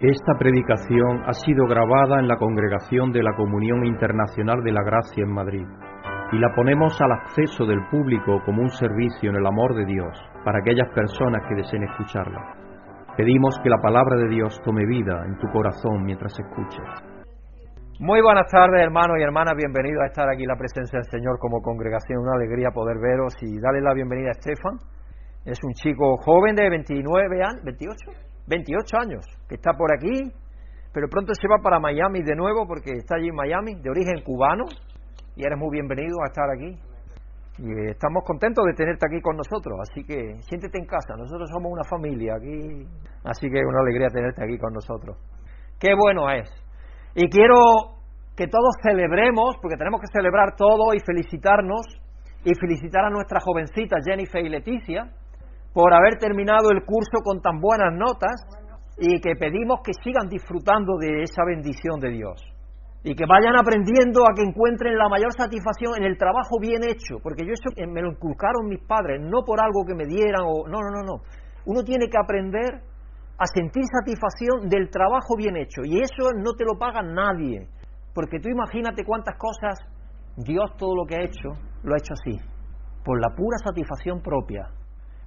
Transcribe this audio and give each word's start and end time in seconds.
Esta 0.00 0.38
predicación 0.38 1.24
ha 1.26 1.32
sido 1.32 1.66
grabada 1.66 2.20
en 2.20 2.28
la 2.28 2.36
congregación 2.36 3.10
de 3.10 3.20
la 3.20 3.34
Comunión 3.34 3.84
Internacional 3.84 4.62
de 4.62 4.70
la 4.70 4.84
Gracia 4.84 5.24
en 5.24 5.34
Madrid 5.34 5.66
y 6.30 6.38
la 6.38 6.54
ponemos 6.54 6.94
al 7.00 7.10
acceso 7.10 7.66
del 7.66 7.84
público 7.90 8.40
como 8.46 8.62
un 8.62 8.70
servicio 8.70 9.30
en 9.30 9.34
el 9.34 9.44
amor 9.44 9.74
de 9.74 9.84
Dios 9.86 10.16
para 10.44 10.60
aquellas 10.60 10.88
personas 10.94 11.42
que 11.48 11.56
deseen 11.56 11.82
escucharla. 11.82 12.38
Pedimos 13.16 13.58
que 13.60 13.70
la 13.70 13.82
palabra 13.82 14.14
de 14.18 14.28
Dios 14.28 14.60
tome 14.62 14.86
vida 14.86 15.24
en 15.26 15.36
tu 15.38 15.48
corazón 15.48 16.04
mientras 16.04 16.32
escuches. 16.38 16.86
Muy 17.98 18.22
buenas 18.22 18.46
tardes, 18.52 18.80
hermanos 18.80 19.16
y 19.18 19.24
hermanas. 19.24 19.56
Bienvenidos 19.56 20.04
a 20.04 20.06
estar 20.06 20.30
aquí 20.30 20.44
en 20.44 20.54
la 20.54 20.56
presencia 20.56 21.00
del 21.00 21.10
Señor 21.10 21.40
como 21.40 21.60
congregación. 21.60 22.22
Una 22.22 22.36
alegría 22.36 22.70
poder 22.70 22.98
veros 23.02 23.34
y 23.42 23.58
darle 23.58 23.80
la 23.80 23.94
bienvenida 23.94 24.28
a 24.28 24.38
Estefan. 24.38 24.78
Es 25.44 25.58
un 25.64 25.72
chico 25.72 26.18
joven 26.18 26.54
de 26.54 26.70
29 26.70 27.42
años, 27.42 27.64
28, 27.64 28.27
28 28.48 28.96
años, 28.98 29.24
que 29.48 29.56
está 29.56 29.72
por 29.72 29.92
aquí, 29.92 30.32
pero 30.92 31.06
pronto 31.08 31.32
se 31.34 31.46
va 31.48 31.62
para 31.62 31.78
Miami 31.78 32.22
de 32.22 32.34
nuevo 32.34 32.66
porque 32.66 32.92
está 32.96 33.16
allí 33.16 33.28
en 33.28 33.34
Miami, 33.34 33.74
de 33.76 33.90
origen 33.90 34.24
cubano, 34.24 34.64
y 35.36 35.44
eres 35.44 35.58
muy 35.58 35.70
bienvenido 35.70 36.16
a 36.22 36.28
estar 36.28 36.50
aquí. 36.50 36.74
Y 37.58 37.70
eh, 37.70 37.90
estamos 37.90 38.24
contentos 38.24 38.64
de 38.64 38.72
tenerte 38.72 39.06
aquí 39.06 39.20
con 39.20 39.36
nosotros, 39.36 39.78
así 39.82 40.04
que 40.04 40.40
siéntete 40.48 40.78
en 40.78 40.86
casa, 40.86 41.14
nosotros 41.16 41.50
somos 41.52 41.72
una 41.72 41.84
familia 41.84 42.34
aquí, 42.36 42.86
así 43.24 43.50
que 43.50 43.58
es 43.58 43.66
una 43.66 43.80
alegría 43.80 44.08
tenerte 44.08 44.42
aquí 44.42 44.58
con 44.58 44.72
nosotros. 44.72 45.18
Qué 45.78 45.94
bueno 45.94 46.30
es. 46.30 46.48
Y 47.14 47.28
quiero 47.28 47.98
que 48.36 48.46
todos 48.46 48.74
celebremos, 48.82 49.56
porque 49.60 49.76
tenemos 49.76 50.00
que 50.00 50.06
celebrar 50.12 50.54
todo 50.56 50.94
y 50.94 51.00
felicitarnos, 51.00 51.82
y 52.44 52.54
felicitar 52.54 53.04
a 53.04 53.10
nuestras 53.10 53.42
jovencitas 53.44 54.00
Jennifer 54.06 54.44
y 54.44 54.48
Leticia, 54.48 55.10
por 55.78 55.94
haber 55.94 56.18
terminado 56.18 56.72
el 56.72 56.82
curso 56.82 57.22
con 57.22 57.40
tan 57.40 57.60
buenas 57.60 57.94
notas 57.94 58.42
y 58.98 59.20
que 59.20 59.36
pedimos 59.38 59.78
que 59.84 59.92
sigan 60.02 60.28
disfrutando 60.28 60.98
de 60.98 61.22
esa 61.22 61.44
bendición 61.46 62.00
de 62.00 62.10
Dios 62.10 62.42
y 63.04 63.14
que 63.14 63.24
vayan 63.30 63.54
aprendiendo 63.54 64.26
a 64.26 64.34
que 64.34 64.42
encuentren 64.42 64.98
la 64.98 65.08
mayor 65.08 65.30
satisfacción 65.38 65.94
en 65.96 66.02
el 66.02 66.18
trabajo 66.18 66.58
bien 66.60 66.82
hecho, 66.82 67.22
porque 67.22 67.46
yo 67.46 67.52
eso 67.52 67.70
me 67.86 68.02
lo 68.02 68.10
inculcaron 68.10 68.66
mis 68.66 68.82
padres, 68.88 69.22
no 69.22 69.44
por 69.46 69.62
algo 69.62 69.86
que 69.86 69.94
me 69.94 70.04
dieran 70.04 70.42
o 70.42 70.66
no, 70.66 70.82
no, 70.82 70.90
no, 70.90 71.02
no. 71.06 71.22
Uno 71.66 71.84
tiene 71.84 72.10
que 72.10 72.18
aprender 72.18 72.82
a 73.38 73.46
sentir 73.46 73.84
satisfacción 73.86 74.68
del 74.68 74.90
trabajo 74.90 75.36
bien 75.38 75.56
hecho 75.56 75.82
y 75.84 76.00
eso 76.00 76.34
no 76.42 76.54
te 76.58 76.64
lo 76.64 76.76
paga 76.76 77.02
nadie, 77.02 77.68
porque 78.14 78.40
tú 78.40 78.48
imagínate 78.48 79.04
cuántas 79.04 79.36
cosas 79.38 79.78
Dios 80.38 80.74
todo 80.76 80.96
lo 80.96 81.06
que 81.06 81.14
ha 81.14 81.22
hecho 81.22 81.54
lo 81.84 81.94
ha 81.94 81.98
hecho 81.98 82.14
así, 82.18 82.34
por 83.04 83.20
la 83.20 83.30
pura 83.36 83.58
satisfacción 83.62 84.20
propia 84.20 84.74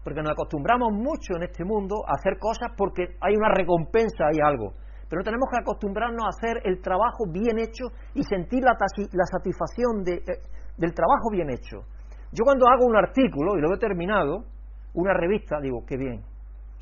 porque 0.03 0.21
nos 0.21 0.31
acostumbramos 0.31 0.91
mucho 0.93 1.35
en 1.35 1.43
este 1.43 1.63
mundo 1.63 2.03
a 2.07 2.13
hacer 2.17 2.39
cosas 2.39 2.71
porque 2.77 3.17
hay 3.21 3.35
una 3.35 3.49
recompensa, 3.53 4.25
hay 4.27 4.39
algo. 4.43 4.73
Pero 5.09 5.23
tenemos 5.23 5.49
que 5.51 5.59
acostumbrarnos 5.61 6.23
a 6.25 6.29
hacer 6.29 6.61
el 6.63 6.81
trabajo 6.81 7.25
bien 7.29 7.59
hecho 7.59 7.91
y 8.13 8.23
sentir 8.23 8.63
la, 8.63 8.71
la 8.71 9.25
satisfacción 9.25 10.03
de, 10.03 10.13
eh, 10.13 10.41
del 10.77 10.93
trabajo 10.93 11.29
bien 11.31 11.49
hecho. 11.49 11.83
Yo 12.31 12.43
cuando 12.45 12.67
hago 12.67 12.85
un 12.85 12.95
artículo, 12.95 13.57
y 13.57 13.61
lo 13.61 13.75
he 13.75 13.77
terminado, 13.77 14.45
una 14.93 15.13
revista, 15.13 15.59
digo, 15.61 15.83
qué 15.85 15.97
bien, 15.97 16.23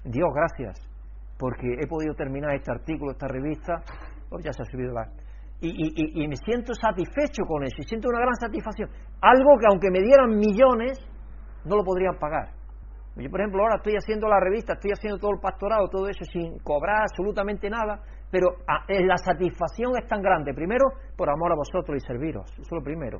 Dios 0.04 0.30
gracias, 0.34 0.80
porque 1.40 1.68
he 1.82 1.88
podido 1.88 2.14
terminar 2.14 2.54
este 2.54 2.72
artículo, 2.72 3.12
esta 3.12 3.28
revista, 3.28 3.82
oh, 4.30 4.38
ya 4.40 4.54
se 4.54 4.62
ha 4.62 4.66
subido 4.66 4.94
la... 4.94 5.10
y 5.60 6.28
me 6.28 6.36
siento 6.36 6.74
satisfecho 6.76 7.44
con 7.48 7.64
eso, 7.64 7.78
y 7.80 7.84
siento 7.84 8.10
una 8.10 8.20
gran 8.20 8.36
satisfacción. 8.36 8.90
Algo 9.22 9.58
que 9.60 9.66
aunque 9.72 9.90
me 9.90 10.02
dieran 10.02 10.38
millones, 10.38 11.00
no 11.66 11.78
lo 11.78 11.84
podrían 11.84 12.18
pagar. 12.20 12.59
Yo, 13.20 13.30
por 13.30 13.42
ejemplo, 13.42 13.62
ahora 13.64 13.76
estoy 13.78 13.96
haciendo 13.96 14.28
la 14.28 14.40
revista, 14.40 14.74
estoy 14.74 14.92
haciendo 14.92 15.20
todo 15.20 15.32
el 15.32 15.40
pastorado, 15.40 15.88
todo 15.90 16.08
eso 16.08 16.24
sin 16.26 16.58
cobrar 16.60 17.04
absolutamente 17.04 17.70
nada, 17.70 18.00
pero 18.32 18.48
ah, 18.68 18.86
eh, 18.88 19.06
la 19.06 19.18
satisfacción 19.18 19.94
es 19.98 20.08
tan 20.08 20.22
grande. 20.22 20.54
Primero, 20.54 20.86
por 21.18 21.30
amor 21.30 21.52
a 21.52 21.56
vosotros 21.56 21.98
y 21.98 22.06
serviros. 22.06 22.50
Eso 22.54 22.62
es 22.62 22.72
lo 22.72 22.82
primero. 22.82 23.20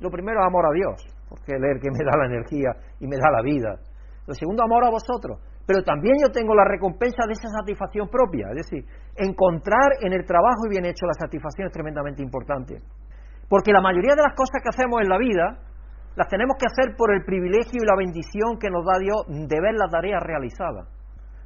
Lo 0.00 0.10
primero 0.10 0.42
amor 0.42 0.66
a 0.66 0.72
Dios, 0.72 0.96
porque 1.28 1.52
es 1.56 1.62
el 1.62 1.80
que 1.80 1.90
me 1.90 2.04
da 2.04 2.16
la 2.16 2.26
energía 2.26 2.70
y 3.00 3.06
me 3.06 3.16
da 3.16 3.30
la 3.30 3.42
vida. 3.42 3.76
Lo 4.26 4.34
segundo, 4.34 4.62
amor 4.62 4.84
a 4.84 4.90
vosotros. 4.90 5.38
Pero 5.66 5.82
también 5.84 6.16
yo 6.20 6.32
tengo 6.32 6.54
la 6.54 6.64
recompensa 6.64 7.26
de 7.26 7.32
esa 7.32 7.48
satisfacción 7.48 8.08
propia. 8.08 8.48
Es 8.50 8.66
decir, 8.66 8.84
encontrar 9.14 10.00
en 10.00 10.12
el 10.12 10.24
trabajo 10.24 10.66
y 10.66 10.70
bien 10.70 10.84
hecho 10.84 11.06
la 11.06 11.14
satisfacción 11.14 11.68
es 11.68 11.72
tremendamente 11.72 12.22
importante. 12.22 12.80
Porque 13.48 13.72
la 13.72 13.80
mayoría 13.80 14.14
de 14.14 14.22
las 14.22 14.34
cosas 14.34 14.62
que 14.62 14.70
hacemos 14.70 15.00
en 15.02 15.08
la 15.08 15.18
vida 15.18 15.69
las 16.16 16.28
tenemos 16.28 16.56
que 16.58 16.66
hacer 16.66 16.96
por 16.96 17.14
el 17.14 17.24
privilegio 17.24 17.82
y 17.82 17.86
la 17.86 17.96
bendición 17.96 18.58
que 18.58 18.70
nos 18.70 18.84
da 18.84 18.98
Dios 18.98 19.24
de 19.28 19.60
ver 19.60 19.74
la 19.74 19.88
tarea 19.88 20.18
realizada, 20.20 20.88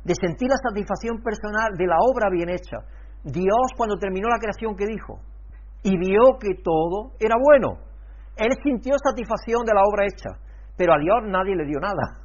de 0.05 0.15
sentir 0.15 0.49
la 0.49 0.57
satisfacción 0.57 1.23
personal 1.23 1.77
de 1.77 1.87
la 1.87 1.97
obra 2.01 2.31
bien 2.31 2.49
hecha. 2.49 2.79
Dios 3.23 3.73
cuando 3.77 3.97
terminó 3.97 4.29
la 4.29 4.39
creación, 4.39 4.77
¿qué 4.77 4.87
dijo? 4.87 5.21
Y 5.83 5.97
vio 5.99 6.39
que 6.41 6.55
todo 6.63 7.13
era 7.21 7.37
bueno. 7.41 7.79
Él 8.37 8.53
sintió 8.63 8.95
satisfacción 8.99 9.65
de 9.65 9.75
la 9.75 9.83
obra 9.85 10.07
hecha, 10.07 10.31
pero 10.77 10.95
a 10.95 10.99
Dios 10.99 11.23
nadie 11.25 11.55
le 11.55 11.67
dio 11.67 11.79
nada. 11.79 12.21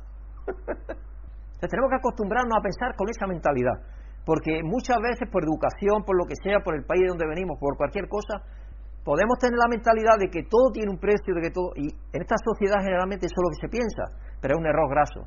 Entonces 1.59 1.75
tenemos 1.75 1.91
que 1.91 1.99
acostumbrarnos 1.99 2.55
a 2.57 2.63
pensar 2.63 2.95
con 2.95 3.09
esa 3.09 3.27
mentalidad, 3.27 3.83
porque 4.25 4.63
muchas 4.63 4.97
veces 5.03 5.27
por 5.29 5.43
educación, 5.43 6.03
por 6.07 6.15
lo 6.15 6.25
que 6.25 6.39
sea, 6.41 6.63
por 6.63 6.73
el 6.73 6.85
país 6.85 7.01
de 7.03 7.09
donde 7.09 7.27
venimos, 7.27 7.59
por 7.59 7.75
cualquier 7.75 8.07
cosa, 8.07 8.41
podemos 9.09 9.41
tener 9.41 9.57
la 9.57 9.65
mentalidad 9.65 10.21
de 10.21 10.29
que 10.29 10.45
todo 10.45 10.69
tiene 10.69 10.93
un 10.93 11.01
precio, 11.01 11.33
de 11.33 11.41
que 11.41 11.49
todo, 11.49 11.73
y 11.73 11.89
en 11.89 12.21
esta 12.21 12.37
sociedad 12.45 12.77
generalmente 12.77 13.25
eso 13.25 13.41
es 13.41 13.41
lo 13.41 13.49
que 13.57 13.65
se 13.65 13.73
piensa, 13.73 14.03
pero 14.37 14.53
es 14.53 14.59
un 14.61 14.69
error 14.69 14.85
graso, 14.85 15.25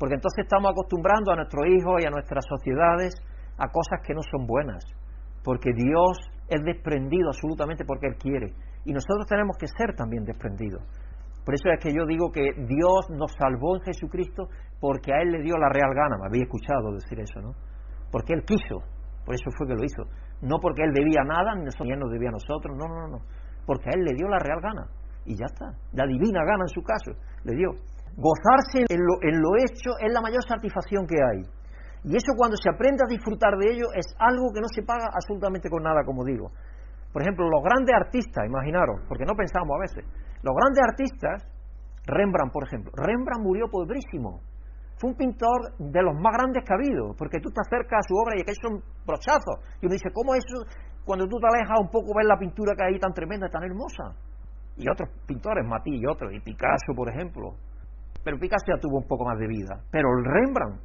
porque 0.00 0.16
entonces 0.16 0.48
estamos 0.48 0.72
acostumbrando 0.72 1.28
a 1.28 1.36
nuestros 1.36 1.68
hijos 1.68 2.00
y 2.00 2.06
a 2.08 2.10
nuestras 2.16 2.40
sociedades 2.48 3.12
a 3.60 3.68
cosas 3.68 4.00
que 4.08 4.16
no 4.16 4.24
son 4.24 4.46
buenas, 4.46 4.80
porque 5.44 5.68
Dios 5.76 6.16
es 6.48 6.64
desprendido 6.64 7.28
absolutamente 7.28 7.84
porque 7.84 8.08
Él 8.08 8.16
quiere, 8.16 8.56
y 8.88 8.96
nosotros 8.96 9.28
tenemos 9.28 9.52
que 9.60 9.68
ser 9.68 9.92
también 9.92 10.24
desprendidos. 10.24 10.80
Por 11.44 11.52
eso 11.52 11.68
es 11.68 11.76
que 11.76 11.92
yo 11.92 12.08
digo 12.08 12.32
que 12.32 12.56
Dios 12.56 13.04
nos 13.12 13.36
salvó 13.36 13.76
en 13.76 13.82
Jesucristo 13.84 14.48
porque 14.80 15.12
a 15.12 15.20
Él 15.20 15.28
le 15.28 15.42
dio 15.42 15.60
la 15.60 15.68
real 15.68 15.92
gana, 15.92 16.16
me 16.16 16.24
había 16.24 16.48
escuchado 16.48 16.96
decir 16.96 17.20
eso, 17.20 17.36
¿no? 17.44 17.52
Porque 18.10 18.32
Él 18.32 18.48
quiso, 18.48 18.80
por 19.26 19.34
eso 19.34 19.50
fue 19.58 19.68
que 19.68 19.74
lo 19.74 19.84
hizo. 19.84 20.08
No 20.42 20.58
porque 20.58 20.82
él 20.82 20.92
debía 20.92 21.22
nada, 21.24 21.54
ni 21.54 21.64
él 21.64 21.98
nos 21.98 22.10
debía 22.10 22.30
a 22.30 22.32
nosotros, 22.32 22.76
no, 22.76 22.88
no, 22.88 23.08
no. 23.08 23.18
Porque 23.66 23.90
a 23.90 23.92
él 23.96 24.04
le 24.04 24.14
dio 24.14 24.26
la 24.28 24.38
real 24.38 24.60
gana. 24.60 24.86
Y 25.24 25.36
ya 25.36 25.44
está. 25.46 25.72
La 25.92 26.06
divina 26.06 26.40
gana 26.44 26.64
en 26.64 26.72
su 26.72 26.82
caso. 26.82 27.12
Le 27.44 27.54
dio. 27.54 27.70
Gozarse 28.16 28.88
en 28.88 29.00
lo, 29.04 29.20
en 29.22 29.40
lo 29.40 29.56
hecho 29.60 29.92
es 30.00 30.12
la 30.12 30.20
mayor 30.20 30.42
satisfacción 30.44 31.06
que 31.06 31.16
hay. 31.16 31.44
Y 32.04 32.16
eso 32.16 32.32
cuando 32.36 32.56
se 32.56 32.70
aprende 32.70 33.04
a 33.04 33.08
disfrutar 33.08 33.56
de 33.56 33.70
ello 33.70 33.92
es 33.94 34.06
algo 34.18 34.48
que 34.54 34.60
no 34.60 34.68
se 34.72 34.82
paga 34.82 35.12
absolutamente 35.12 35.68
con 35.68 35.82
nada, 35.82 36.02
como 36.04 36.24
digo. 36.24 36.50
Por 37.12 37.22
ejemplo, 37.22 37.48
los 37.50 37.62
grandes 37.62 37.94
artistas, 37.94 38.46
imaginaros, 38.46 39.02
porque 39.06 39.26
no 39.26 39.34
pensamos 39.34 39.76
a 39.76 39.80
veces, 39.80 40.04
los 40.42 40.54
grandes 40.56 40.82
artistas, 40.88 41.44
Rembrandt, 42.06 42.52
por 42.52 42.64
ejemplo, 42.64 42.90
Rembrandt 42.96 43.44
murió 43.44 43.68
pobrísimo 43.68 44.40
fue 45.00 45.10
un 45.10 45.16
pintor 45.16 45.72
de 45.78 46.02
los 46.02 46.14
más 46.14 46.36
grandes 46.36 46.62
que 46.62 46.72
ha 46.72 46.76
habido, 46.76 47.16
porque 47.16 47.40
tú 47.40 47.48
te 47.48 47.60
acercas 47.64 48.04
a 48.04 48.06
su 48.06 48.14
obra 48.20 48.36
y 48.36 48.44
que 48.44 48.52
son 48.60 48.84
brochazos. 49.06 49.64
Y 49.80 49.86
uno 49.86 49.94
dice, 49.94 50.12
¿cómo 50.12 50.34
eso? 50.34 50.60
Cuando 51.06 51.26
tú 51.26 51.40
te 51.40 51.46
alejas 51.48 51.80
un 51.80 51.88
poco, 51.88 52.12
ves 52.14 52.28
la 52.28 52.36
pintura 52.36 52.76
que 52.76 52.84
hay 52.84 52.98
tan 53.00 53.14
tremenda, 53.14 53.48
tan 53.48 53.64
hermosa. 53.64 54.12
Y 54.76 54.84
otros 54.90 55.08
pintores, 55.26 55.64
Matisse 55.64 56.02
y 56.02 56.06
otros, 56.06 56.30
y 56.34 56.40
Picasso, 56.40 56.92
por 56.94 57.08
ejemplo. 57.08 57.56
Pero 58.22 58.38
Picasso 58.38 58.66
ya 58.68 58.78
tuvo 58.78 58.98
un 58.98 59.08
poco 59.08 59.24
más 59.24 59.38
de 59.38 59.48
vida. 59.48 59.80
Pero 59.90 60.08
el 60.18 60.24
Rembrandt 60.24 60.82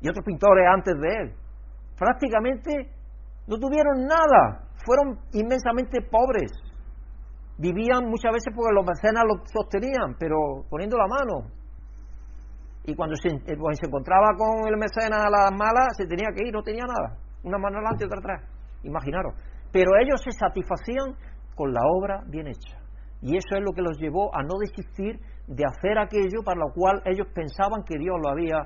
y 0.00 0.08
otros 0.08 0.24
pintores 0.24 0.64
antes 0.66 0.98
de 0.98 1.08
él, 1.08 1.34
prácticamente 1.98 2.72
no 3.46 3.58
tuvieron 3.58 4.08
nada. 4.08 4.64
Fueron 4.86 5.20
inmensamente 5.34 6.00
pobres. 6.00 6.50
Vivían 7.58 8.08
muchas 8.08 8.32
veces 8.32 8.54
porque 8.56 8.72
los 8.72 8.86
mecenas 8.88 9.24
los 9.28 9.44
sostenían, 9.52 10.16
pero 10.18 10.64
poniendo 10.70 10.96
la 10.96 11.06
mano 11.06 11.59
y 12.84 12.94
cuando 12.94 13.14
se, 13.16 13.28
eh, 13.28 13.56
se 13.72 13.86
encontraba 13.86 14.28
con 14.36 14.66
el 14.68 14.76
mecenas 14.78 15.20
a 15.20 15.30
las 15.30 15.52
malas, 15.52 15.96
se 15.96 16.06
tenía 16.06 16.28
que 16.34 16.46
ir, 16.46 16.52
no 16.52 16.62
tenía 16.62 16.84
nada. 16.84 17.18
Una 17.42 17.58
mano 17.58 17.76
adelante 17.78 18.04
y 18.04 18.06
otra 18.06 18.18
atrás. 18.18 18.50
Imaginaros. 18.82 19.34
Pero 19.72 19.90
ellos 20.00 20.20
se 20.22 20.32
satisfacían 20.32 21.14
con 21.54 21.72
la 21.72 21.80
obra 21.84 22.22
bien 22.26 22.48
hecha. 22.48 22.78
Y 23.22 23.36
eso 23.36 23.54
es 23.54 23.60
lo 23.60 23.72
que 23.72 23.82
los 23.82 23.98
llevó 23.98 24.34
a 24.34 24.42
no 24.42 24.56
desistir 24.58 25.20
de 25.46 25.64
hacer 25.64 25.98
aquello 25.98 26.42
para 26.44 26.58
lo 26.58 26.72
cual 26.72 27.02
ellos 27.04 27.26
pensaban 27.34 27.84
que 27.84 27.98
Dios 27.98 28.16
lo 28.22 28.30
había 28.30 28.64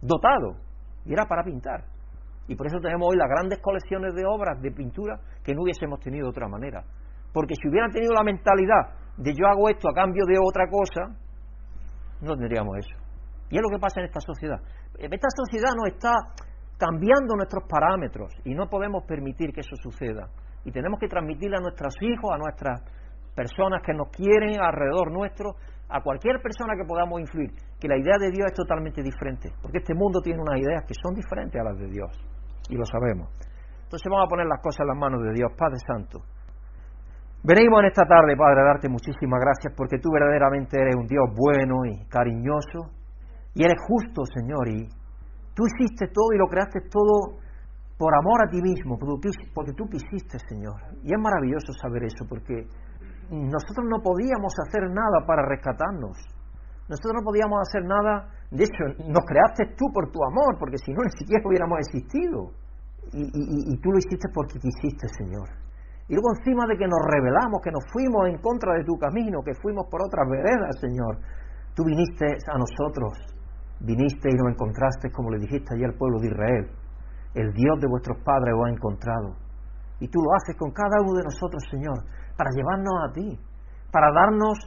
dotado. 0.00 0.56
Y 1.04 1.12
era 1.12 1.24
para 1.26 1.42
pintar. 1.42 1.84
Y 2.46 2.54
por 2.54 2.66
eso 2.66 2.78
tenemos 2.80 3.08
hoy 3.10 3.16
las 3.16 3.28
grandes 3.28 3.58
colecciones 3.60 4.14
de 4.14 4.24
obras 4.26 4.60
de 4.62 4.70
pintura 4.70 5.18
que 5.42 5.54
no 5.54 5.62
hubiésemos 5.62 5.98
tenido 6.00 6.26
de 6.26 6.30
otra 6.30 6.48
manera. 6.48 6.84
Porque 7.32 7.54
si 7.60 7.68
hubieran 7.68 7.90
tenido 7.90 8.12
la 8.14 8.22
mentalidad 8.22 8.94
de 9.16 9.34
yo 9.34 9.46
hago 9.46 9.68
esto 9.68 9.88
a 9.88 9.94
cambio 9.94 10.24
de 10.26 10.36
otra 10.40 10.66
cosa, 10.68 11.14
no 12.22 12.36
tendríamos 12.36 12.76
eso. 12.78 13.09
Y 13.50 13.56
es 13.56 13.62
lo 13.62 13.68
que 13.68 13.78
pasa 13.78 14.00
en 14.00 14.06
esta 14.06 14.20
sociedad. 14.20 14.60
Esta 14.98 15.28
sociedad 15.34 15.74
nos 15.76 15.92
está 15.92 16.14
cambiando 16.78 17.36
nuestros 17.36 17.64
parámetros 17.68 18.32
y 18.44 18.54
no 18.54 18.68
podemos 18.68 19.04
permitir 19.04 19.52
que 19.52 19.60
eso 19.60 19.76
suceda. 19.76 20.30
Y 20.64 20.72
tenemos 20.72 20.98
que 20.98 21.08
transmitirle 21.08 21.56
a 21.56 21.60
nuestros 21.60 21.94
hijos, 22.00 22.30
a 22.32 22.38
nuestras 22.38 22.80
personas 23.34 23.82
que 23.84 23.92
nos 23.92 24.08
quieren 24.08 24.60
alrededor 24.60 25.12
nuestro, 25.12 25.54
a 25.88 26.00
cualquier 26.02 26.40
persona 26.40 26.74
que 26.76 26.86
podamos 26.86 27.20
influir, 27.20 27.50
que 27.80 27.88
la 27.88 27.98
idea 27.98 28.16
de 28.18 28.30
Dios 28.30 28.46
es 28.50 28.54
totalmente 28.54 29.02
diferente, 29.02 29.50
porque 29.62 29.78
este 29.78 29.94
mundo 29.94 30.20
tiene 30.20 30.40
unas 30.40 30.60
ideas 30.60 30.84
que 30.86 30.94
son 30.94 31.14
diferentes 31.14 31.60
a 31.60 31.64
las 31.64 31.78
de 31.78 31.88
Dios, 31.88 32.10
y 32.68 32.76
lo 32.76 32.84
sabemos. 32.84 33.28
Entonces 33.84 34.06
vamos 34.10 34.26
a 34.26 34.28
poner 34.28 34.46
las 34.46 34.60
cosas 34.60 34.80
en 34.80 34.88
las 34.88 34.98
manos 34.98 35.22
de 35.22 35.32
Dios, 35.34 35.50
Padre 35.56 35.78
Santo. 35.86 36.22
Venimos 37.42 37.80
en 37.80 37.86
esta 37.86 38.06
tarde, 38.06 38.36
Padre, 38.36 38.60
a 38.60 38.64
darte 38.64 38.88
muchísimas 38.88 39.40
gracias 39.40 39.74
porque 39.74 39.98
tú 39.98 40.12
verdaderamente 40.12 40.78
eres 40.78 40.94
un 40.94 41.06
Dios 41.06 41.24
bueno 41.34 41.86
y 41.86 42.06
cariñoso 42.06 42.99
y 43.54 43.64
eres 43.64 43.78
justo, 43.86 44.22
Señor, 44.26 44.68
y 44.68 44.88
tú 45.54 45.64
hiciste 45.66 46.06
todo 46.12 46.32
y 46.34 46.38
lo 46.38 46.46
creaste 46.46 46.80
todo 46.90 47.40
por 47.98 48.14
amor 48.16 48.40
a 48.46 48.50
ti 48.50 48.62
mismo, 48.62 48.96
porque 48.98 49.72
tú 49.72 49.84
quisiste, 49.84 50.38
Señor. 50.48 50.80
Y 51.02 51.12
es 51.12 51.20
maravilloso 51.20 51.72
saber 51.74 52.04
eso, 52.04 52.24
porque 52.28 52.64
nosotros 53.30 53.86
no 53.86 54.00
podíamos 54.02 54.54
hacer 54.66 54.88
nada 54.88 55.26
para 55.26 55.46
rescatarnos. 55.46 56.16
Nosotros 56.88 57.12
no 57.20 57.22
podíamos 57.22 57.60
hacer 57.68 57.84
nada, 57.84 58.26
de 58.50 58.64
hecho, 58.64 58.82
nos 59.06 59.22
creaste 59.22 59.76
tú 59.76 59.86
por 59.92 60.10
tu 60.10 60.18
amor, 60.24 60.58
porque 60.58 60.78
si 60.78 60.92
no, 60.92 61.02
ni 61.04 61.12
siquiera 61.12 61.42
hubiéramos 61.46 61.78
existido. 61.78 62.50
Y, 63.12 63.26
y, 63.26 63.80
tú 63.80 63.90
lo 63.90 63.98
hiciste 63.98 64.28
porque 64.32 64.58
quisiste, 64.58 65.08
Señor. 65.18 65.48
Y 66.06 66.14
luego 66.14 66.30
encima 66.38 66.66
de 66.66 66.76
que 66.76 66.86
nos 66.86 67.00
rebelamos, 67.10 67.60
que 67.62 67.70
nos 67.70 67.82
fuimos 67.92 68.28
en 68.28 68.38
contra 68.38 68.74
de 68.74 68.84
tu 68.84 68.94
camino, 68.98 69.42
que 69.42 69.54
fuimos 69.54 69.86
por 69.90 70.02
otras 70.02 70.28
veredas, 70.28 70.78
Señor, 70.80 71.18
tú 71.74 71.84
viniste 71.84 72.26
a 72.46 72.58
nosotros, 72.58 73.18
viniste 73.80 74.28
y 74.30 74.36
nos 74.36 74.52
encontraste, 74.52 75.10
como 75.10 75.30
le 75.30 75.38
dijiste 75.38 75.74
allí 75.74 75.84
al 75.84 75.94
pueblo 75.94 76.20
de 76.20 76.28
Israel. 76.28 76.70
El 77.34 77.52
Dios 77.52 77.80
de 77.80 77.88
vuestros 77.88 78.18
padres 78.24 78.54
os 78.54 78.66
ha 78.66 78.70
encontrado. 78.70 79.36
Y 80.00 80.08
tú 80.08 80.20
lo 80.20 80.34
haces 80.34 80.56
con 80.56 80.70
cada 80.72 81.00
uno 81.02 81.14
de 81.18 81.24
nosotros, 81.24 81.62
Señor, 81.70 82.04
para 82.36 82.50
llevarnos 82.54 82.94
a 83.08 83.12
ti, 83.12 83.38
para 83.92 84.12
darnos 84.12 84.58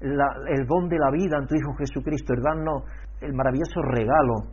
el 0.00 0.66
don 0.66 0.88
de 0.88 0.98
la 0.98 1.10
vida 1.10 1.36
en 1.38 1.46
tu 1.46 1.54
Hijo 1.54 1.74
Jesucristo, 1.76 2.32
el 2.34 2.42
darnos 2.42 2.84
el 3.20 3.34
maravilloso 3.34 3.82
regalo 3.82 4.48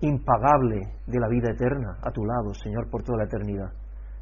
impagable 0.00 0.80
de 1.06 1.20
la 1.20 1.28
vida 1.28 1.52
eterna 1.52 1.98
a 2.02 2.10
tu 2.10 2.24
lado, 2.24 2.54
Señor, 2.54 2.90
por 2.90 3.02
toda 3.02 3.18
la 3.18 3.24
eternidad. 3.24 3.70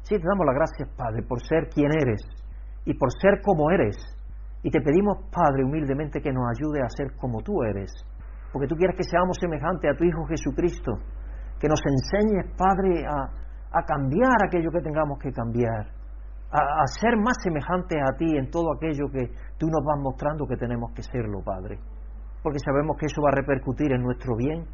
Sí, 0.03 0.15
te 0.15 0.27
damos 0.27 0.45
las 0.45 0.55
gracias, 0.55 0.89
Padre, 0.95 1.23
por 1.23 1.41
ser 1.41 1.69
quien 1.69 1.89
eres 1.91 2.21
y 2.85 2.93
por 2.93 3.09
ser 3.11 3.41
como 3.41 3.71
eres. 3.71 3.95
Y 4.61 4.69
te 4.69 4.81
pedimos, 4.81 5.29
Padre, 5.31 5.63
humildemente 5.63 6.21
que 6.21 6.31
nos 6.31 6.43
ayude 6.49 6.81
a 6.81 6.89
ser 6.89 7.15
como 7.15 7.41
tú 7.41 7.63
eres, 7.63 7.91
porque 8.51 8.67
tú 8.67 8.75
quieres 8.75 8.95
que 8.97 9.03
seamos 9.03 9.37
semejantes 9.39 9.91
a 9.91 9.97
tu 9.97 10.03
Hijo 10.03 10.25
Jesucristo, 10.25 10.93
que 11.59 11.67
nos 11.67 11.81
enseñes, 11.85 12.55
Padre, 12.57 13.05
a, 13.05 13.83
cambiar 13.85 14.37
aquello 14.47 14.71
que 14.71 14.81
tengamos 14.81 15.19
que 15.19 15.31
cambiar, 15.31 15.87
a, 16.51 16.85
ser 16.99 17.17
más 17.17 17.37
semejantes 17.43 17.99
a 18.01 18.17
ti 18.17 18.37
en 18.37 18.49
todo 18.49 18.73
aquello 18.73 19.09
que 19.11 19.29
tú 19.57 19.67
nos 19.67 19.83
vas 19.85 19.99
mostrando 20.01 20.47
que 20.47 20.57
tenemos 20.57 20.91
que 20.93 21.03
serlo, 21.03 21.43
Padre, 21.43 21.79
porque 22.41 22.59
sabemos 22.59 22.97
que 22.97 23.05
eso 23.05 23.21
va 23.21 23.29
a 23.29 23.35
repercutir 23.35 23.91
en 23.91 24.01
nuestro 24.01 24.35
bien 24.35 24.65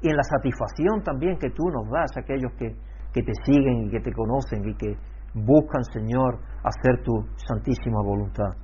y 0.00 0.08
en 0.08 0.16
la 0.16 0.22
satisfacción 0.22 1.02
también 1.02 1.36
que 1.38 1.50
tú 1.50 1.68
nos 1.68 1.90
das 1.90 2.16
a 2.16 2.20
aquellos 2.20 2.52
que, 2.56 2.76
que 3.12 3.22
te 3.22 3.32
siguen 3.44 3.86
y 3.86 3.90
que 3.90 4.00
te 4.00 4.12
conocen 4.12 4.66
y 4.68 4.74
que 4.76 4.96
buscan, 5.34 5.84
Señor, 5.92 6.38
hacer 6.62 7.02
tu 7.04 7.12
santísima 7.36 8.00
voluntad. 8.02 8.56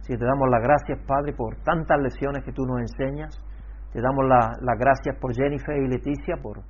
Si 0.00 0.16
te 0.16 0.24
damos 0.24 0.48
las 0.50 0.62
gracias, 0.62 0.98
Padre, 1.06 1.34
por 1.34 1.56
tantas 1.62 1.98
lecciones 2.00 2.42
que 2.42 2.52
tú 2.52 2.64
nos 2.64 2.80
enseñas, 2.80 3.38
te 3.92 4.00
damos 4.00 4.24
las 4.26 4.78
gracias 4.78 5.16
por 5.20 5.34
Jennifer 5.34 5.76
y 5.76 5.88
Leticia, 5.88 6.36
por 6.42 6.60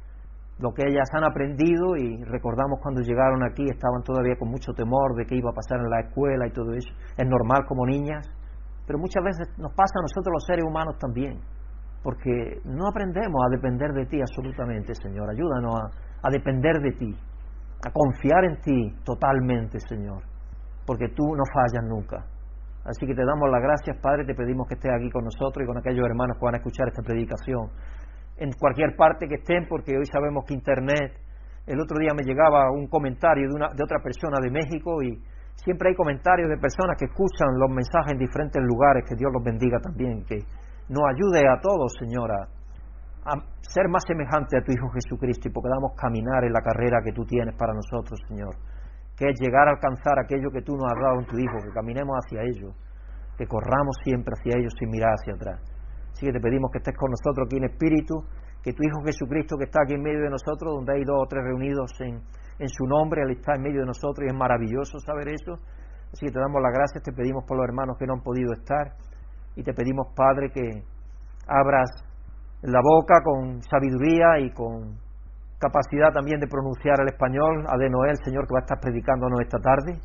lo 0.58 0.72
que 0.72 0.82
ellas 0.86 1.08
han 1.14 1.24
aprendido 1.24 1.96
y 1.96 2.22
recordamos 2.24 2.80
cuando 2.82 3.00
llegaron 3.00 3.44
aquí 3.44 3.64
estaban 3.64 4.02
todavía 4.02 4.36
con 4.38 4.50
mucho 4.50 4.72
temor 4.72 5.14
de 5.14 5.24
qué 5.26 5.36
iba 5.36 5.50
a 5.50 5.54
pasar 5.54 5.78
en 5.78 5.90
la 5.90 6.00
escuela 6.00 6.46
y 6.46 6.52
todo 6.52 6.72
eso. 6.74 6.90
Es 7.16 7.26
normal 7.26 7.64
como 7.66 7.86
niñas, 7.86 8.26
pero 8.86 8.98
muchas 8.98 9.22
veces 9.22 9.48
nos 9.58 9.72
pasa 9.74 9.98
a 9.98 10.02
nosotros 10.02 10.32
los 10.32 10.44
seres 10.46 10.64
humanos 10.64 10.96
también, 10.98 11.38
porque 12.02 12.60
no 12.64 12.88
aprendemos 12.88 13.40
a 13.46 13.50
depender 13.50 13.92
de 13.92 14.06
ti 14.06 14.20
absolutamente, 14.20 14.94
Señor. 14.94 15.30
Ayúdanos 15.30 15.74
a, 15.74 16.26
a 16.26 16.30
depender 16.30 16.80
de 16.82 16.92
ti, 16.92 17.14
a 17.86 17.90
confiar 17.92 18.44
en 18.44 18.60
ti 18.60 18.94
totalmente, 19.04 19.78
Señor, 19.80 20.22
porque 20.86 21.08
tú 21.14 21.22
no 21.36 21.44
fallas 21.54 21.84
nunca. 21.86 22.24
Así 22.88 23.04
que 23.04 23.14
te 23.14 23.20
damos 23.20 23.50
las 23.52 23.60
gracias, 23.60 24.00
Padre, 24.00 24.24
te 24.24 24.34
pedimos 24.34 24.66
que 24.66 24.72
estés 24.72 24.90
aquí 24.90 25.10
con 25.10 25.24
nosotros 25.24 25.60
y 25.62 25.66
con 25.66 25.76
aquellos 25.76 26.08
hermanos 26.08 26.38
que 26.40 26.44
van 26.44 26.54
a 26.54 26.56
escuchar 26.56 26.88
esta 26.88 27.02
predicación, 27.02 27.68
en 28.38 28.48
cualquier 28.56 28.96
parte 28.96 29.28
que 29.28 29.36
estén, 29.36 29.68
porque 29.68 29.92
hoy 29.92 30.06
sabemos 30.06 30.44
que 30.48 30.54
Internet, 30.54 31.12
el 31.66 31.78
otro 31.80 32.00
día 32.00 32.16
me 32.16 32.24
llegaba 32.24 32.72
un 32.72 32.88
comentario 32.88 33.44
de, 33.44 33.54
una, 33.54 33.68
de 33.76 33.84
otra 33.84 34.00
persona 34.00 34.40
de 34.40 34.50
México 34.50 35.02
y 35.02 35.20
siempre 35.52 35.90
hay 35.90 35.96
comentarios 35.96 36.48
de 36.48 36.56
personas 36.56 36.96
que 36.96 37.04
escuchan 37.12 37.60
los 37.60 37.68
mensajes 37.68 38.16
en 38.16 38.24
diferentes 38.24 38.62
lugares, 38.64 39.04
que 39.04 39.16
Dios 39.20 39.28
los 39.36 39.44
bendiga 39.44 39.76
también, 39.84 40.24
que 40.24 40.40
nos 40.88 41.04
ayude 41.12 41.44
a 41.44 41.60
todos, 41.60 41.92
Señora, 42.00 42.48
a 43.28 43.36
ser 43.60 43.84
más 43.92 44.00
semejante 44.08 44.56
a 44.56 44.64
tu 44.64 44.72
Hijo 44.72 44.88
Jesucristo 44.96 45.48
y 45.48 45.52
podamos 45.52 45.92
caminar 45.92 46.40
en 46.44 46.54
la 46.56 46.64
carrera 46.64 47.04
que 47.04 47.12
tú 47.12 47.26
tienes 47.26 47.54
para 47.54 47.74
nosotros, 47.74 48.16
Señor, 48.28 48.56
que 49.18 49.28
es 49.28 49.40
llegar 49.40 49.66
a 49.66 49.72
alcanzar 49.72 50.14
aquello 50.18 50.50
que 50.50 50.62
tú 50.62 50.76
nos 50.76 50.86
has 50.86 51.02
dado 51.02 51.18
en 51.18 51.26
tu 51.26 51.36
Hijo, 51.38 51.58
que 51.58 51.74
caminemos 51.74 52.14
hacia 52.22 52.42
ello, 52.42 52.70
que 53.36 53.46
corramos 53.46 53.96
siempre 54.04 54.32
hacia 54.38 54.58
ellos 54.58 54.72
sin 54.78 54.90
mirar 54.90 55.10
hacia 55.18 55.34
atrás. 55.34 55.60
Así 56.12 56.26
que 56.26 56.32
te 56.32 56.40
pedimos 56.40 56.70
que 56.70 56.78
estés 56.78 56.96
con 56.96 57.10
nosotros 57.10 57.46
aquí 57.46 57.58
en 57.58 57.64
espíritu, 57.66 58.22
que 58.62 58.72
tu 58.72 58.82
Hijo 58.86 59.02
Jesucristo 59.04 59.58
que 59.58 59.64
está 59.64 59.82
aquí 59.82 59.94
en 59.94 60.02
medio 60.02 60.22
de 60.22 60.30
nosotros, 60.30 60.74
donde 60.74 60.94
hay 60.94 61.02
dos 61.02 61.18
o 61.18 61.26
tres 61.26 61.42
reunidos 61.42 61.90
en, 62.00 62.22
en 62.58 62.68
su 62.68 62.86
nombre, 62.86 63.22
Él 63.22 63.34
está 63.34 63.54
en 63.54 63.62
medio 63.62 63.80
de 63.80 63.86
nosotros 63.86 64.22
y 64.22 64.30
es 64.30 64.38
maravilloso 64.38 64.98
saber 65.00 65.34
eso. 65.34 65.58
Así 66.12 66.26
que 66.26 66.32
te 66.32 66.38
damos 66.38 66.62
las 66.62 66.72
gracias, 66.72 67.02
te 67.02 67.12
pedimos 67.12 67.44
por 67.44 67.58
los 67.58 67.66
hermanos 67.66 67.98
que 67.98 68.06
no 68.06 68.14
han 68.14 68.22
podido 68.22 68.52
estar 68.52 68.94
y 69.56 69.62
te 69.62 69.74
pedimos, 69.74 70.14
Padre, 70.14 70.50
que 70.54 70.62
abras 71.46 71.90
la 72.62 72.80
boca 72.82 73.22
con 73.24 73.62
sabiduría 73.62 74.38
y 74.40 74.52
con 74.52 74.98
capacidad 75.58 76.12
también 76.14 76.40
de 76.40 76.46
pronunciar 76.46 77.00
el 77.02 77.08
español 77.08 77.66
a 77.68 77.76
de 77.76 77.90
Noel, 77.90 78.16
Señor, 78.24 78.46
que 78.46 78.54
va 78.54 78.60
a 78.60 78.66
estar 78.66 78.80
predicándonos 78.80 79.40
esta 79.40 79.58
tarde. 79.58 79.98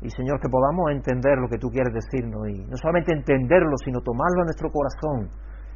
Y 0.00 0.10
Señor, 0.10 0.40
que 0.40 0.48
podamos 0.48 0.90
entender 0.90 1.38
lo 1.38 1.48
que 1.48 1.58
tú 1.58 1.68
quieres 1.68 1.92
decirnos 1.92 2.48
y 2.48 2.64
no 2.64 2.76
solamente 2.76 3.12
entenderlo, 3.12 3.76
sino 3.84 4.00
tomarlo 4.00 4.42
a 4.42 4.44
nuestro 4.44 4.68
corazón 4.70 5.30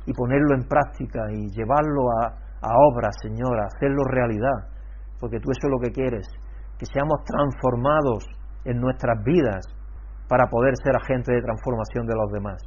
y 0.04 0.12
ponerlo 0.12 0.54
en 0.54 0.68
práctica 0.68 1.30
y 1.32 1.48
llevarlo 1.52 2.10
a, 2.20 2.36
a 2.60 2.72
obra, 2.92 3.08
Señor, 3.22 3.60
a 3.60 3.66
hacerlo 3.66 4.04
realidad, 4.04 4.68
porque 5.18 5.40
tú 5.40 5.50
eso 5.50 5.68
es 5.68 5.70
lo 5.70 5.80
que 5.80 5.92
quieres, 5.92 6.28
que 6.78 6.86
seamos 6.86 7.24
transformados 7.24 8.24
en 8.64 8.80
nuestras 8.80 9.22
vidas 9.24 9.64
para 10.28 10.46
poder 10.48 10.74
ser 10.84 10.96
agentes 10.96 11.34
de 11.34 11.42
transformación 11.42 12.06
de 12.06 12.14
los 12.14 12.30
demás. 12.30 12.60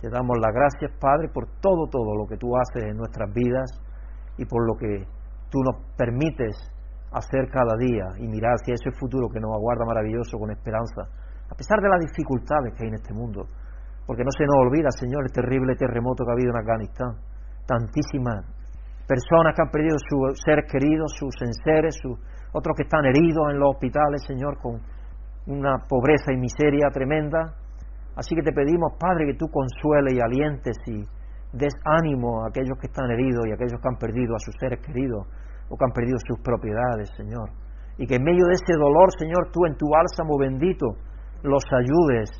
Te 0.00 0.08
damos 0.08 0.36
las 0.38 0.52
gracias, 0.52 0.92
Padre, 1.00 1.28
por 1.32 1.46
todo, 1.60 1.88
todo 1.90 2.14
lo 2.16 2.26
que 2.26 2.36
tú 2.36 2.56
haces 2.56 2.84
en 2.88 2.96
nuestras 2.96 3.32
vidas 3.32 3.70
y 4.38 4.44
por 4.44 4.66
lo 4.66 4.76
que 4.76 5.06
tú 5.50 5.58
nos 5.62 5.84
permites 5.96 6.56
hacer 7.12 7.50
cada 7.50 7.76
día 7.76 8.06
y 8.18 8.28
mirar 8.28 8.54
hacia 8.54 8.74
ese 8.74 8.90
futuro 8.98 9.28
que 9.28 9.40
nos 9.40 9.52
aguarda 9.52 9.84
maravilloso 9.84 10.38
con 10.38 10.50
esperanza, 10.50 11.02
a 11.50 11.54
pesar 11.54 11.80
de 11.80 11.88
las 11.88 12.00
dificultades 12.00 12.74
que 12.74 12.84
hay 12.84 12.88
en 12.88 12.94
este 12.94 13.12
mundo. 13.12 13.46
Porque 14.06 14.24
no 14.24 14.30
se 14.30 14.44
nos 14.44 14.56
olvida, 14.56 14.90
Señor, 14.90 15.24
el 15.24 15.32
terrible 15.32 15.76
terremoto 15.76 16.24
que 16.24 16.30
ha 16.30 16.34
habido 16.34 16.50
en 16.50 16.58
Afganistán. 16.58 17.14
Tantísimas 17.66 18.46
personas 19.06 19.54
que 19.54 19.62
han 19.62 19.70
perdido 19.70 19.98
sus 19.98 20.38
seres 20.44 20.70
queridos, 20.70 21.12
sus 21.18 21.34
enseres, 21.42 21.98
sus, 22.00 22.18
otros 22.52 22.76
que 22.76 22.84
están 22.84 23.04
heridos 23.04 23.50
en 23.50 23.58
los 23.58 23.74
hospitales, 23.74 24.22
Señor, 24.26 24.58
con 24.58 24.80
una 25.46 25.78
pobreza 25.88 26.32
y 26.32 26.38
miseria 26.38 26.90
tremenda. 26.92 27.54
Así 28.16 28.34
que 28.34 28.42
te 28.42 28.52
pedimos, 28.52 28.94
Padre, 28.98 29.26
que 29.26 29.38
tú 29.38 29.46
consueles 29.50 30.14
y 30.14 30.20
alientes 30.20 30.76
y 30.86 31.04
des 31.52 31.74
ánimo 31.84 32.42
a 32.42 32.48
aquellos 32.48 32.78
que 32.78 32.86
están 32.86 33.10
heridos 33.10 33.46
y 33.46 33.50
a 33.50 33.54
aquellos 33.54 33.80
que 33.80 33.88
han 33.88 33.98
perdido 33.98 34.34
a 34.34 34.38
sus 34.38 34.54
seres 34.58 34.80
queridos 34.80 35.26
o 35.68 35.76
que 35.76 35.84
han 35.84 35.92
perdido 35.92 36.18
sus 36.26 36.38
propiedades, 36.40 37.10
Señor. 37.16 37.50
Y 37.98 38.06
que 38.06 38.16
en 38.16 38.24
medio 38.24 38.46
de 38.46 38.54
ese 38.54 38.74
dolor, 38.78 39.10
Señor, 39.18 39.50
tú 39.52 39.66
en 39.66 39.76
tu 39.76 39.86
bálsamo 39.90 40.38
bendito 40.38 40.86
los 41.42 41.62
ayudes 41.72 42.30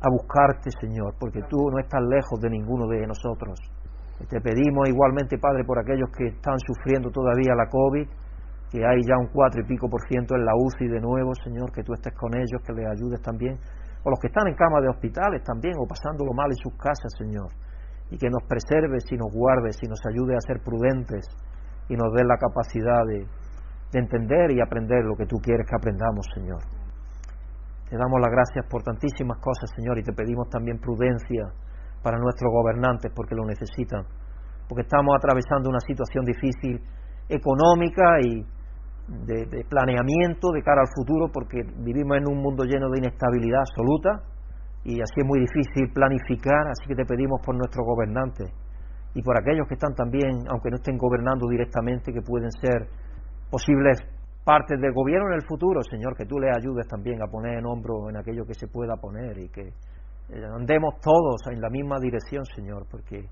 a 0.00 0.08
buscarte, 0.10 0.70
Señor, 0.80 1.14
porque 1.18 1.40
tú 1.48 1.56
no 1.70 1.78
estás 1.78 2.02
lejos 2.02 2.40
de 2.40 2.50
ninguno 2.50 2.86
de 2.86 3.06
nosotros. 3.06 3.58
te 4.28 4.40
pedimos 4.40 4.88
igualmente, 4.88 5.38
Padre, 5.38 5.64
por 5.64 5.78
aquellos 5.78 6.10
que 6.16 6.28
están 6.28 6.58
sufriendo 6.58 7.10
todavía 7.10 7.54
la 7.54 7.68
COVID, 7.68 8.08
que 8.70 8.84
hay 8.84 9.00
ya 9.06 9.16
un 9.16 9.28
cuatro 9.32 9.60
y 9.62 9.66
pico 9.66 9.88
por 9.88 10.00
ciento 10.08 10.34
en 10.34 10.44
la 10.44 10.52
UCI 10.56 10.88
de 10.88 11.00
nuevo, 11.00 11.32
Señor, 11.44 11.70
que 11.72 11.84
tú 11.84 11.92
estés 11.92 12.14
con 12.14 12.34
ellos, 12.34 12.60
que 12.66 12.72
les 12.72 12.86
ayudes 12.86 13.20
también 13.22 13.58
o 14.06 14.10
los 14.10 14.20
que 14.20 14.28
están 14.28 14.46
en 14.46 14.54
cama 14.54 14.80
de 14.80 14.88
hospitales 14.88 15.42
también, 15.42 15.74
o 15.82 15.84
pasándolo 15.84 16.32
mal 16.32 16.46
en 16.46 16.56
sus 16.62 16.72
casas, 16.78 17.10
Señor, 17.18 17.50
y 18.10 18.18
que 18.18 18.30
nos 18.30 18.42
preserves 18.44 19.04
y 19.10 19.16
nos 19.16 19.32
guardes 19.32 19.76
y 19.82 19.88
nos 19.88 20.00
ayude 20.06 20.36
a 20.36 20.40
ser 20.40 20.62
prudentes 20.62 21.26
y 21.88 21.96
nos 21.96 22.12
dé 22.14 22.24
la 22.24 22.36
capacidad 22.38 23.04
de, 23.06 23.26
de 23.92 23.98
entender 23.98 24.50
y 24.52 24.60
aprender 24.60 25.04
lo 25.04 25.16
que 25.16 25.26
tú 25.26 25.36
quieres 25.38 25.66
que 25.68 25.76
aprendamos, 25.76 26.26
Señor. 26.34 26.62
Te 27.88 27.96
damos 27.96 28.20
las 28.20 28.30
gracias 28.30 28.66
por 28.68 28.82
tantísimas 28.82 29.38
cosas, 29.38 29.70
Señor, 29.76 29.98
y 29.98 30.02
te 30.02 30.12
pedimos 30.12 30.48
también 30.50 30.78
prudencia 30.78 31.46
para 32.02 32.18
nuestros 32.18 32.50
gobernantes 32.52 33.12
porque 33.14 33.34
lo 33.34 33.44
necesitan, 33.46 34.04
porque 34.68 34.82
estamos 34.82 35.14
atravesando 35.16 35.70
una 35.70 35.80
situación 35.80 36.24
difícil 36.24 36.82
económica 37.28 38.20
y 38.22 38.44
de, 39.08 39.64
planeamiento 39.68 40.50
de 40.50 40.62
cara 40.62 40.82
al 40.82 40.88
futuro 40.94 41.30
porque 41.32 41.62
vivimos 41.78 42.16
en 42.18 42.28
un 42.28 42.42
mundo 42.42 42.64
lleno 42.64 42.90
de 42.90 42.98
inestabilidad 42.98 43.60
absoluta 43.60 44.22
y 44.86 45.02
así 45.02 45.18
es 45.18 45.26
muy 45.26 45.40
difícil 45.40 45.90
planificar, 45.92 46.68
así 46.70 46.86
que 46.86 46.94
te 46.94 47.04
pedimos 47.04 47.42
por 47.44 47.56
nuestros 47.56 47.84
gobernantes 47.84 48.54
y 49.14 49.22
por 49.22 49.36
aquellos 49.36 49.66
que 49.66 49.74
están 49.74 49.94
también, 49.96 50.46
aunque 50.48 50.70
no 50.70 50.76
estén 50.76 50.96
gobernando 50.96 51.48
directamente, 51.48 52.12
que 52.12 52.22
pueden 52.22 52.52
ser 52.52 52.86
posibles 53.50 53.98
partes 54.44 54.80
del 54.80 54.92
gobierno 54.92 55.26
en 55.34 55.42
el 55.42 55.42
futuro, 55.42 55.82
Señor, 55.82 56.14
que 56.14 56.24
tú 56.24 56.38
le 56.38 56.50
ayudes 56.54 56.86
también 56.86 57.20
a 57.20 57.26
poner 57.26 57.58
en 57.58 57.66
hombro 57.66 58.08
en 58.08 58.16
aquello 58.16 58.46
que 58.46 58.54
se 58.54 58.68
pueda 58.68 58.94
poner 58.94 59.36
y 59.38 59.48
que 59.48 59.66
eh, 59.66 60.44
andemos 60.54 60.94
todos 61.02 61.42
en 61.50 61.60
la 61.60 61.68
misma 61.68 61.98
dirección, 61.98 62.44
Señor, 62.54 62.86
porque 62.88 63.26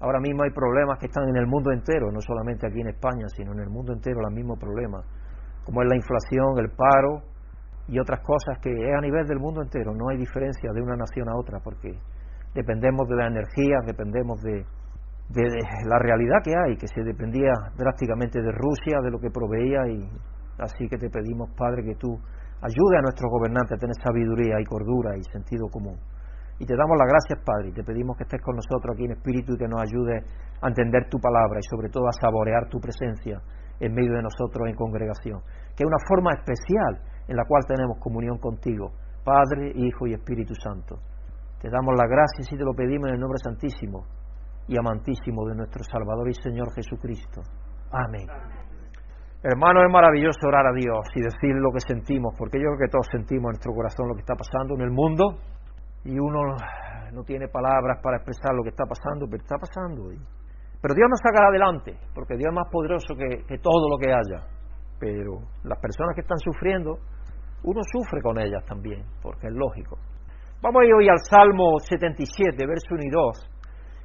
ahora 0.00 0.20
mismo 0.20 0.42
hay 0.42 0.50
problemas 0.50 0.98
que 0.98 1.06
están 1.06 1.26
en 1.30 1.36
el 1.36 1.46
mundo 1.46 1.72
entero, 1.72 2.12
no 2.12 2.20
solamente 2.20 2.66
aquí 2.66 2.82
en 2.82 2.88
España, 2.88 3.24
sino 3.34 3.52
en 3.52 3.60
el 3.60 3.70
mundo 3.70 3.94
entero 3.94 4.20
los 4.20 4.34
mismos 4.34 4.58
problemas, 4.58 5.06
como 5.64 5.80
es 5.80 5.88
la 5.88 5.96
inflación, 5.96 6.58
el 6.58 6.68
paro 6.76 7.29
y 7.90 7.98
otras 7.98 8.20
cosas 8.20 8.58
que 8.62 8.70
es 8.70 8.94
a 8.96 9.00
nivel 9.00 9.26
del 9.26 9.40
mundo 9.40 9.62
entero, 9.62 9.92
no 9.92 10.08
hay 10.10 10.16
diferencia 10.16 10.70
de 10.72 10.80
una 10.80 10.94
nación 10.94 11.28
a 11.28 11.36
otra, 11.36 11.58
porque 11.58 11.98
dependemos 12.54 13.08
de 13.08 13.16
la 13.16 13.26
energía, 13.26 13.82
dependemos 13.84 14.40
de, 14.42 14.64
la 15.86 15.98
realidad 15.98 16.38
que 16.42 16.54
hay, 16.54 16.76
que 16.76 16.86
se 16.86 17.02
dependía 17.02 17.50
drásticamente 17.76 18.40
de 18.40 18.52
Rusia, 18.52 18.98
de 19.02 19.10
lo 19.10 19.18
que 19.18 19.30
proveía, 19.30 19.86
y 19.88 20.08
así 20.58 20.88
que 20.88 20.98
te 20.98 21.10
pedimos, 21.10 21.50
Padre, 21.56 21.82
que 21.82 21.96
tú 21.96 22.14
ayude 22.62 22.98
a 22.98 23.02
nuestros 23.02 23.30
gobernantes 23.30 23.72
a 23.76 23.80
tener 23.80 23.94
sabiduría 24.02 24.60
y 24.60 24.64
cordura 24.64 25.16
y 25.16 25.22
sentido 25.32 25.66
común. 25.68 25.98
Y 26.58 26.66
te 26.66 26.76
damos 26.76 26.96
las 26.98 27.08
gracias, 27.08 27.42
Padre, 27.44 27.70
y 27.70 27.72
te 27.72 27.82
pedimos 27.82 28.16
que 28.16 28.24
estés 28.24 28.42
con 28.42 28.54
nosotros 28.54 28.94
aquí 28.94 29.04
en 29.06 29.12
espíritu 29.12 29.54
y 29.54 29.58
que 29.58 29.66
nos 29.66 29.80
ayude 29.80 30.22
a 30.62 30.68
entender 30.68 31.08
tu 31.08 31.18
palabra 31.18 31.58
y 31.58 31.66
sobre 31.66 31.88
todo 31.88 32.06
a 32.06 32.12
saborear 32.12 32.68
tu 32.68 32.78
presencia 32.78 33.40
en 33.80 33.94
medio 33.94 34.12
de 34.12 34.22
nosotros 34.22 34.68
en 34.68 34.74
congregación, 34.74 35.40
que 35.74 35.82
es 35.82 35.88
una 35.88 35.98
forma 36.06 36.34
especial 36.34 37.00
en 37.30 37.36
la 37.36 37.44
cual 37.44 37.62
tenemos 37.64 37.98
comunión 38.02 38.38
contigo, 38.38 38.90
Padre, 39.22 39.70
Hijo 39.76 40.08
y 40.08 40.14
Espíritu 40.14 40.52
Santo. 40.54 40.98
Te 41.62 41.70
damos 41.70 41.94
las 41.94 42.10
gracias 42.10 42.50
y 42.50 42.56
te 42.58 42.64
lo 42.64 42.74
pedimos 42.74 43.08
en 43.08 43.14
el 43.14 43.20
nombre 43.20 43.38
santísimo 43.38 44.02
y 44.66 44.74
amantísimo 44.76 45.46
de 45.46 45.54
nuestro 45.54 45.84
Salvador 45.84 46.28
y 46.28 46.34
Señor 46.34 46.74
Jesucristo. 46.74 47.42
Amén. 47.92 48.26
Hermano, 49.42 49.86
es 49.86 49.92
maravilloso 49.92 50.42
orar 50.42 50.66
a 50.66 50.72
Dios 50.74 51.06
y 51.14 51.22
decir 51.22 51.54
lo 51.54 51.70
que 51.70 51.80
sentimos, 51.80 52.34
porque 52.36 52.58
yo 52.58 52.66
creo 52.74 52.88
que 52.88 52.90
todos 52.90 53.06
sentimos 53.12 53.44
en 53.44 53.54
nuestro 53.54 53.72
corazón 53.74 54.08
lo 54.08 54.14
que 54.14 54.26
está 54.26 54.34
pasando 54.34 54.74
en 54.74 54.82
el 54.82 54.90
mundo 54.90 55.38
y 56.04 56.18
uno 56.18 56.56
no 57.12 57.22
tiene 57.22 57.46
palabras 57.46 58.00
para 58.02 58.16
expresar 58.16 58.54
lo 58.54 58.64
que 58.64 58.70
está 58.70 58.84
pasando, 58.86 59.26
pero 59.30 59.42
está 59.42 59.56
pasando. 59.56 60.10
Pero 60.82 60.94
Dios 60.94 61.08
nos 61.08 61.20
sacará 61.22 61.48
adelante, 61.48 61.94
porque 62.12 62.36
Dios 62.36 62.50
es 62.50 62.56
más 62.56 62.68
poderoso 62.72 63.14
que, 63.14 63.44
que 63.46 63.58
todo 63.58 63.88
lo 63.88 63.98
que 63.98 64.10
haya. 64.10 64.42
Pero 64.98 65.40
las 65.64 65.78
personas 65.78 66.14
que 66.14 66.20
están 66.22 66.38
sufriendo, 66.38 66.98
uno 67.64 67.80
sufre 67.92 68.20
con 68.22 68.38
ellas 68.38 68.64
también, 68.66 69.04
porque 69.22 69.48
es 69.48 69.52
lógico. 69.52 69.98
Vamos 70.62 70.82
a 70.82 70.84
ir 70.86 70.94
hoy 70.94 71.08
al 71.08 71.18
Salmo 71.18 71.78
77, 71.78 72.66
verso 72.66 72.94
1 72.94 73.02
y 73.04 73.10
2 73.10 73.50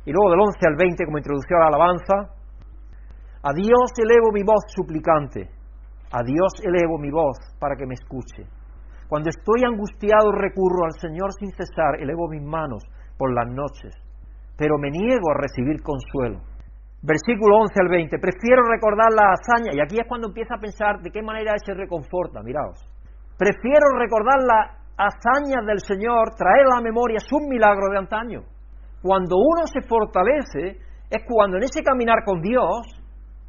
y 0.06 0.12
luego 0.14 0.30
del 0.32 0.40
11 0.40 0.68
al 0.70 0.76
20 0.78 1.06
como 1.06 1.18
introducción 1.18 1.60
a 1.60 1.64
la 1.64 1.68
alabanza, 1.76 2.16
a 3.42 3.54
Dios 3.54 3.90
elevo 3.98 4.32
mi 4.32 4.44
voz 4.44 4.64
suplicante, 4.70 5.50
a 6.12 6.22
Dios 6.24 6.54
elevo 6.64 6.98
mi 6.98 7.10
voz 7.10 7.38
para 7.60 7.76
que 7.76 7.86
me 7.86 7.96
escuche. 7.96 8.46
Cuando 9.10 9.30
estoy 9.30 9.66
angustiado 9.66 10.32
recurro 10.32 10.86
al 10.86 10.94
Señor 11.00 11.34
sin 11.34 11.50
cesar, 11.52 12.00
elevo 12.00 12.30
mis 12.30 12.42
manos 12.42 12.86
por 13.18 13.34
las 13.34 13.50
noches, 13.50 13.94
pero 14.58 14.78
me 14.78 14.90
niego 14.90 15.30
a 15.32 15.42
recibir 15.42 15.82
consuelo. 15.82 16.42
Versículo 17.02 17.58
11 17.58 17.74
al 17.82 17.90
20, 17.90 18.18
prefiero 18.18 18.64
recordar 18.64 19.14
la 19.14 19.34
hazaña, 19.34 19.72
y 19.74 19.82
aquí 19.82 19.98
es 20.00 20.08
cuando 20.08 20.28
empieza 20.28 20.56
a 20.56 20.60
pensar 20.60 21.02
de 21.02 21.12
qué 21.12 21.22
manera 21.22 21.54
se 21.64 21.74
reconforta, 21.74 22.42
miraos. 22.42 22.95
Prefiero 23.38 23.90
recordar 23.98 24.42
la 24.42 24.78
hazaña 24.98 25.62
del 25.66 25.80
Señor, 25.80 26.36
traer 26.36 26.66
a 26.66 26.78
la 26.78 26.82
memoria 26.82 27.20
sus 27.20 27.42
milagros 27.42 27.92
de 27.92 27.98
antaño 27.98 28.56
cuando 29.06 29.38
uno 29.38 29.68
se 29.68 29.86
fortalece 29.88 30.82
es 31.12 31.22
cuando 31.30 31.58
en 31.58 31.64
ese 31.64 31.84
caminar 31.84 32.26
con 32.26 32.42
Dios 32.42 32.90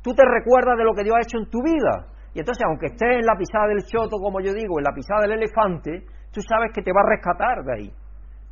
tú 0.02 0.12
te 0.12 0.22
recuerdas 0.22 0.76
de 0.76 0.84
lo 0.84 0.92
que 0.92 1.02
Dios 1.02 1.16
ha 1.16 1.24
hecho 1.24 1.38
en 1.38 1.48
tu 1.48 1.62
vida. 1.64 2.12
Y 2.34 2.40
entonces, 2.40 2.62
aunque 2.68 2.92
estés 2.92 3.16
en 3.16 3.24
la 3.24 3.34
pisada 3.38 3.66
del 3.68 3.82
choto, 3.86 4.18
como 4.20 4.40
yo 4.40 4.52
digo, 4.52 4.78
en 4.78 4.84
la 4.84 4.92
pisada 4.92 5.22
del 5.22 5.40
elefante, 5.40 6.04
tú 6.30 6.42
sabes 6.42 6.72
que 6.74 6.82
te 6.82 6.92
va 6.92 7.00
a 7.00 7.08
rescatar 7.08 7.64
de 7.64 7.72
ahí, 7.72 7.90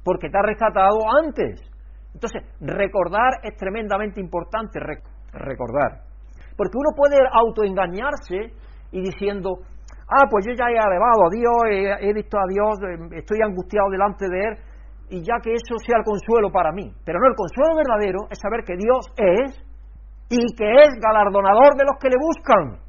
porque 0.03 0.31
te 0.31 0.39
ha 0.39 0.43
rescatado 0.43 0.97
antes. 1.23 1.61
Entonces, 2.15 2.41
recordar 2.59 3.35
es 3.43 3.55
tremendamente 3.57 4.19
importante, 4.19 4.81
recordar. 5.33 6.01
Porque 6.57 6.79
uno 6.79 6.97
puede 6.97 7.19
autoengañarse 7.31 8.57
y 8.93 9.03
diciendo, 9.03 9.59
ah, 10.09 10.27
pues 10.31 10.47
yo 10.47 10.53
ya 10.53 10.67
he 10.71 10.79
alabado 10.79 11.27
a 11.27 11.31
Dios, 11.31 12.01
he 12.01 12.13
visto 12.13 12.39
a 12.39 12.47
Dios, 12.49 12.79
estoy 13.13 13.39
angustiado 13.43 13.91
delante 13.91 14.29
de 14.29 14.41
Él, 14.41 14.55
y 15.11 15.23
ya 15.23 15.39
que 15.43 15.53
eso 15.53 15.77
sea 15.85 15.99
el 15.99 16.05
consuelo 16.05 16.51
para 16.51 16.73
mí. 16.73 16.91
Pero 17.05 17.21
no, 17.21 17.29
el 17.29 17.37
consuelo 17.37 17.77
verdadero 17.77 18.27
es 18.31 18.39
saber 18.41 18.65
que 18.65 18.77
Dios 18.77 19.07
es 19.17 19.63
y 20.29 20.41
que 20.57 20.67
es 20.67 20.91
galardonador 21.01 21.77
de 21.77 21.85
los 21.85 21.97
que 22.01 22.09
le 22.09 22.17
buscan. 22.19 22.81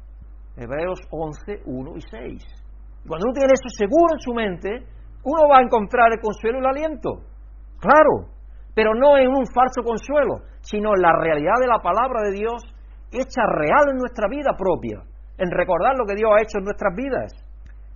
Hebreos 0.56 0.98
11, 1.10 1.62
1 1.66 1.96
y 1.96 2.00
6. 2.00 2.42
Cuando 3.06 3.28
uno 3.28 3.34
tiene 3.34 3.52
eso 3.52 3.68
seguro 3.68 4.14
en 4.14 4.20
su 4.20 4.32
mente, 4.32 4.70
uno 5.22 5.48
va 5.48 5.58
a 5.58 5.62
encontrar 5.62 6.10
el 6.12 6.20
consuelo 6.20 6.58
y 6.58 6.60
el 6.60 6.66
aliento. 6.66 7.20
Claro, 7.78 8.32
pero 8.74 8.94
no 8.94 9.18
en 9.18 9.28
un 9.28 9.46
falso 9.46 9.82
consuelo, 9.84 10.42
sino 10.60 10.94
en 10.96 11.02
la 11.02 11.12
realidad 11.12 11.60
de 11.60 11.68
la 11.68 11.78
palabra 11.78 12.22
de 12.24 12.32
Dios 12.32 12.62
hecha 13.12 13.42
real 13.46 13.90
en 13.90 13.98
nuestra 13.98 14.28
vida 14.28 14.56
propia, 14.56 15.02
en 15.38 15.50
recordar 15.50 15.96
lo 15.96 16.06
que 16.06 16.14
Dios 16.14 16.30
ha 16.32 16.42
hecho 16.42 16.58
en 16.58 16.64
nuestras 16.64 16.94
vidas. 16.94 17.32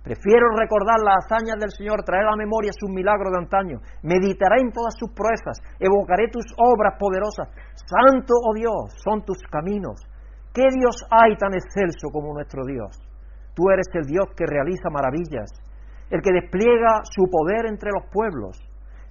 Prefiero 0.03 0.49
recordar 0.57 0.97
las 1.05 1.25
hazañas 1.25 1.61
del 1.61 1.69
Señor, 1.69 2.01
traer 2.03 2.25
a 2.25 2.31
la 2.31 2.41
memoria 2.41 2.73
sus 2.73 2.89
milagros 2.89 3.31
de 3.31 3.37
antaño. 3.37 3.77
Meditaré 4.01 4.61
en 4.61 4.73
todas 4.73 4.97
sus 4.97 5.13
proezas, 5.13 5.61
evocaré 5.77 6.27
tus 6.29 6.45
obras 6.57 6.97
poderosas. 6.97 7.53
Santo, 7.85 8.33
oh 8.33 8.53
Dios, 8.55 8.97
son 9.05 9.21
tus 9.21 9.37
caminos. 9.51 10.01
¿Qué 10.53 10.65
Dios 10.73 11.05
hay 11.09 11.37
tan 11.37 11.53
excelso 11.53 12.09
como 12.11 12.33
nuestro 12.33 12.65
Dios? 12.65 12.97
Tú 13.53 13.69
eres 13.69 13.87
el 13.93 14.09
Dios 14.09 14.25
que 14.35 14.45
realiza 14.49 14.89
maravillas, 14.89 15.53
el 16.09 16.21
que 16.21 16.33
despliega 16.33 17.05
su 17.05 17.29
poder 17.29 17.67
entre 17.67 17.91
los 17.93 18.09
pueblos. 18.11 18.57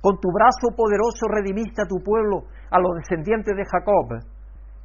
Con 0.02 0.18
tu 0.18 0.28
brazo 0.32 0.74
poderoso 0.74 1.28
redimiste 1.28 1.82
a 1.82 1.86
tu 1.86 2.02
pueblo, 2.02 2.50
a 2.70 2.80
los 2.80 2.96
descendientes 2.98 3.54
de 3.54 3.64
Jacob 3.64 4.26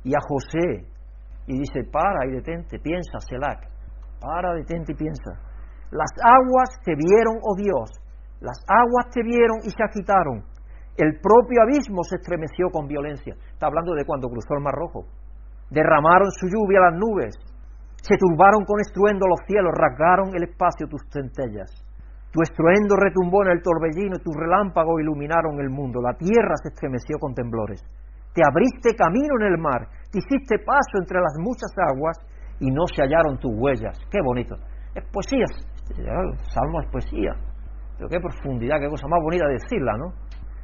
y 0.04 0.14
a 0.14 0.20
José. 0.22 0.86
Y 1.48 1.60
dice, 1.60 1.84
para 1.92 2.26
y 2.26 2.32
detente, 2.32 2.80
piensa, 2.80 3.20
Selac, 3.20 3.70
para, 4.20 4.54
detente 4.54 4.94
y 4.94 4.96
piensa. 4.96 5.32
Las 5.92 6.10
aguas 6.24 6.70
te 6.84 6.96
vieron, 6.96 7.38
oh 7.42 7.56
Dios, 7.56 8.02
las 8.42 8.58
aguas 8.68 9.10
te 9.14 9.22
vieron 9.24 9.58
y 9.64 9.70
se 9.70 9.84
agitaron. 9.84 10.44
El 10.98 11.20
propio 11.20 11.62
abismo 11.62 12.04
se 12.04 12.16
estremeció 12.16 12.70
con 12.72 12.88
violencia. 12.88 13.36
Está 13.52 13.68
hablando 13.68 13.94
de 13.94 14.06
cuando 14.06 14.30
cruzó 14.30 14.56
el 14.56 14.64
Mar 14.64 14.74
Rojo. 14.74 15.06
Derramaron 15.70 16.32
su 16.32 16.48
lluvia 16.48 16.80
las 16.80 16.96
nubes, 16.96 17.36
se 18.02 18.18
turbaron 18.18 18.66
con 18.66 18.80
estruendo 18.80 19.26
los 19.28 19.40
cielos, 19.48 19.74
rasgaron 19.74 20.30
el 20.36 20.44
espacio 20.44 20.88
tus 20.88 21.02
centellas. 21.12 21.74
Tu 22.32 22.42
estruendo 22.42 22.96
retumbó 22.96 23.44
en 23.44 23.52
el 23.52 23.64
torbellino 23.64 24.18
y 24.20 24.24
tus 24.24 24.36
relámpagos 24.36 25.02
iluminaron 25.02 25.60
el 25.60 25.70
mundo. 25.70 26.02
La 26.02 26.14
tierra 26.14 26.54
se 26.62 26.70
estremeció 26.70 27.18
con 27.18 27.34
temblores. 27.34 27.82
Te 28.36 28.44
abriste 28.44 28.92
camino 29.00 29.40
en 29.40 29.54
el 29.54 29.58
mar, 29.58 29.88
te 30.12 30.20
hiciste 30.20 30.60
paso 30.60 31.00
entre 31.00 31.20
las 31.24 31.40
muchas 31.40 31.72
aguas 31.90 32.20
y 32.60 32.70
no 32.70 32.84
se 32.86 33.02
hallaron 33.02 33.40
tus 33.40 33.52
huellas. 33.56 33.98
Qué 34.12 34.20
bonito. 34.22 34.56
Es 34.94 35.04
poesía, 35.08 35.48
el 35.96 36.36
salmo 36.52 36.82
es 36.82 36.92
poesía. 36.92 37.32
Pero 37.98 38.10
qué 38.10 38.20
profundidad, 38.20 38.76
qué 38.80 38.90
cosa 38.90 39.08
más 39.08 39.24
bonita 39.24 39.48
decirla, 39.48 39.96
¿no? 39.98 40.12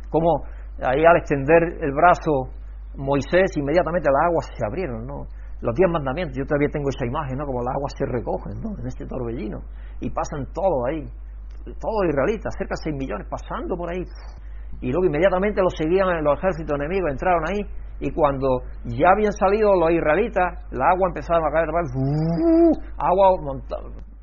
Como 0.10 0.44
ahí 0.84 1.06
al 1.06 1.16
extender 1.16 1.64
el 1.80 1.94
brazo 1.94 2.52
Moisés, 2.98 3.56
inmediatamente 3.56 4.10
las 4.12 4.28
aguas 4.28 4.48
se 4.52 4.66
abrieron, 4.66 5.08
¿no? 5.08 5.24
Los 5.62 5.76
diez 5.76 5.90
mandamientos, 5.90 6.36
yo 6.36 6.44
todavía 6.46 6.68
tengo 6.74 6.90
esa 6.90 7.06
imagen, 7.06 7.38
¿no? 7.38 7.46
Como 7.46 7.64
las 7.64 7.76
aguas 7.76 7.94
se 7.96 8.06
recogen, 8.06 8.60
¿no? 8.60 8.76
En 8.80 8.88
este 8.88 9.06
torbellino. 9.06 9.62
Y 10.02 10.10
pasan 10.10 10.46
todo 10.52 10.88
ahí. 10.88 11.08
Todos 11.80 12.04
israelitas, 12.10 12.52
cerca 12.58 12.74
de 12.76 12.84
seis 12.84 12.96
millones, 12.98 13.28
pasando 13.30 13.78
por 13.78 13.94
ahí. 13.94 14.04
Y 14.82 14.92
luego 14.92 15.06
inmediatamente 15.06 15.62
los 15.62 15.74
seguían 15.78 16.24
los 16.24 16.38
ejércitos 16.40 16.76
enemigos, 16.76 17.12
entraron 17.12 17.44
ahí. 17.48 17.62
Y 18.00 18.12
cuando 18.12 18.48
ya 18.86 19.10
habían 19.14 19.32
salido 19.32 19.76
los 19.76 19.92
israelitas, 19.92 20.66
la 20.72 20.90
agua 20.90 21.10
empezaba 21.10 21.48
a 21.48 21.52
caer, 21.52 21.70
¡uh! 21.70 22.72
agua 22.98 23.38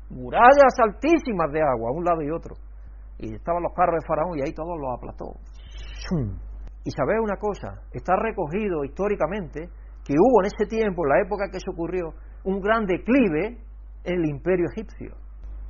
murallas 0.09 0.73
altísimas 0.83 1.51
de 1.51 1.61
agua, 1.61 1.89
a 1.89 1.93
un 1.93 2.03
lado 2.03 2.21
y 2.21 2.29
otro. 2.29 2.55
Y 3.19 3.35
estaban 3.35 3.63
los 3.63 3.73
carros 3.73 3.95
de 4.01 4.07
Faraón 4.07 4.37
y 4.37 4.41
ahí 4.41 4.53
todo 4.53 4.75
lo 4.77 4.91
aplastó. 4.91 5.31
Y 6.83 6.91
sabes 6.91 7.17
una 7.21 7.37
cosa, 7.37 7.81
está 7.93 8.15
recogido 8.15 8.83
históricamente 8.83 9.69
que 10.05 10.13
hubo 10.13 10.41
en 10.41 10.47
ese 10.47 10.65
tiempo, 10.65 11.05
en 11.05 11.09
la 11.09 11.21
época 11.21 11.49
que 11.51 11.57
eso 11.57 11.71
ocurrió, 11.71 12.13
un 12.43 12.59
gran 12.61 12.85
declive 12.85 13.57
en 14.03 14.13
el 14.13 14.29
imperio 14.29 14.65
egipcio, 14.71 15.15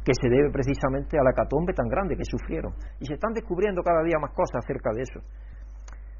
que 0.09 0.17
se 0.17 0.27
debe 0.27 0.49
precisamente 0.49 1.19
a 1.19 1.23
la 1.23 1.33
catombe 1.33 1.73
tan 1.73 1.85
grande 1.87 2.17
que 2.17 2.25
sufrieron. 2.25 2.73
Y 2.99 3.05
se 3.05 3.13
están 3.13 3.31
descubriendo 3.33 3.83
cada 3.83 4.01
día 4.01 4.17
más 4.17 4.33
cosas 4.33 4.65
acerca 4.65 4.89
de 4.89 5.03
eso. 5.03 5.21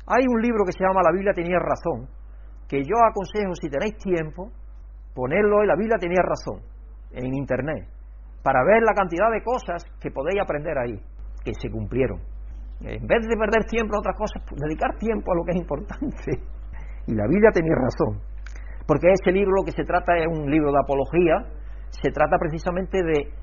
Hay 0.05 0.29
un 0.29 0.39
libro 0.39 0.61
que 0.63 0.73
se 0.73 0.85
llama 0.85 1.01
La 1.01 1.11
Biblia 1.11 1.33
tenía 1.33 1.57
razón, 1.57 2.05
que 2.69 2.83
yo 2.85 2.93
aconsejo, 3.01 3.55
si 3.55 3.67
tenéis 3.67 3.97
tiempo, 3.97 4.51
ponerlo 5.15 5.61
en 5.61 5.67
La 5.67 5.75
Biblia 5.75 5.97
tenía 5.97 6.21
razón, 6.21 6.61
en 7.09 7.33
Internet 7.33 7.89
para 8.43 8.63
ver 8.63 8.83
la 8.83 8.93
cantidad 8.93 9.31
de 9.31 9.43
cosas 9.43 9.83
que 9.99 10.11
podéis 10.11 10.39
aprender 10.41 10.77
ahí, 10.77 11.01
que 11.43 11.51
se 11.59 11.69
cumplieron. 11.69 12.19
En 12.81 13.05
vez 13.07 13.25
de 13.27 13.35
perder 13.35 13.65
tiempo 13.65 13.95
en 13.95 13.99
otras 13.99 14.15
cosas, 14.15 14.41
pues 14.47 14.61
dedicar 14.61 14.95
tiempo 14.97 15.33
a 15.33 15.35
lo 15.35 15.43
que 15.43 15.51
es 15.51 15.57
importante. 15.57 16.31
Y 17.07 17.15
la 17.15 17.25
Biblia 17.27 17.49
tenía 17.51 17.73
razón, 17.73 18.21
porque 18.85 19.09
ese 19.11 19.31
libro 19.31 19.51
lo 19.57 19.65
que 19.65 19.71
se 19.71 19.83
trata 19.83 20.15
es 20.15 20.27
un 20.27 20.49
libro 20.49 20.71
de 20.71 20.77
apología, 20.77 21.41
se 21.89 22.11
trata 22.11 22.37
precisamente 22.37 23.01
de 23.03 23.33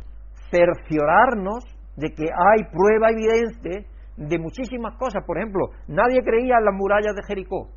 cerciorarnos 0.50 1.64
de 1.96 2.10
que 2.14 2.24
hay 2.24 2.64
prueba 2.72 3.10
evidente 3.10 3.86
de 4.16 4.38
muchísimas 4.38 4.96
cosas. 4.96 5.24
Por 5.26 5.38
ejemplo, 5.38 5.68
nadie 5.88 6.22
creía 6.22 6.58
en 6.58 6.64
las 6.64 6.74
murallas 6.74 7.14
de 7.14 7.22
Jericó 7.26 7.68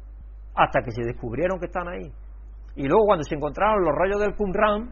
hasta 0.55 0.81
que 0.81 0.91
se 0.91 1.03
descubrieron 1.03 1.59
que 1.59 1.67
están 1.67 1.87
ahí. 1.87 2.11
Y 2.75 2.87
luego 2.87 3.05
cuando 3.05 3.23
se 3.23 3.35
encontraron 3.35 3.83
los 3.83 3.95
rayos 3.95 4.19
del 4.19 4.35
Qumran, 4.35 4.89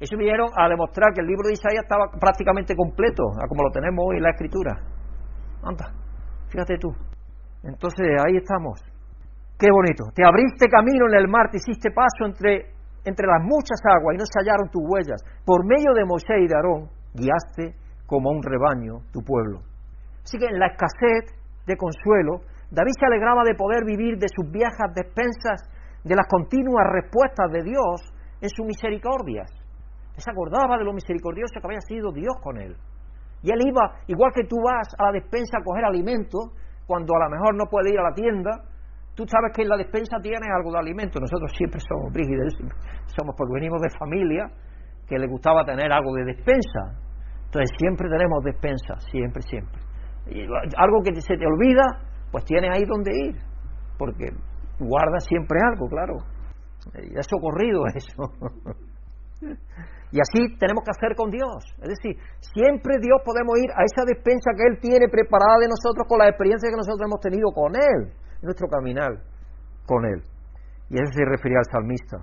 eso 0.00 0.16
vinieron 0.16 0.48
a 0.56 0.68
demostrar 0.68 1.12
que 1.14 1.20
el 1.20 1.26
libro 1.26 1.46
de 1.46 1.54
Isaías 1.54 1.84
estaba 1.84 2.10
prácticamente 2.18 2.74
completo, 2.74 3.22
como 3.48 3.62
lo 3.62 3.70
tenemos 3.70 4.04
hoy 4.08 4.16
en 4.16 4.22
la 4.22 4.30
escritura. 4.30 4.80
Anda, 5.62 5.92
fíjate 6.48 6.76
tú. 6.78 6.90
Entonces 7.62 8.06
ahí 8.26 8.36
estamos. 8.36 8.82
Qué 9.58 9.70
bonito. 9.70 10.10
Te 10.14 10.24
abriste 10.24 10.68
camino 10.68 11.06
en 11.06 11.14
el 11.14 11.28
mar, 11.28 11.50
te 11.50 11.58
hiciste 11.58 11.92
paso 11.92 12.26
entre, 12.26 12.72
entre 13.04 13.26
las 13.26 13.42
muchas 13.42 13.80
aguas 13.84 14.14
y 14.14 14.18
no 14.18 14.26
se 14.26 14.38
hallaron 14.38 14.70
tus 14.70 14.82
huellas. 14.86 15.20
Por 15.44 15.66
medio 15.66 15.92
de 15.94 16.04
Moisés 16.04 16.38
y 16.40 16.48
de 16.48 16.54
Aarón 16.54 16.88
guiaste 17.14 17.74
como 18.06 18.30
un 18.30 18.42
rebaño 18.42 19.02
tu 19.12 19.20
pueblo. 19.20 19.60
Así 20.22 20.38
que 20.38 20.46
en 20.46 20.58
la 20.58 20.66
escasez 20.66 21.34
de 21.66 21.76
consuelo, 21.76 22.46
David 22.70 22.92
se 22.98 23.06
alegraba 23.06 23.42
de 23.44 23.54
poder 23.54 23.84
vivir 23.84 24.18
de 24.18 24.28
sus 24.28 24.50
viejas 24.50 24.94
despensas, 24.94 25.68
de 26.04 26.16
las 26.16 26.26
continuas 26.26 26.86
respuestas 26.90 27.50
de 27.52 27.62
Dios 27.62 28.00
en 28.40 28.48
sus 28.48 28.66
misericordias. 28.66 29.50
Se 30.16 30.30
acordaba 30.30 30.78
de 30.78 30.84
lo 30.84 30.92
misericordioso 30.92 31.60
que 31.60 31.66
había 31.66 31.80
sido 31.80 32.12
Dios 32.12 32.34
con 32.42 32.60
él. 32.60 32.76
Y 33.42 33.50
él 33.50 33.58
iba, 33.66 33.98
igual 34.06 34.32
que 34.34 34.44
tú 34.44 34.56
vas 34.62 34.88
a 34.98 35.06
la 35.06 35.12
despensa 35.12 35.58
a 35.58 35.64
coger 35.64 35.84
alimento, 35.84 36.38
cuando 36.86 37.14
a 37.16 37.24
lo 37.24 37.30
mejor 37.30 37.56
no 37.56 37.66
puede 37.66 37.90
ir 37.90 37.98
a 37.98 38.10
la 38.10 38.14
tienda, 38.14 38.50
Tú 39.14 39.24
sabes 39.28 39.52
que 39.54 39.62
en 39.62 39.68
la 39.68 39.76
despensa 39.76 40.16
tienes 40.22 40.48
algo 40.56 40.72
de 40.72 40.78
alimento. 40.78 41.20
Nosotros 41.20 41.52
siempre 41.56 41.80
somos 41.80 42.12
brígidos, 42.12 42.54
somos 43.12 43.34
porque 43.36 43.52
venimos 43.54 43.80
de 43.82 43.90
familia 43.98 44.48
que 45.06 45.18
le 45.18 45.26
gustaba 45.28 45.64
tener 45.64 45.92
algo 45.92 46.14
de 46.14 46.24
despensa. 46.24 46.96
Entonces 47.44 47.76
siempre 47.76 48.08
tenemos 48.08 48.42
despensa, 48.42 48.96
siempre, 49.12 49.42
siempre. 49.42 49.80
Y 50.32 50.40
algo 50.78 51.02
que 51.04 51.20
se 51.20 51.36
te 51.36 51.44
olvida, 51.44 51.84
pues 52.30 52.44
tienes 52.44 52.70
ahí 52.72 52.84
donde 52.88 53.12
ir, 53.12 53.36
porque 53.98 54.32
guardas 54.80 55.24
siempre 55.28 55.58
algo, 55.60 55.88
claro. 55.88 56.16
Y 56.96 57.18
es 57.18 57.26
socorrido 57.28 57.84
eso. 57.94 58.32
Y 60.12 60.20
así 60.20 60.56
tenemos 60.56 60.84
que 60.84 60.92
hacer 60.96 61.14
con 61.16 61.30
Dios. 61.30 61.60
Es 61.82 61.88
decir, 61.88 62.16
siempre 62.40 62.96
Dios 63.00 63.20
podemos 63.24 63.58
ir 63.60 63.68
a 63.76 63.84
esa 63.84 64.08
despensa 64.08 64.56
que 64.56 64.64
Él 64.72 64.80
tiene 64.80 65.08
preparada 65.08 65.60
de 65.60 65.68
nosotros 65.68 66.08
con 66.08 66.18
la 66.18 66.28
experiencia 66.28 66.70
que 66.70 66.76
nosotros 66.76 67.04
hemos 67.04 67.20
tenido 67.20 67.52
con 67.52 67.76
Él 67.76 68.21
nuestro 68.42 68.68
caminar 68.68 69.12
con 69.86 70.04
Él. 70.04 70.22
Y 70.90 70.96
eso 70.96 71.12
se 71.12 71.24
refería 71.24 71.58
al 71.58 71.70
salmista. 71.70 72.18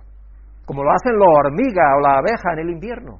Como 0.65 0.83
lo 0.83 0.91
hacen 0.91 1.17
las 1.17 1.27
hormigas 1.27 1.89
o 1.97 1.99
las 2.01 2.17
abejas 2.19 2.53
en 2.53 2.59
el 2.59 2.69
invierno. 2.69 3.19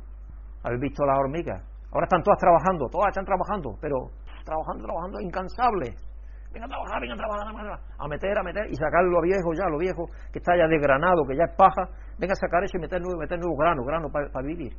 ¿Habéis 0.64 0.82
visto 0.82 1.06
las 1.06 1.18
hormigas? 1.18 1.64
Ahora 1.92 2.06
están 2.06 2.22
todas 2.22 2.38
trabajando, 2.38 2.86
todas 2.92 3.10
están 3.10 3.26
trabajando, 3.26 3.74
pero 3.82 4.14
trabajando, 4.46 4.86
trabajando, 4.86 5.20
incansables. 5.22 5.96
Venga 6.54 6.66
a 6.66 6.70
trabajar, 6.70 7.02
venga 7.02 7.14
a 7.14 7.18
trabajar, 7.18 7.80
a 7.98 8.08
meter, 8.08 8.38
a 8.38 8.44
meter 8.44 8.66
y 8.70 8.76
sacar 8.76 9.04
lo 9.06 9.22
viejo 9.22 9.54
ya, 9.54 9.66
lo 9.70 9.78
viejo 9.78 10.06
que 10.34 10.40
está 10.40 10.58
ya 10.58 10.68
desgranado, 10.68 11.26
que 11.26 11.38
ya 11.38 11.46
es 11.46 11.56
paja. 11.56 11.90
Venga 12.18 12.34
a 12.34 12.42
sacar 12.42 12.64
eso 12.64 12.78
y 12.78 12.82
meter 12.82 13.02
nuevo, 13.02 13.20
meter 13.20 13.40
nuevo 13.40 13.56
grano, 13.56 13.84
grano 13.84 14.10
para, 14.10 14.42
vivir. 14.42 14.74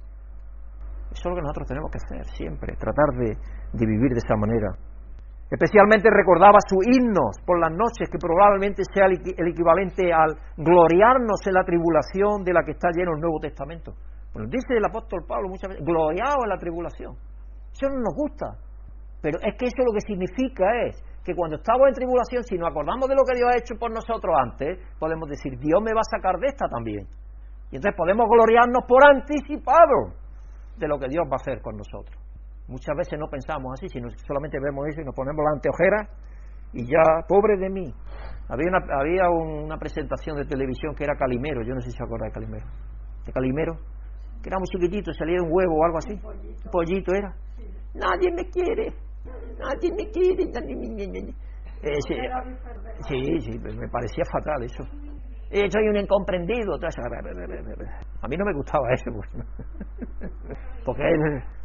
Eso 1.10 1.22
es 1.22 1.26
lo 1.26 1.34
que 1.34 1.42
nosotros 1.42 1.66
tenemos 1.66 1.90
que 1.90 1.98
hacer 1.98 2.24
siempre, 2.36 2.74
tratar 2.76 3.10
de 3.18 3.34
vivir 3.74 4.10
de 4.12 4.22
esa 4.22 4.36
manera. 4.36 4.70
Especialmente 5.50 6.09
recordaba 6.09 6.62
sus 6.62 6.78
himnos 6.87 7.35
por 7.45 7.59
las 7.59 7.73
noches, 7.73 8.09
que 8.09 8.19
probablemente 8.19 8.85
sea 8.95 9.07
el 9.07 9.49
equivalente 9.49 10.12
al 10.12 10.38
gloriarnos 10.57 11.42
en 11.45 11.54
la 11.54 11.64
tribulación 11.64 12.45
de 12.45 12.52
la 12.52 12.62
que 12.62 12.71
está 12.71 12.88
lleno 12.95 13.14
el 13.14 13.21
Nuevo 13.21 13.40
Testamento. 13.40 13.95
Bueno, 14.33 14.49
dice 14.49 14.78
el 14.78 14.85
apóstol 14.85 15.26
Pablo 15.26 15.49
muchas 15.49 15.71
veces, 15.71 15.85
gloriado 15.85 16.45
en 16.45 16.50
la 16.50 16.57
tribulación. 16.57 17.16
Eso 17.73 17.90
no 17.90 17.99
nos 17.99 18.14
gusta, 18.14 18.47
pero 19.21 19.38
es 19.42 19.59
que 19.59 19.66
eso 19.66 19.82
lo 19.82 19.93
que 19.93 20.06
significa 20.06 20.71
es 20.86 21.02
que 21.25 21.34
cuando 21.34 21.56
estamos 21.56 21.89
en 21.89 21.95
tribulación, 21.95 22.45
si 22.45 22.56
nos 22.56 22.71
acordamos 22.71 23.08
de 23.08 23.17
lo 23.17 23.25
que 23.26 23.34
Dios 23.34 23.50
ha 23.50 23.58
hecho 23.58 23.75
por 23.75 23.91
nosotros 23.91 24.30
antes, 24.39 24.78
podemos 25.00 25.28
decir, 25.28 25.58
Dios 25.58 25.82
me 25.82 25.93
va 25.93 26.00
a 26.06 26.17
sacar 26.17 26.39
de 26.39 26.47
esta 26.47 26.69
también. 26.69 27.06
Y 27.73 27.76
entonces 27.76 27.99
podemos 27.99 28.26
gloriarnos 28.30 28.84
por 28.86 29.02
anticipado 29.04 30.15
de 30.78 30.86
lo 30.86 30.99
que 30.99 31.08
Dios 31.08 31.26
va 31.26 31.36
a 31.39 31.43
hacer 31.43 31.60
con 31.60 31.76
nosotros. 31.76 32.20
Muchas 32.71 32.97
veces 32.97 33.19
no 33.19 33.26
pensamos 33.26 33.73
así, 33.75 33.89
sino 33.89 34.09
solamente 34.26 34.59
vemos 34.63 34.87
eso 34.87 35.00
y 35.00 35.04
nos 35.04 35.15
ponemos 35.15 35.43
la 35.43 35.50
anteojera 35.59 36.09
y 36.73 36.87
ya, 36.87 37.02
pobre 37.26 37.59
de 37.59 37.69
mí. 37.69 37.93
Había 38.49 38.69
una, 38.69 38.78
había 38.95 39.28
una 39.28 39.76
presentación 39.76 40.37
de 40.37 40.45
televisión 40.45 40.95
que 40.95 41.02
era 41.02 41.17
Calimero, 41.17 41.63
yo 41.63 41.75
no 41.75 41.80
sé 41.80 41.91
si 41.91 41.97
se 41.97 42.04
acuerda 42.04 42.26
de 42.26 42.33
Calimero. 42.33 42.67
De 43.26 43.33
Calimero, 43.33 43.75
que 44.41 44.49
era 44.49 44.59
muy 44.59 44.69
chiquitito, 44.69 45.13
salía 45.13 45.43
un 45.43 45.50
huevo 45.50 45.75
o 45.78 45.85
algo 45.85 45.99
así. 45.99 46.15
Un 46.15 46.71
pollito, 46.71 47.13
era. 47.13 47.35
Nadie 47.95 48.30
me 48.35 48.49
quiere, 48.49 48.95
nadie 49.59 49.91
me 49.91 50.11
quiere. 50.11 50.47
Nadie 50.47 51.35
eh, 51.83 51.99
sí, 53.09 53.41
sí, 53.41 53.59
me 53.59 53.89
parecía 53.89 54.25
fatal 54.30 54.63
eso. 54.63 54.85
Eh, 55.50 55.69
soy 55.69 55.89
un 55.89 55.97
incomprendido. 55.97 56.75
A 56.75 58.28
mí 58.28 58.37
no 58.37 58.45
me 58.45 58.52
gustaba 58.52 58.93
eso. 58.93 59.11
Pues. 59.11 60.30
Porque 60.85 61.02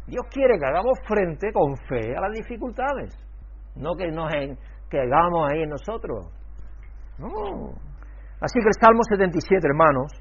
Dios 0.06 0.24
quiere 0.30 0.58
que 0.58 0.66
hagamos 0.66 0.98
frente 1.06 1.52
con 1.52 1.76
fe 1.88 2.14
a 2.16 2.20
las 2.20 2.32
dificultades, 2.32 3.14
no 3.74 3.94
que 3.96 4.10
nos 4.10 4.30
que 4.88 5.00
hagamos 5.00 5.50
ahí 5.50 5.62
en 5.62 5.70
nosotros. 5.70 6.30
No. 7.18 7.74
Así 8.40 8.60
que 8.60 8.68
el 8.68 8.78
Salmo 8.80 9.02
77, 9.02 9.66
hermanos, 9.66 10.12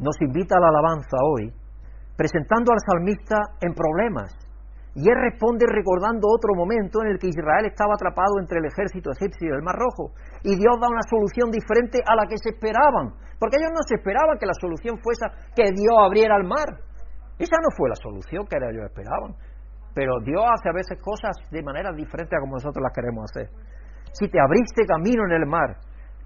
nos 0.00 0.14
invita 0.20 0.56
a 0.56 0.60
la 0.60 0.68
alabanza 0.68 1.16
hoy, 1.24 1.52
presentando 2.16 2.72
al 2.72 2.78
salmista 2.86 3.36
en 3.62 3.74
problemas. 3.74 4.30
Y 4.94 5.08
él 5.10 5.16
responde 5.16 5.66
recordando 5.68 6.28
otro 6.28 6.54
momento 6.54 7.02
en 7.02 7.12
el 7.12 7.18
que 7.18 7.28
Israel 7.28 7.66
estaba 7.66 7.94
atrapado 7.94 8.40
entre 8.40 8.60
el 8.60 8.64
ejército 8.64 9.10
egipcio 9.12 9.52
y 9.52 9.56
el 9.56 9.62
Mar 9.62 9.76
Rojo. 9.76 10.14
Y 10.42 10.56
Dios 10.56 10.72
da 10.80 10.88
una 10.88 11.04
solución 11.04 11.50
diferente 11.50 12.00
a 12.00 12.16
la 12.16 12.24
que 12.24 12.38
se 12.38 12.56
esperaban. 12.56 13.12
Porque 13.38 13.60
ellos 13.60 13.72
no 13.76 13.84
se 13.84 13.96
esperaban 13.96 14.38
que 14.38 14.46
la 14.46 14.56
solución 14.56 14.96
fuese 15.04 15.28
que 15.54 15.68
Dios 15.76 15.96
abriera 16.00 16.36
el 16.36 16.48
mar. 16.48 16.80
Esa 17.38 17.56
no 17.60 17.68
fue 17.76 17.88
la 17.88 17.96
solución 17.96 18.46
que 18.46 18.56
ellos 18.56 18.84
esperaban. 18.84 19.36
Pero 19.94 20.20
Dios 20.20 20.44
hace 20.44 20.68
a 20.68 20.76
veces 20.76 21.00
cosas 21.00 21.36
de 21.50 21.62
manera 21.62 21.92
diferente 21.92 22.36
a 22.36 22.40
como 22.40 22.56
nosotros 22.56 22.82
las 22.82 22.92
queremos 22.92 23.24
hacer. 23.30 23.48
Si 24.12 24.28
te 24.28 24.40
abriste 24.40 24.84
camino 24.86 25.24
en 25.28 25.32
el 25.32 25.46
mar, 25.46 25.76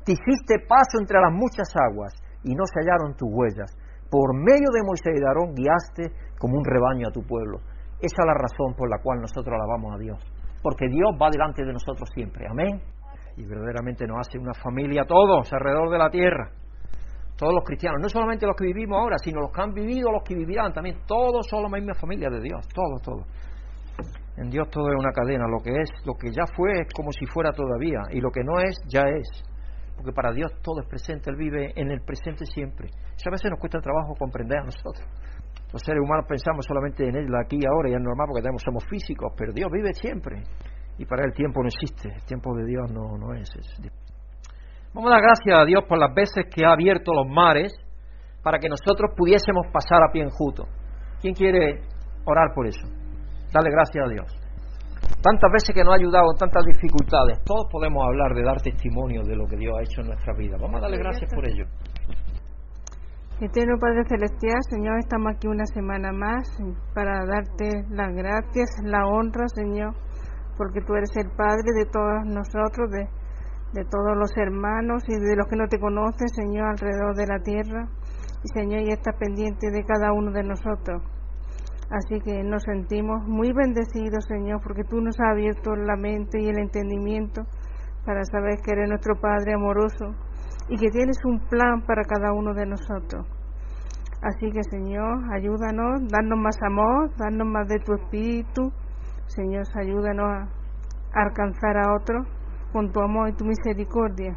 te 0.05 0.13
hiciste 0.13 0.67
paso 0.67 0.99
entre 0.99 1.21
las 1.21 1.33
muchas 1.33 1.71
aguas 1.75 2.15
y 2.43 2.55
no 2.55 2.65
se 2.67 2.81
hallaron 2.81 3.15
tus 3.17 3.29
huellas, 3.31 3.71
por 4.11 4.35
medio 4.35 4.71
de 4.75 4.83
Moisés 4.83 5.15
y 5.15 5.21
de 5.21 5.27
Aarón 5.27 5.55
guiaste 5.55 6.11
como 6.39 6.59
un 6.59 6.65
rebaño 6.65 7.09
a 7.09 7.13
tu 7.13 7.23
pueblo. 7.23 7.59
Esa 8.01 8.23
es 8.23 8.27
la 8.27 8.35
razón 8.35 8.75
por 8.75 8.89
la 8.89 8.99
cual 9.03 9.21
nosotros 9.21 9.55
alabamos 9.55 9.95
a 9.95 9.99
Dios. 9.99 10.19
Porque 10.63 10.89
Dios 10.89 11.11
va 11.21 11.31
delante 11.31 11.65
de 11.65 11.73
nosotros 11.73 12.09
siempre. 12.15 12.47
Amén. 12.49 12.83
Y 13.37 13.45
verdaderamente 13.47 14.07
nos 14.07 14.19
hace 14.27 14.39
una 14.39 14.55
familia 14.55 15.05
todos 15.05 15.53
alrededor 15.53 15.91
de 15.91 15.99
la 15.99 16.11
tierra 16.11 16.51
todos 17.41 17.55
los 17.55 17.65
cristianos, 17.65 17.99
no 18.03 18.09
solamente 18.11 18.45
los 18.45 18.55
que 18.55 18.67
vivimos 18.67 19.01
ahora, 19.01 19.17
sino 19.17 19.41
los 19.41 19.51
que 19.51 19.63
han 19.63 19.73
vivido, 19.73 20.13
los 20.13 20.23
que 20.23 20.35
vivirán 20.35 20.75
también, 20.75 21.01
todos 21.07 21.49
son 21.49 21.63
la 21.63 21.71
misma 21.71 21.95
familia 21.95 22.29
de 22.29 22.39
Dios, 22.39 22.69
todos, 22.69 23.01
todos. 23.01 23.25
En 24.37 24.51
Dios 24.51 24.69
todo 24.69 24.93
es 24.93 24.97
una 25.01 25.11
cadena, 25.11 25.49
lo 25.49 25.57
que 25.65 25.73
es, 25.73 25.89
lo 26.05 26.13
que 26.21 26.29
ya 26.29 26.45
fue 26.55 26.85
es 26.85 26.93
como 26.93 27.11
si 27.13 27.25
fuera 27.33 27.51
todavía, 27.53 28.01
y 28.13 28.21
lo 28.21 28.31
que 28.31 28.45
no 28.45 28.61
es, 28.61 28.77
ya 28.93 29.09
es. 29.09 29.43
Porque 29.97 30.13
para 30.13 30.33
Dios 30.33 30.53
todo 30.61 30.81
es 30.81 30.87
presente, 30.87 31.31
Él 31.31 31.37
vive 31.37 31.73
en 31.77 31.91
el 31.91 32.03
presente 32.03 32.45
siempre. 32.45 32.89
Eso 32.89 33.29
a 33.29 33.33
veces 33.33 33.51
nos 33.51 33.59
cuesta 33.59 33.81
trabajo 33.81 34.13
comprender 34.19 34.59
a 34.59 34.65
nosotros. 34.65 35.09
Los 35.73 35.81
seres 35.81 36.03
humanos 36.05 36.27
pensamos 36.29 36.67
solamente 36.67 37.09
en 37.09 37.17
Él 37.17 37.29
aquí 37.41 37.57
y 37.57 37.65
ahora, 37.65 37.89
y 37.89 37.95
es 37.95 38.01
normal 38.01 38.27
porque 38.29 38.43
tenemos, 38.43 38.61
somos 38.63 38.85
físicos, 38.85 39.33
pero 39.37 39.53
Dios 39.53 39.71
vive 39.73 39.95
siempre. 39.95 40.43
Y 40.99 41.07
para 41.07 41.23
Él 41.25 41.33
el 41.33 41.35
tiempo 41.35 41.63
no 41.63 41.69
existe, 41.69 42.13
el 42.13 42.25
tiempo 42.25 42.55
de 42.55 42.67
Dios 42.67 42.93
no, 42.93 43.17
no 43.17 43.33
es. 43.33 43.49
es 43.57 44.00
Vamos 44.93 45.11
a 45.11 45.15
dar 45.15 45.23
gracias 45.23 45.59
a 45.59 45.65
Dios 45.65 45.85
por 45.89 45.99
las 45.99 46.13
veces 46.15 46.47
que 46.53 46.65
ha 46.67 46.73
abierto 46.73 47.13
los 47.15 47.27
mares 47.29 47.73
para 48.43 48.59
que 48.59 48.69
nosotros 48.69 49.13
pudiésemos 49.17 49.67
pasar 49.73 50.03
a 50.03 50.11
pie 50.11 50.23
enjuto. 50.23 50.65
¿Quién 51.21 51.35
quiere 51.35 51.83
orar 52.25 52.53
por 52.55 52.67
eso? 52.67 52.87
Dale 53.53 53.71
gracias 53.71 54.05
a 54.05 54.09
Dios. 54.09 54.27
Tantas 55.23 55.53
veces 55.53 55.75
que 55.75 55.85
nos 55.85 55.93
ha 55.93 55.97
ayudado 55.97 56.33
tantas 56.39 56.65
dificultades, 56.65 57.43
todos 57.45 57.67
podemos 57.71 58.03
hablar 58.05 58.35
de 58.35 58.43
dar 58.43 58.61
testimonio 58.61 59.23
de 59.23 59.37
lo 59.37 59.47
que 59.47 59.57
Dios 59.57 59.77
ha 59.79 59.83
hecho 59.83 60.01
en 60.01 60.09
nuestra 60.09 60.35
vida. 60.35 60.57
Vamos 60.61 60.79
a 60.79 60.81
darle 60.83 60.99
gracias 60.99 61.31
por 61.33 61.47
ello. 61.47 61.65
Eterno 63.41 63.79
Padre 63.81 64.05
Celestial, 64.09 64.61
Señor, 64.69 64.99
estamos 64.99 65.33
aquí 65.35 65.47
una 65.47 65.65
semana 65.67 66.13
más 66.13 66.45
para 66.95 67.25
darte 67.25 67.85
las 67.91 68.13
gracias, 68.15 68.69
la 68.85 69.07
honra, 69.07 69.47
Señor, 69.49 69.95
porque 70.59 70.81
tú 70.83 70.95
eres 70.95 71.11
el 71.17 71.31
Padre 71.37 71.73
de 71.79 71.87
todos 71.87 72.27
nosotros, 72.27 72.91
de 72.91 73.20
de 73.73 73.85
todos 73.85 74.17
los 74.17 74.37
hermanos 74.37 75.05
y 75.09 75.15
de 75.15 75.37
los 75.37 75.47
que 75.47 75.57
no 75.57 75.69
te 75.69 75.79
conocen, 75.79 76.29
Señor, 76.29 76.71
alrededor 76.71 77.15
de 77.15 77.27
la 77.27 77.41
tierra. 77.41 77.89
Y 78.43 78.49
Señor, 78.59 78.81
y 78.83 78.91
está 78.91 79.13
pendiente 79.13 79.71
de 79.71 79.85
cada 79.85 80.13
uno 80.13 80.33
de 80.33 80.43
nosotros. 80.43 81.03
Así 81.91 82.21
que 82.21 82.43
nos 82.45 82.63
sentimos 82.63 83.27
muy 83.27 83.53
bendecidos, 83.53 84.25
Señor, 84.27 84.61
porque 84.63 84.85
tú 84.85 85.01
nos 85.01 85.19
has 85.21 85.33
abierto 85.33 85.75
la 85.75 85.97
mente 85.97 86.41
y 86.41 86.49
el 86.49 86.59
entendimiento 86.59 87.43
para 88.05 88.25
saber 88.25 88.61
que 88.65 88.73
eres 88.73 88.89
nuestro 88.89 89.21
Padre 89.21 89.55
amoroso 89.55 90.15
y 90.69 90.77
que 90.77 90.91
tienes 90.91 91.19
un 91.25 91.41
plan 91.49 91.83
para 91.83 92.05
cada 92.05 92.33
uno 92.33 92.55
de 92.55 92.67
nosotros. 92.67 93.27
Así 94.23 94.51
que 94.53 94.63
Señor, 94.65 95.33
ayúdanos, 95.33 96.03
danos 96.09 96.39
más 96.39 96.57
amor, 96.63 97.11
danos 97.17 97.49
más 97.49 97.67
de 97.69 97.81
tu 97.81 97.95
espíritu. 97.95 98.71
Señor, 99.27 99.65
ayúdanos 99.75 100.29
a 101.13 101.21
alcanzar 101.21 101.77
a 101.77 101.95
otros 101.95 102.27
con 102.73 102.91
tu 102.93 103.01
amor 103.01 103.29
y 103.29 103.37
tu 103.37 103.45
misericordia. 103.45 104.37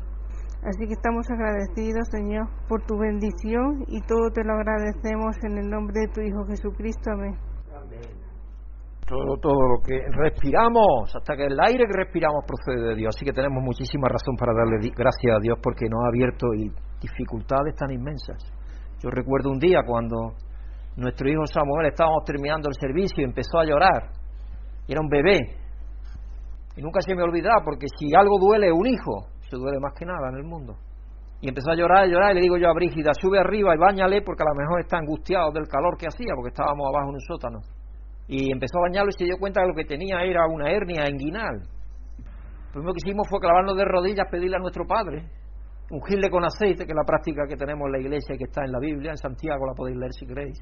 Así 0.64 0.88
que 0.88 0.94
estamos 0.94 1.30
agradecidos, 1.30 2.08
Señor, 2.10 2.48
por 2.70 2.82
tu 2.86 2.98
bendición 2.98 3.84
y 3.88 4.00
todo 4.02 4.32
te 4.32 4.44
lo 4.44 4.54
agradecemos 4.54 5.36
en 5.44 5.58
el 5.58 5.70
nombre 5.70 5.94
de 6.00 6.08
tu 6.08 6.22
Hijo 6.22 6.46
Jesucristo. 6.46 7.12
Amén. 7.12 7.36
Todo, 9.06 9.38
todo 9.42 9.60
lo 9.68 9.82
que 9.86 10.00
respiramos, 10.16 11.14
hasta 11.14 11.36
que 11.36 11.46
el 11.48 11.60
aire 11.60 11.86
que 11.86 11.98
respiramos 12.06 12.46
procede 12.48 12.90
de 12.90 12.96
Dios. 12.96 13.14
Así 13.14 13.26
que 13.26 13.34
tenemos 13.34 13.62
muchísima 13.62 14.08
razón 14.08 14.38
para 14.38 14.54
darle 14.54 14.90
gracias 14.96 15.36
a 15.36 15.40
Dios 15.42 15.60
porque 15.62 15.90
nos 15.90 16.06
ha 16.06 16.08
abierto 16.08 16.48
dificultades 17.02 17.76
tan 17.76 17.92
inmensas. 17.92 18.40
Yo 19.04 19.10
recuerdo 19.10 19.50
un 19.50 19.60
día 19.60 19.82
cuando 19.86 20.32
nuestro 20.96 21.30
hijo 21.30 21.46
Samuel 21.46 21.88
estábamos 21.88 22.24
terminando 22.26 22.70
el 22.70 22.76
servicio 22.76 23.22
y 23.22 23.26
empezó 23.26 23.60
a 23.60 23.66
llorar. 23.66 24.12
Y 24.88 24.94
era 24.94 25.02
un 25.02 25.10
bebé. 25.10 25.63
Y 26.76 26.82
nunca 26.82 27.02
se 27.02 27.16
me 27.16 27.24
olvidará 27.24 27.64
porque 27.64 27.88
si 28.00 28.14
algo 28.16 28.38
duele 28.40 28.72
un 28.72 28.88
hijo, 28.88 29.28
se 29.50 29.58
duele 29.58 29.80
más 29.80 29.94
que 29.94 30.06
nada 30.06 30.30
en 30.30 30.38
el 30.38 30.44
mundo. 30.44 30.76
Y 31.42 31.50
empezó 31.50 31.72
a 31.72 31.76
llorar, 31.76 32.06
a 32.06 32.08
llorar, 32.08 32.32
y 32.32 32.36
le 32.36 32.42
digo 32.42 32.58
yo 32.58 32.70
a 32.70 32.74
Brígida, 32.74 33.12
sube 33.20 33.38
arriba 33.38 33.76
y 33.76 33.78
bañale 33.78 34.22
porque 34.22 34.44
a 34.44 34.50
lo 34.50 34.56
mejor 34.56 34.80
está 34.80 34.98
angustiado 34.98 35.52
del 35.52 35.68
calor 35.68 35.98
que 35.98 36.08
hacía, 36.08 36.34
porque 36.36 36.50
estábamos 36.50 36.88
abajo 36.88 37.10
en 37.10 37.16
un 37.16 37.20
sótano. 37.20 37.60
Y 38.28 38.52
empezó 38.52 38.78
a 38.80 38.88
bañarlo 38.88 39.10
y 39.10 39.18
se 39.20 39.26
dio 39.26 39.38
cuenta 39.38 39.62
que 39.62 39.68
lo 39.68 39.76
que 39.76 39.84
tenía 39.84 40.24
era 40.24 40.48
una 40.48 40.72
hernia 40.72 41.10
inguinal. 41.10 41.60
Lo 41.60 42.72
primero 42.72 42.94
que 42.94 43.04
hicimos 43.04 43.28
fue 43.30 43.40
clavarnos 43.40 43.76
de 43.76 43.86
rodillas, 43.86 44.26
pedirle 44.32 44.56
a 44.56 44.60
nuestro 44.60 44.88
Padre, 44.88 45.28
ungirle 45.92 46.30
con 46.30 46.46
aceite, 46.46 46.86
que 46.86 46.92
es 46.92 46.96
la 46.96 47.06
práctica 47.06 47.44
que 47.48 47.58
tenemos 47.58 47.86
en 47.88 47.92
la 47.92 48.00
iglesia 48.00 48.36
y 48.36 48.38
que 48.38 48.46
está 48.46 48.64
en 48.64 48.72
la 48.72 48.80
Biblia, 48.80 49.12
en 49.12 49.18
Santiago 49.18 49.68
la 49.68 49.74
podéis 49.74 49.98
leer 49.98 50.14
si 50.14 50.26
queréis. 50.26 50.58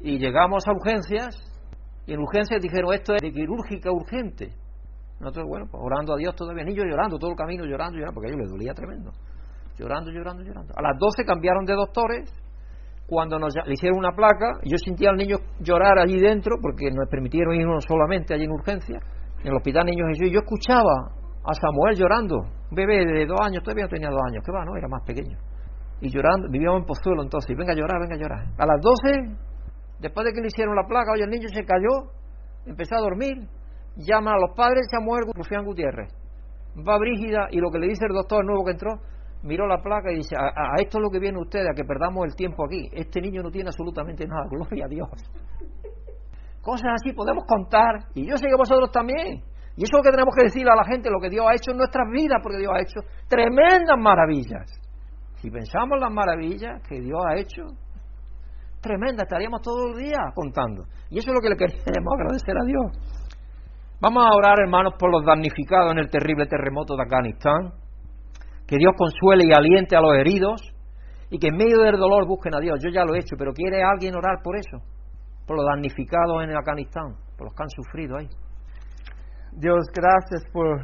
Y 0.00 0.18
llegamos 0.18 0.62
a 0.68 0.72
urgencias, 0.72 1.34
y 2.06 2.12
en 2.12 2.20
urgencias 2.20 2.60
dijeron, 2.60 2.92
esto 2.92 3.14
es 3.14 3.22
de 3.22 3.32
quirúrgica 3.32 3.90
urgente. 3.90 4.52
Nosotros, 5.20 5.46
bueno, 5.48 5.66
pues 5.70 5.82
orando 5.82 6.14
a 6.14 6.16
Dios 6.16 6.34
todavía, 6.36 6.64
ni 6.64 6.74
yo 6.74 6.84
llorando, 6.84 7.18
todo 7.18 7.30
el 7.30 7.36
camino 7.36 7.64
llorando, 7.64 7.98
llorando, 7.98 8.14
porque 8.14 8.28
a 8.28 8.30
ellos 8.30 8.42
les 8.42 8.50
dolía 8.50 8.72
tremendo. 8.72 9.10
Llorando, 9.76 10.10
llorando, 10.10 10.42
llorando. 10.42 10.74
A 10.76 10.82
las 10.82 10.98
12 10.98 11.24
cambiaron 11.24 11.64
de 11.64 11.74
doctores, 11.74 12.30
cuando 13.08 13.38
nos 13.38 13.54
le 13.54 13.72
hicieron 13.72 13.98
una 13.98 14.12
placa, 14.12 14.60
yo 14.64 14.76
sentía 14.76 15.10
al 15.10 15.16
niño 15.16 15.38
llorar 15.60 15.98
allí 15.98 16.20
dentro, 16.20 16.56
porque 16.60 16.90
nos 16.90 17.08
permitieron 17.08 17.54
irnos 17.54 17.84
solamente 17.88 18.34
allí 18.34 18.44
en 18.44 18.52
urgencia, 18.52 19.00
en 19.40 19.46
el 19.46 19.54
hospital 19.54 19.86
Niños 19.86 20.08
Jesús, 20.08 20.28
y 20.28 20.34
yo 20.34 20.40
escuchaba 20.40 21.16
a 21.42 21.54
Samuel 21.54 21.96
llorando, 21.96 22.36
un 22.36 22.76
bebé 22.76 23.06
de 23.06 23.26
dos 23.26 23.40
años, 23.40 23.62
todavía 23.62 23.84
no 23.84 23.88
tenía 23.88 24.10
dos 24.10 24.20
años, 24.28 24.44
que 24.44 24.52
va, 24.52 24.64
no, 24.64 24.76
era 24.76 24.88
más 24.88 25.02
pequeño. 25.06 25.38
Y 26.00 26.10
llorando, 26.10 26.48
vivíamos 26.50 26.80
en 26.80 26.86
Pozuelo 26.86 27.22
entonces, 27.22 27.56
venga 27.56 27.72
a 27.72 27.76
llorar, 27.76 27.98
venga 27.98 28.14
a 28.14 28.18
llorar. 28.18 28.44
A 28.58 28.66
las 28.66 28.80
12, 28.80 29.34
después 30.00 30.26
de 30.26 30.32
que 30.32 30.40
le 30.42 30.48
hicieron 30.48 30.76
la 30.76 30.86
placa, 30.86 31.12
oye, 31.12 31.24
el 31.24 31.30
niño 31.30 31.48
se 31.48 31.64
cayó, 31.64 32.12
empezó 32.66 32.96
a 32.96 33.00
dormir, 33.00 33.48
llama 33.98 34.32
a 34.32 34.38
los 34.38 34.56
padres 34.56 34.86
Samuel 34.90 35.24
Rufián 35.34 35.64
Gutiérrez. 35.64 36.08
Va 36.86 36.98
Brígida 36.98 37.48
y 37.50 37.58
lo 37.58 37.70
que 37.70 37.78
le 37.78 37.88
dice 37.88 38.06
el 38.06 38.14
doctor 38.14 38.44
nuevo 38.44 38.64
que 38.64 38.72
entró, 38.72 39.00
miró 39.42 39.66
la 39.66 39.82
placa 39.82 40.12
y 40.12 40.16
dice, 40.16 40.36
a, 40.36 40.80
esto 40.80 40.98
es 40.98 41.02
lo 41.02 41.10
que 41.10 41.18
viene 41.18 41.38
usted, 41.38 41.66
a 41.66 41.74
que 41.74 41.84
perdamos 41.84 42.24
el 42.26 42.34
tiempo 42.34 42.64
aquí. 42.64 42.88
Este 42.92 43.20
niño 43.20 43.42
no 43.42 43.50
tiene 43.50 43.68
absolutamente 43.68 44.26
nada, 44.26 44.46
gloria 44.50 44.86
a 44.86 44.88
Dios. 44.88 45.08
Cosas 46.62 46.92
así 47.00 47.12
podemos 47.12 47.44
contar, 47.46 48.06
y 48.14 48.28
yo 48.28 48.36
sé 48.36 48.46
que 48.46 48.56
vosotros 48.56 48.90
también. 48.92 49.42
Y 49.76 49.84
eso 49.84 49.94
es 49.94 49.98
lo 49.98 50.02
que 50.02 50.10
tenemos 50.10 50.34
que 50.34 50.44
decirle 50.44 50.70
a 50.72 50.76
la 50.76 50.84
gente, 50.84 51.08
lo 51.08 51.20
que 51.20 51.30
Dios 51.30 51.46
ha 51.48 51.54
hecho 51.54 51.70
en 51.70 51.78
nuestras 51.78 52.10
vidas, 52.10 52.40
porque 52.42 52.58
Dios 52.58 52.72
ha 52.74 52.80
hecho 52.80 53.00
tremendas 53.28 53.96
maravillas. 53.96 54.66
Si 55.36 55.50
pensamos 55.50 56.00
las 56.00 56.12
maravillas 56.12 56.82
que 56.88 57.00
Dios 57.00 57.20
ha 57.24 57.38
hecho, 57.38 57.62
tremendas, 58.80 59.24
estaríamos 59.24 59.62
todo 59.62 59.92
el 59.92 60.02
día 60.02 60.18
contando. 60.34 60.84
Y 61.10 61.18
eso 61.18 61.30
es 61.30 61.34
lo 61.34 61.40
que 61.40 61.50
le 61.50 61.56
queremos 61.56 62.14
agradecer 62.18 62.56
a 62.58 62.64
Dios. 62.64 63.17
Vamos 64.00 64.22
a 64.24 64.30
orar, 64.30 64.60
hermanos, 64.62 64.94
por 64.96 65.10
los 65.10 65.24
damnificados 65.24 65.90
en 65.90 65.98
el 65.98 66.08
terrible 66.08 66.46
terremoto 66.46 66.94
de 66.94 67.02
Afganistán. 67.02 67.72
Que 68.64 68.76
Dios 68.76 68.92
consuele 68.96 69.42
y 69.48 69.52
aliente 69.52 69.96
a 69.96 70.00
los 70.00 70.14
heridos 70.14 70.62
y 71.30 71.38
que 71.40 71.48
en 71.48 71.56
medio 71.56 71.82
del 71.82 71.98
dolor 71.98 72.24
busquen 72.28 72.54
a 72.54 72.60
Dios. 72.60 72.78
Yo 72.80 72.90
ya 72.90 73.02
lo 73.02 73.16
he 73.16 73.18
hecho, 73.18 73.34
pero 73.36 73.52
¿quiere 73.52 73.82
alguien 73.82 74.14
orar 74.14 74.38
por 74.44 74.54
eso? 74.56 74.78
Por 75.48 75.56
los 75.56 75.66
damnificados 75.66 76.44
en 76.44 76.56
Afganistán, 76.56 77.16
por 77.36 77.48
los 77.48 77.54
que 77.56 77.62
han 77.64 77.70
sufrido 77.70 78.16
ahí. 78.18 78.28
Dios, 79.50 79.90
gracias 79.92 80.44
por 80.52 80.78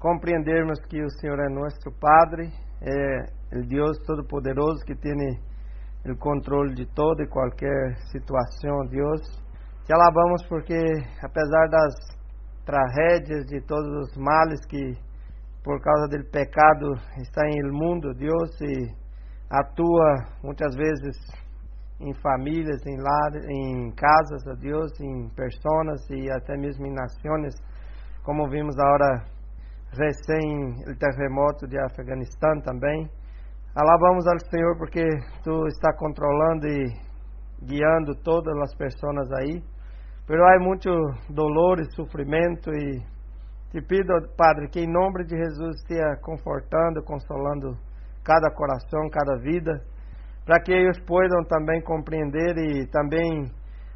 compreendernos 0.00 0.80
que 0.90 0.98
el 0.98 1.10
Señor 1.20 1.38
es 1.46 1.54
nuestro 1.54 1.92
Padre, 1.92 2.50
es 2.80 3.32
el 3.52 3.68
Dios 3.68 4.02
Todopoderoso 4.04 4.82
que 4.84 4.96
tiene 4.96 5.38
el 6.02 6.18
control 6.18 6.74
de 6.74 6.86
toda 6.86 7.22
y 7.22 7.28
cualquier 7.28 7.94
situación, 8.10 8.88
Dios. 8.90 9.20
Te 9.86 9.94
alabamos 9.94 10.42
porque, 10.48 10.80
apesar 11.22 11.70
das 11.70 12.21
tragédias, 12.64 13.46
de 13.46 13.60
todos 13.62 14.08
os 14.08 14.16
males 14.16 14.64
que 14.66 14.96
por 15.62 15.80
causa 15.80 16.08
do 16.08 16.24
pecado 16.30 16.94
está 17.18 17.46
em 17.46 17.58
el 17.58 17.72
mundo, 17.72 18.12
Deus 18.14 18.50
atua 19.48 20.26
muitas 20.42 20.74
vezes 20.74 21.16
em 22.00 22.12
famílias, 22.14 22.84
em 22.84 22.96
lares, 23.00 23.44
em 23.48 23.92
casas, 23.92 24.46
a 24.48 24.54
Deus, 24.54 24.90
em 25.00 25.28
pessoas 25.36 26.10
e 26.10 26.30
até 26.30 26.56
mesmo 26.56 26.86
em 26.86 26.92
nações, 26.92 27.54
como 28.24 28.48
vimos 28.48 28.76
agora 28.78 29.24
recém 29.92 30.82
o 30.88 30.96
terremoto 30.98 31.66
de 31.68 31.78
Afeganistão 31.78 32.60
também. 32.62 33.08
Alabamos 33.74 34.26
ao 34.26 34.38
Senhor 34.50 34.76
porque 34.78 35.04
Tu 35.44 35.66
está 35.68 35.92
controlando 35.96 36.66
e 36.66 36.86
guiando 37.64 38.14
todas 38.22 38.54
as 38.62 38.74
pessoas 38.74 39.30
aí. 39.32 39.62
Pero 40.26 40.44
há 40.46 40.58
muito 40.60 40.88
dolor 41.28 41.80
e 41.80 41.94
sofrimento 41.94 42.70
e 42.70 43.02
te 43.70 43.80
pido, 43.80 44.12
Padre, 44.36 44.68
que 44.68 44.80
em 44.80 44.92
nome 44.92 45.24
de 45.24 45.36
Jesus 45.36 45.76
esteja 45.80 46.16
confortando, 46.22 47.02
consolando 47.02 47.76
cada 48.22 48.50
coração, 48.54 49.08
cada 49.10 49.36
vida, 49.40 49.82
para 50.44 50.60
que 50.60 50.72
eles 50.72 51.00
possam 51.00 51.42
também 51.48 51.82
compreender 51.82 52.56
e 52.56 52.86
também 52.90 53.50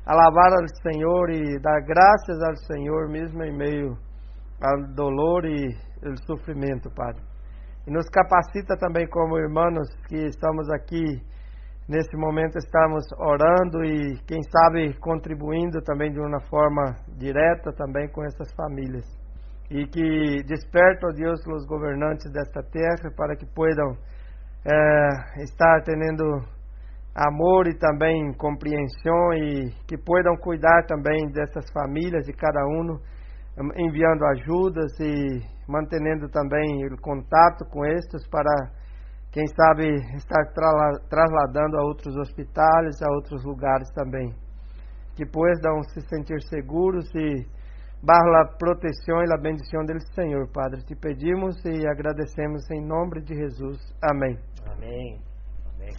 alabar 0.05 0.53
ao 0.53 0.67
Senhor 0.83 1.31
e 1.31 1.61
dar 1.61 1.81
graças 1.83 2.43
ao 2.43 2.57
Senhor 2.57 3.09
mesmo 3.09 3.43
em 3.45 3.57
meio 3.57 3.97
ao 4.63 4.95
dolor 4.95 5.45
e 5.45 5.77
ao 6.05 6.17
sofrimento, 6.27 6.91
Padre. 6.91 7.23
E 7.87 7.91
nos 7.91 8.09
capacita 8.09 8.77
também 8.77 9.07
como 9.09 9.39
irmãos 9.39 9.89
que 10.09 10.27
estamos 10.27 10.69
aqui 10.71 11.23
Nesse 11.89 12.17
momento 12.17 12.59
estamos 12.59 13.05
orando 13.17 13.85
e, 13.85 14.19
quem 14.27 14.43
sabe, 14.51 14.93
contribuindo 14.99 15.81
também 15.83 16.11
de 16.11 16.19
uma 16.19 16.41
forma 16.51 16.97
direta 17.17 17.73
também 17.73 18.09
com 18.09 18.25
essas 18.25 18.53
famílias. 18.55 19.05
E 19.71 19.87
que 19.87 20.43
desperta, 20.49 21.07
ó 21.07 21.13
Deus, 21.13 21.39
os 21.47 21.65
governantes 21.65 22.29
desta 22.33 22.61
terra 22.73 23.09
para 23.17 23.37
que 23.37 23.47
possam 23.47 23.97
é, 24.65 25.43
estar 25.45 25.81
tendo 25.85 26.25
amor 27.15 27.69
e 27.69 27.79
também 27.79 28.33
compreensão 28.35 29.33
e 29.35 29.71
que 29.87 29.97
possam 29.97 30.37
cuidar 30.39 30.85
também 30.89 31.31
dessas 31.31 31.71
famílias, 31.71 32.27
de 32.27 32.33
cada 32.33 32.67
um, 32.67 32.99
enviando 33.77 34.27
ajudas 34.27 34.91
e 34.99 35.41
mantendo 35.69 36.29
também 36.31 36.85
o 36.87 37.01
contato 37.01 37.65
com 37.71 37.85
estes 37.87 38.27
para 38.29 38.51
quem 39.33 39.47
sabe 39.49 39.97
estar 40.17 40.45
trasladando 41.09 41.79
a 41.79 41.85
outros 41.85 42.17
hospitais, 42.17 43.03
a 43.03 43.13
outros 43.13 43.45
lugares 43.45 43.91
também. 43.93 44.35
Que 45.15 45.27
possam 45.27 45.83
se 45.93 46.01
sentir 46.09 46.41
seguros 46.43 47.05
e 47.15 47.47
bajo 48.03 48.31
a 48.37 48.57
proteção 48.59 49.23
e 49.23 49.33
a 49.33 49.41
bendição 49.41 49.85
do 49.85 50.01
Senhor, 50.15 50.51
Padre. 50.53 50.83
Te 50.85 50.95
pedimos 50.95 51.57
e 51.65 51.87
agradecemos 51.87 52.71
em 52.71 52.87
nome 52.87 53.23
de 53.23 53.35
Jesus. 53.35 53.79
Amém. 54.03 54.39
Amém. 54.67 55.21
Amém. 55.75 55.95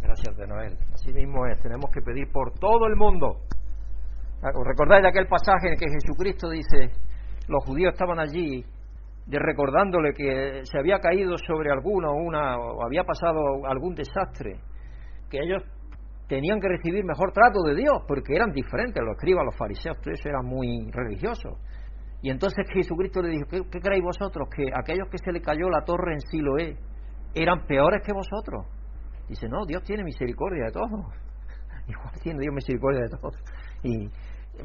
Gracias 0.00 0.36
de 0.36 0.46
Noel. 0.46 0.72
Así 0.94 1.12
mismo 1.12 1.46
es, 1.46 1.60
tenemos 1.62 1.90
que 1.90 2.00
pedir 2.00 2.30
por 2.32 2.52
todo 2.52 2.86
el 2.86 2.96
mundo. 2.96 3.40
¿Recordáis 4.42 5.04
aquel 5.04 5.26
pasaje 5.26 5.68
en 5.68 5.76
que 5.76 5.86
Jesucristo 5.88 6.50
dice, 6.50 6.90
los 7.48 7.64
judíos 7.64 7.92
estaban 7.92 8.18
allí 8.18 8.64
de 9.26 9.38
recordándole 9.40 10.12
que 10.12 10.60
se 10.64 10.78
había 10.78 11.00
caído 11.00 11.36
sobre 11.36 11.72
alguno 11.72 12.12
una 12.12 12.56
o 12.56 12.84
había 12.84 13.02
pasado 13.02 13.66
algún 13.66 13.94
desastre, 13.94 14.60
que 15.28 15.38
ellos 15.38 15.62
tenían 16.28 16.60
que 16.60 16.68
recibir 16.68 17.04
mejor 17.04 17.32
trato 17.32 17.62
de 17.62 17.74
Dios, 17.74 18.02
porque 18.06 18.34
eran 18.34 18.52
diferentes, 18.52 19.02
los 19.02 19.16
escribas, 19.16 19.44
los 19.44 19.56
fariseos, 19.56 20.00
todos 20.00 20.24
eran 20.24 20.44
muy 20.44 20.90
religiosos. 20.92 21.58
Y 22.22 22.30
entonces 22.30 22.66
Jesucristo 22.72 23.20
le 23.20 23.30
dijo, 23.30 23.46
¿qué, 23.70 23.80
creéis 23.80 24.02
vosotros? 24.02 24.48
Que 24.54 24.70
aquellos 24.74 25.08
que 25.10 25.18
se 25.18 25.32
le 25.32 25.40
cayó 25.40 25.68
la 25.68 25.84
torre 25.84 26.14
en 26.14 26.20
Siloé 26.20 26.76
eran 27.34 27.66
peores 27.66 28.02
que 28.04 28.12
vosotros. 28.12 28.66
Dice, 29.28 29.48
no, 29.48 29.66
Dios 29.66 29.82
tiene 29.82 30.02
misericordia 30.02 30.66
de 30.66 30.72
todos. 30.72 30.90
Igual 31.88 32.12
tiene 32.22 32.40
Dios 32.40 32.54
misericordia 32.54 33.02
de 33.02 33.08
todos. 33.08 33.36
Y, 33.82 34.08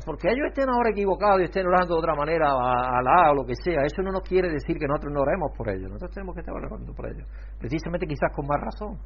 porque 0.06 0.30
ellos 0.30 0.48
estén 0.48 0.70
ahora 0.70 0.90
equivocados 0.90 1.42
y 1.42 1.44
estén 1.44 1.68
orando 1.68 1.96
de 1.96 2.00
otra 2.00 2.16
manera 2.16 2.50
a 2.50 3.00
Alá 3.00 3.32
o 3.32 3.36
lo 3.36 3.46
que 3.46 3.56
sea, 3.56 3.84
eso 3.86 4.02
no 4.02 4.12
nos 4.12 4.22
quiere 4.22 4.50
decir 4.50 4.78
que 4.78 4.88
nosotros 4.88 5.14
no 5.14 5.22
oremos 5.22 5.52
por 5.56 5.70
ellos. 5.70 5.90
Nosotros 5.90 6.12
tenemos 6.12 6.36
que 6.36 6.42
estar 6.42 6.56
orando 6.56 6.94
por 6.94 7.08
ellos. 7.08 7.28
Precisamente 7.60 8.08
quizás 8.08 8.32
con 8.36 8.48
más 8.48 8.60
razón, 8.62 8.98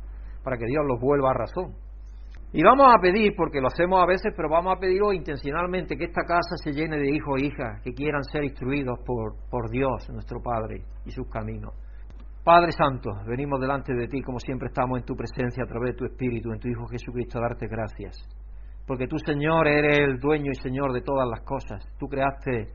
para 0.44 0.58
que 0.58 0.66
Dios 0.66 0.84
los 0.86 1.00
vuelva 1.00 1.32
a 1.32 1.34
razón. 1.34 1.74
Y 2.54 2.64
vamos 2.64 2.88
a 2.88 3.02
pedir, 3.02 3.34
porque 3.36 3.60
lo 3.60 3.68
hacemos 3.68 4.02
a 4.02 4.06
veces, 4.06 4.32
pero 4.36 4.48
vamos 4.48 4.78
a 4.78 4.80
pedir 4.80 5.02
hoy 5.04 5.18
intencionalmente 5.18 5.98
que 5.98 6.06
esta 6.06 6.22
casa 6.22 6.56
se 6.64 6.72
llene 6.72 6.98
de 6.98 7.10
hijos 7.14 7.42
e 7.42 7.48
hijas 7.48 7.82
que 7.84 7.94
quieran 7.94 8.24
ser 8.24 8.46
instruidos 8.46 9.00
por, 9.06 9.36
por 9.50 9.70
Dios, 9.70 10.10
nuestro 10.10 10.42
Padre, 10.42 10.86
y 11.06 11.12
sus 11.12 11.28
caminos. 11.28 11.74
Padre 12.46 12.72
Santo, 12.72 13.10
venimos 13.28 13.60
delante 13.60 13.94
de 13.94 14.08
ti 14.08 14.22
como 14.22 14.40
siempre 14.40 14.68
estamos 14.68 15.00
en 15.00 15.04
tu 15.04 15.16
presencia 15.16 15.64
a 15.64 15.68
través 15.68 15.94
de 15.94 15.98
tu 15.98 16.06
Espíritu, 16.06 16.54
en 16.54 16.60
tu 16.60 16.70
Hijo 16.70 16.86
Jesucristo, 16.88 17.40
a 17.40 17.42
darte 17.42 17.68
gracias. 17.68 18.45
Porque 18.88 19.08
tú, 19.08 19.18
Señor, 19.18 19.68
eres 19.68 20.00
el 20.00 20.20
dueño 20.20 20.52
y 20.52 20.56
Señor 20.56 20.94
de 20.94 21.02
todas 21.02 21.28
las 21.28 21.42
cosas. 21.42 21.88
Tú 21.98 22.08
creaste 22.08 22.68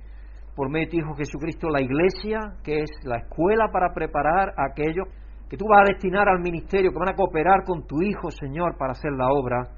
por 0.57 0.69
medio 0.69 0.87
de 0.87 0.91
tu 0.91 0.97
Hijo 0.99 1.15
Jesucristo 1.15 1.69
la 1.69 1.81
iglesia, 1.81 2.39
que 2.65 2.81
es 2.81 2.91
la 3.05 3.19
escuela 3.19 3.69
para 3.73 3.95
preparar 3.95 4.51
a 4.57 4.67
aquellos 4.71 5.07
que 5.49 5.57
tú 5.57 5.67
vas 5.69 5.83
a 5.83 5.93
destinar 5.93 6.29
al 6.29 6.41
ministerio, 6.41 6.91
que 6.93 6.99
van 6.99 7.11
a 7.11 7.17
cooperar 7.17 7.65
con 7.65 7.87
tu 7.87 8.03
Hijo, 8.03 8.31
Señor, 8.31 8.77
para 8.77 8.93
hacer 8.93 9.13
la 9.13 9.29
obra 9.29 9.69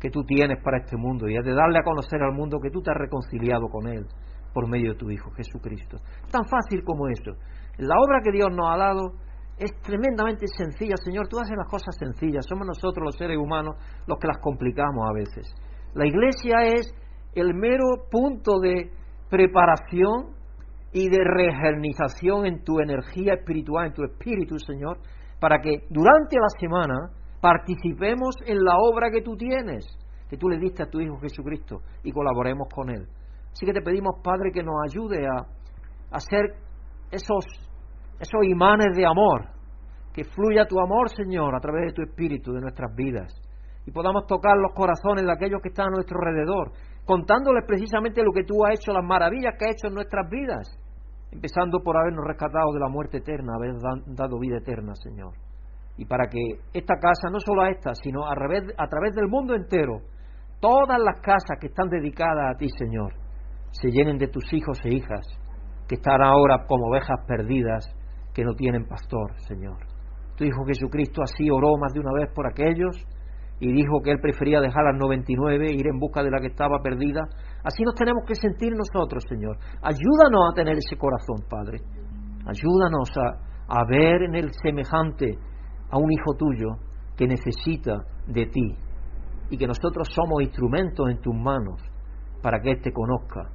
que 0.00 0.10
tú 0.10 0.24
tienes 0.24 0.58
para 0.62 0.78
este 0.78 0.96
mundo 0.96 1.28
y 1.28 1.36
es 1.36 1.44
de 1.44 1.54
darle 1.54 1.78
a 1.78 1.84
conocer 1.84 2.20
al 2.22 2.32
mundo 2.32 2.58
que 2.60 2.70
tú 2.70 2.82
te 2.82 2.90
has 2.90 2.96
reconciliado 2.96 3.68
con 3.68 3.86
Él 3.86 4.04
por 4.52 4.68
medio 4.68 4.92
de 4.92 4.98
tu 4.98 5.10
Hijo 5.10 5.30
Jesucristo. 5.30 5.98
Tan 6.30 6.44
fácil 6.44 6.82
como 6.84 7.08
eso. 7.08 7.32
La 7.78 7.94
obra 7.98 8.20
que 8.22 8.32
Dios 8.32 8.48
nos 8.50 8.68
ha 8.68 8.76
dado 8.76 9.12
es 9.58 9.72
tremendamente 9.80 10.46
sencilla, 10.48 10.96
Señor. 10.96 11.28
Tú 11.28 11.38
haces 11.38 11.56
las 11.56 11.68
cosas 11.68 11.94
sencillas. 11.96 12.44
Somos 12.46 12.66
nosotros 12.66 13.04
los 13.04 13.16
seres 13.16 13.38
humanos 13.38 13.76
los 14.06 14.18
que 14.18 14.26
las 14.26 14.38
complicamos 14.38 15.08
a 15.08 15.12
veces. 15.12 15.54
La 15.94 16.06
iglesia 16.06 16.56
es 16.64 16.94
el 17.34 17.54
mero 17.54 17.84
punto 18.10 18.60
de 18.60 18.90
preparación 19.28 20.34
y 20.92 21.08
de 21.08 21.24
regernización 21.24 22.46
en 22.46 22.64
tu 22.64 22.80
energía 22.80 23.34
espiritual, 23.34 23.86
en 23.86 23.92
tu 23.94 24.04
espíritu, 24.04 24.58
Señor, 24.58 24.98
para 25.40 25.60
que 25.60 25.86
durante 25.90 26.36
la 26.36 26.48
semana 26.58 27.10
participemos 27.40 28.36
en 28.46 28.62
la 28.62 28.76
obra 28.76 29.10
que 29.10 29.22
tú 29.22 29.36
tienes, 29.36 29.86
que 30.28 30.36
tú 30.36 30.48
le 30.48 30.58
diste 30.58 30.82
a 30.82 30.90
tu 30.90 31.00
Hijo 31.00 31.18
Jesucristo 31.18 31.80
y 32.04 32.12
colaboremos 32.12 32.68
con 32.72 32.90
Él. 32.90 33.06
Así 33.50 33.66
que 33.66 33.72
te 33.72 33.82
pedimos, 33.82 34.20
Padre, 34.22 34.50
que 34.52 34.62
nos 34.62 34.76
ayude 34.88 35.26
a, 35.26 35.46
hacer 36.10 36.54
esos, 37.10 37.44
esos 38.20 38.44
imanes 38.44 38.96
de 38.96 39.06
amor, 39.06 39.48
que 40.12 40.24
fluya 40.24 40.66
tu 40.66 40.78
amor, 40.78 41.08
Señor, 41.10 41.54
a 41.54 41.60
través 41.60 41.86
de 41.86 41.92
tu 41.92 42.02
Espíritu, 42.02 42.52
de 42.52 42.60
nuestras 42.60 42.94
vidas, 42.94 43.32
y 43.86 43.90
podamos 43.90 44.26
tocar 44.26 44.56
los 44.56 44.72
corazones 44.74 45.24
de 45.24 45.32
aquellos 45.32 45.60
que 45.62 45.68
están 45.68 45.88
a 45.88 45.96
nuestro 45.96 46.18
alrededor, 46.18 46.72
contándoles 47.04 47.64
precisamente 47.66 48.22
lo 48.22 48.32
que 48.32 48.44
tú 48.44 48.64
has 48.64 48.78
hecho, 48.78 48.92
las 48.92 49.04
maravillas 49.04 49.54
que 49.58 49.64
has 49.64 49.72
hecho 49.72 49.88
en 49.88 49.94
nuestras 49.94 50.28
vidas, 50.30 50.78
empezando 51.32 51.80
por 51.82 51.96
habernos 51.96 52.24
rescatado 52.24 52.72
de 52.72 52.80
la 52.80 52.88
muerte 52.88 53.18
eterna, 53.18 53.54
haber 53.56 53.74
dado 54.06 54.38
vida 54.38 54.58
eterna, 54.58 54.94
Señor. 54.94 55.32
Y 55.96 56.04
para 56.04 56.28
que 56.28 56.38
esta 56.72 56.94
casa, 56.96 57.28
no 57.30 57.40
solo 57.40 57.62
a 57.62 57.70
esta, 57.70 57.94
sino 57.94 58.26
a 58.26 58.34
través, 58.34 58.62
a 58.78 58.86
través 58.86 59.14
del 59.14 59.28
mundo 59.28 59.54
entero, 59.54 60.00
todas 60.60 60.98
las 60.98 61.20
casas 61.20 61.58
que 61.60 61.66
están 61.66 61.88
dedicadas 61.88 62.54
a 62.54 62.56
ti, 62.56 62.68
Señor, 62.78 63.12
se 63.72 63.90
llenen 63.90 64.18
de 64.18 64.28
tus 64.28 64.52
hijos 64.52 64.78
e 64.84 64.94
hijas, 64.94 65.26
que 65.88 65.96
están 65.96 66.22
ahora 66.22 66.64
como 66.66 66.88
ovejas 66.88 67.18
perdidas, 67.26 67.84
que 68.32 68.44
no 68.44 68.54
tienen 68.54 68.86
pastor, 68.86 69.34
Señor. 69.48 69.78
Tu 70.36 70.44
Hijo 70.44 70.64
Jesucristo 70.64 71.22
así 71.22 71.50
oró 71.50 71.76
más 71.78 71.92
de 71.92 72.00
una 72.00 72.12
vez 72.12 72.30
por 72.34 72.46
aquellos 72.46 72.96
y 73.62 73.72
dijo 73.72 74.02
que 74.02 74.10
él 74.10 74.18
prefería 74.20 74.60
dejar 74.60 74.82
las 74.82 74.98
99 74.98 75.68
e 75.68 75.74
ir 75.74 75.86
en 75.86 76.00
busca 76.00 76.20
de 76.24 76.32
la 76.32 76.40
que 76.40 76.48
estaba 76.48 76.82
perdida. 76.82 77.20
Así 77.62 77.84
nos 77.84 77.94
tenemos 77.94 78.24
que 78.26 78.34
sentir 78.34 78.72
nosotros, 78.74 79.22
Señor. 79.28 79.56
Ayúdanos 79.80 80.50
a 80.50 80.54
tener 80.56 80.76
ese 80.78 80.96
corazón, 80.96 81.46
Padre. 81.48 81.78
Ayúdanos 82.44 83.08
a, 83.16 83.78
a 83.78 83.84
ver 83.86 84.22
en 84.22 84.34
el 84.34 84.50
semejante 84.60 85.38
a 85.92 85.96
un 85.96 86.10
hijo 86.10 86.34
tuyo 86.36 86.70
que 87.16 87.28
necesita 87.28 88.02
de 88.26 88.46
ti 88.46 88.76
y 89.50 89.56
que 89.56 89.68
nosotros 89.68 90.08
somos 90.12 90.42
instrumentos 90.42 91.08
en 91.08 91.20
tus 91.20 91.34
manos 91.36 91.80
para 92.42 92.58
que 92.58 92.72
Él 92.72 92.82
te 92.82 92.90
conozca 92.90 93.48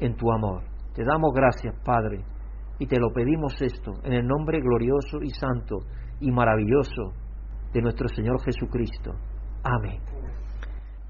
en 0.00 0.16
tu 0.16 0.32
amor. 0.32 0.62
Te 0.94 1.04
damos 1.04 1.30
gracias, 1.34 1.74
Padre, 1.84 2.24
y 2.78 2.86
te 2.86 2.98
lo 2.98 3.12
pedimos 3.12 3.60
esto 3.60 3.92
en 4.02 4.14
el 4.14 4.26
nombre 4.26 4.62
glorioso 4.62 5.18
y 5.20 5.28
santo 5.28 5.80
y 6.20 6.30
maravilloso 6.30 7.12
de 7.74 7.82
nuestro 7.82 8.08
Señor 8.08 8.42
Jesucristo. 8.42 9.12
Amén. 9.64 10.00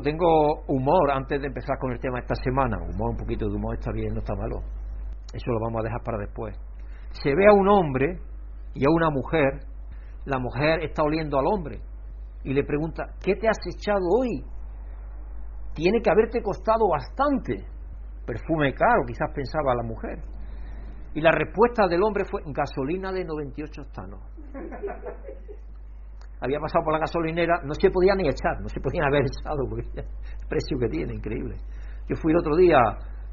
Tengo 0.02 0.64
humor 0.66 1.10
antes 1.12 1.40
de 1.40 1.46
empezar 1.46 1.78
con 1.78 1.92
el 1.92 2.00
tema 2.00 2.18
esta 2.18 2.34
semana. 2.34 2.76
Humor, 2.82 3.10
un 3.10 3.16
poquito 3.16 3.48
de 3.48 3.54
humor 3.54 3.76
está 3.76 3.92
bien, 3.92 4.12
no 4.12 4.20
está 4.20 4.34
malo. 4.34 4.60
Eso 5.32 5.50
lo 5.52 5.60
vamos 5.60 5.80
a 5.80 5.84
dejar 5.84 6.02
para 6.02 6.18
después. 6.18 6.56
Se 7.12 7.34
ve 7.34 7.46
a 7.48 7.52
un 7.52 7.68
hombre 7.68 8.18
y 8.74 8.84
a 8.84 8.90
una 8.90 9.10
mujer. 9.10 9.60
La 10.24 10.38
mujer 10.38 10.84
está 10.84 11.02
oliendo 11.02 11.38
al 11.38 11.46
hombre 11.46 11.80
y 12.44 12.52
le 12.52 12.64
pregunta, 12.64 13.04
¿qué 13.22 13.34
te 13.36 13.48
has 13.48 13.58
echado 13.66 14.00
hoy? 14.18 14.44
Tiene 15.74 16.00
que 16.02 16.10
haberte 16.10 16.42
costado 16.42 16.88
bastante. 16.88 17.64
Perfume 18.26 18.74
caro, 18.74 19.02
quizás 19.06 19.30
pensaba 19.34 19.74
la 19.74 19.82
mujer. 19.82 20.22
Y 21.14 21.20
la 21.20 21.30
respuesta 21.32 21.86
del 21.88 22.02
hombre 22.02 22.24
fue 22.24 22.42
gasolina 22.46 23.12
de 23.12 23.24
98 23.24 23.82
octanos 23.82 24.20
había 26.42 26.58
pasado 26.58 26.84
por 26.84 26.92
la 26.92 26.98
gasolinera, 26.98 27.62
no 27.64 27.72
se 27.74 27.88
podía 27.90 28.14
ni 28.14 28.28
echar, 28.28 28.60
no 28.60 28.68
se 28.68 28.80
podían 28.80 29.06
haber 29.06 29.22
echado, 29.30 29.62
porque 29.68 29.86
el 29.94 30.48
precio 30.48 30.76
que 30.78 30.88
tiene, 30.88 31.14
increíble. 31.14 31.56
Yo 32.08 32.16
fui 32.16 32.32
el 32.32 32.38
otro 32.38 32.56
día 32.56 32.78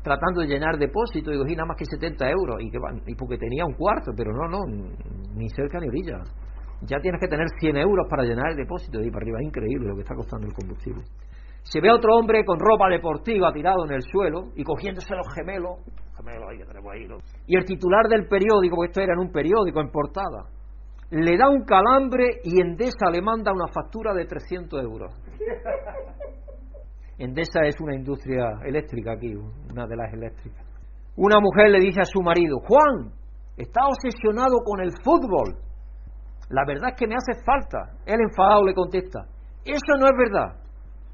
tratando 0.04 0.42
de 0.42 0.48
llenar 0.48 0.78
depósito 0.78 1.34
y 1.34 1.38
cogí 1.38 1.56
nada 1.56 1.68
más 1.68 1.78
que 1.78 1.86
70 1.86 2.30
euros, 2.30 2.62
y, 2.62 2.70
que, 2.70 2.78
y 3.08 3.16
porque 3.16 3.38
tenía 3.38 3.66
un 3.66 3.74
cuarto, 3.74 4.12
pero 4.16 4.32
no, 4.32 4.48
no, 4.48 4.60
ni 5.36 5.50
cerca 5.50 5.80
ni 5.80 5.88
orilla. 5.88 6.22
Ya 6.82 7.00
tienes 7.02 7.20
que 7.20 7.28
tener 7.28 7.48
100 7.60 7.78
euros 7.78 8.08
para 8.10 8.24
llenar 8.24 8.52
el 8.52 8.56
depósito, 8.56 9.02
y 9.02 9.12
para 9.12 9.24
arriba 9.24 9.42
increíble 9.42 9.90
lo 9.90 9.96
que 9.96 10.02
está 10.02 10.16
costando 10.16 10.48
el 10.48 10.54
combustible. 10.54 11.04
Se 11.64 11.82
ve 11.82 11.90
a 11.90 11.96
otro 11.96 12.16
hombre 12.16 12.46
con 12.46 12.58
ropa 12.58 12.88
deportiva 12.90 13.52
tirado 13.52 13.86
en 13.86 13.94
el 13.94 14.02
suelo 14.02 14.54
y 14.56 14.64
cogiéndose 14.64 15.14
los 15.14 15.28
gemelos, 15.36 15.80
gemelos 16.16 16.50
ahí 16.50 16.58
que 16.58 16.66
tenemos 16.66 16.94
ahí, 16.94 17.08
y 17.48 17.58
el 17.58 17.66
titular 17.66 18.08
del 18.08 18.28
periódico, 18.28 18.78
porque 18.78 18.92
esto 18.92 19.02
era 19.02 19.14
en 19.14 19.20
un 19.20 19.32
periódico 19.32 19.82
en 19.82 19.90
portada, 19.90 20.48
le 21.12 21.38
da 21.38 21.50
un 21.50 21.64
calambre 21.64 22.40
y 22.44 22.62
Endesa 22.62 23.10
le 23.12 23.22
manda 23.22 23.52
una 23.52 23.68
factura 23.68 24.14
de 24.14 24.26
300 24.26 24.84
euros. 24.84 25.14
Endesa 27.18 27.62
es 27.66 27.76
una 27.82 27.96
industria 27.96 28.60
eléctrica 28.64 29.14
aquí, 29.14 29.36
una 29.36 29.88
de 29.88 29.96
las 29.96 30.14
eléctricas. 30.14 30.66
Una 31.16 31.40
mujer 31.40 31.70
le 31.72 31.80
dice 31.80 32.02
a 32.02 32.06
su 32.06 32.22
marido, 32.22 32.60
Juan, 32.60 33.12
está 33.58 33.82
obsesionado 33.88 34.60
con 34.64 34.82
el 34.82 34.92
fútbol. 35.04 35.58
La 36.50 36.64
verdad 36.66 36.92
es 36.92 36.96
que 36.96 37.08
me 37.08 37.16
hace 37.16 37.44
falta. 37.44 37.98
Él 38.06 38.22
enfadado 38.22 38.64
le 38.64 38.74
contesta, 38.74 39.26
eso 39.66 39.98
no 40.00 40.06
es 40.06 40.18
verdad, 40.18 40.56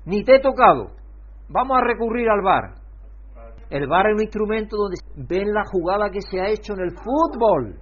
ni 0.05 0.23
te 0.23 0.35
he 0.35 0.39
tocado. 0.39 0.91
Vamos 1.49 1.77
a 1.77 1.85
recurrir 1.85 2.29
al 2.29 2.41
bar. 2.41 2.75
El 3.69 3.87
bar 3.87 4.07
es 4.07 4.13
un 4.15 4.21
instrumento 4.21 4.77
donde 4.77 4.97
ven 5.27 5.51
la 5.51 5.63
jugada 5.71 6.09
que 6.11 6.21
se 6.21 6.39
ha 6.39 6.49
hecho 6.49 6.73
en 6.73 6.81
el 6.81 6.91
fútbol. 6.91 7.79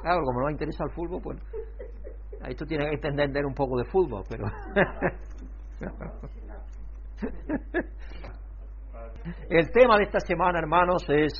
Claro, 0.00 0.22
como 0.24 0.40
no 0.40 0.50
interesa 0.50 0.84
el 0.84 0.90
fútbol, 0.90 1.20
pues. 1.22 1.38
Esto 2.48 2.64
tiene 2.66 2.88
que 2.90 3.08
entender 3.08 3.44
un 3.44 3.54
poco 3.54 3.78
de 3.78 3.84
fútbol, 3.84 4.22
pero. 4.28 4.46
el 9.50 9.72
tema 9.72 9.98
de 9.98 10.04
esta 10.04 10.20
semana, 10.20 10.60
hermanos, 10.60 11.04
es 11.08 11.32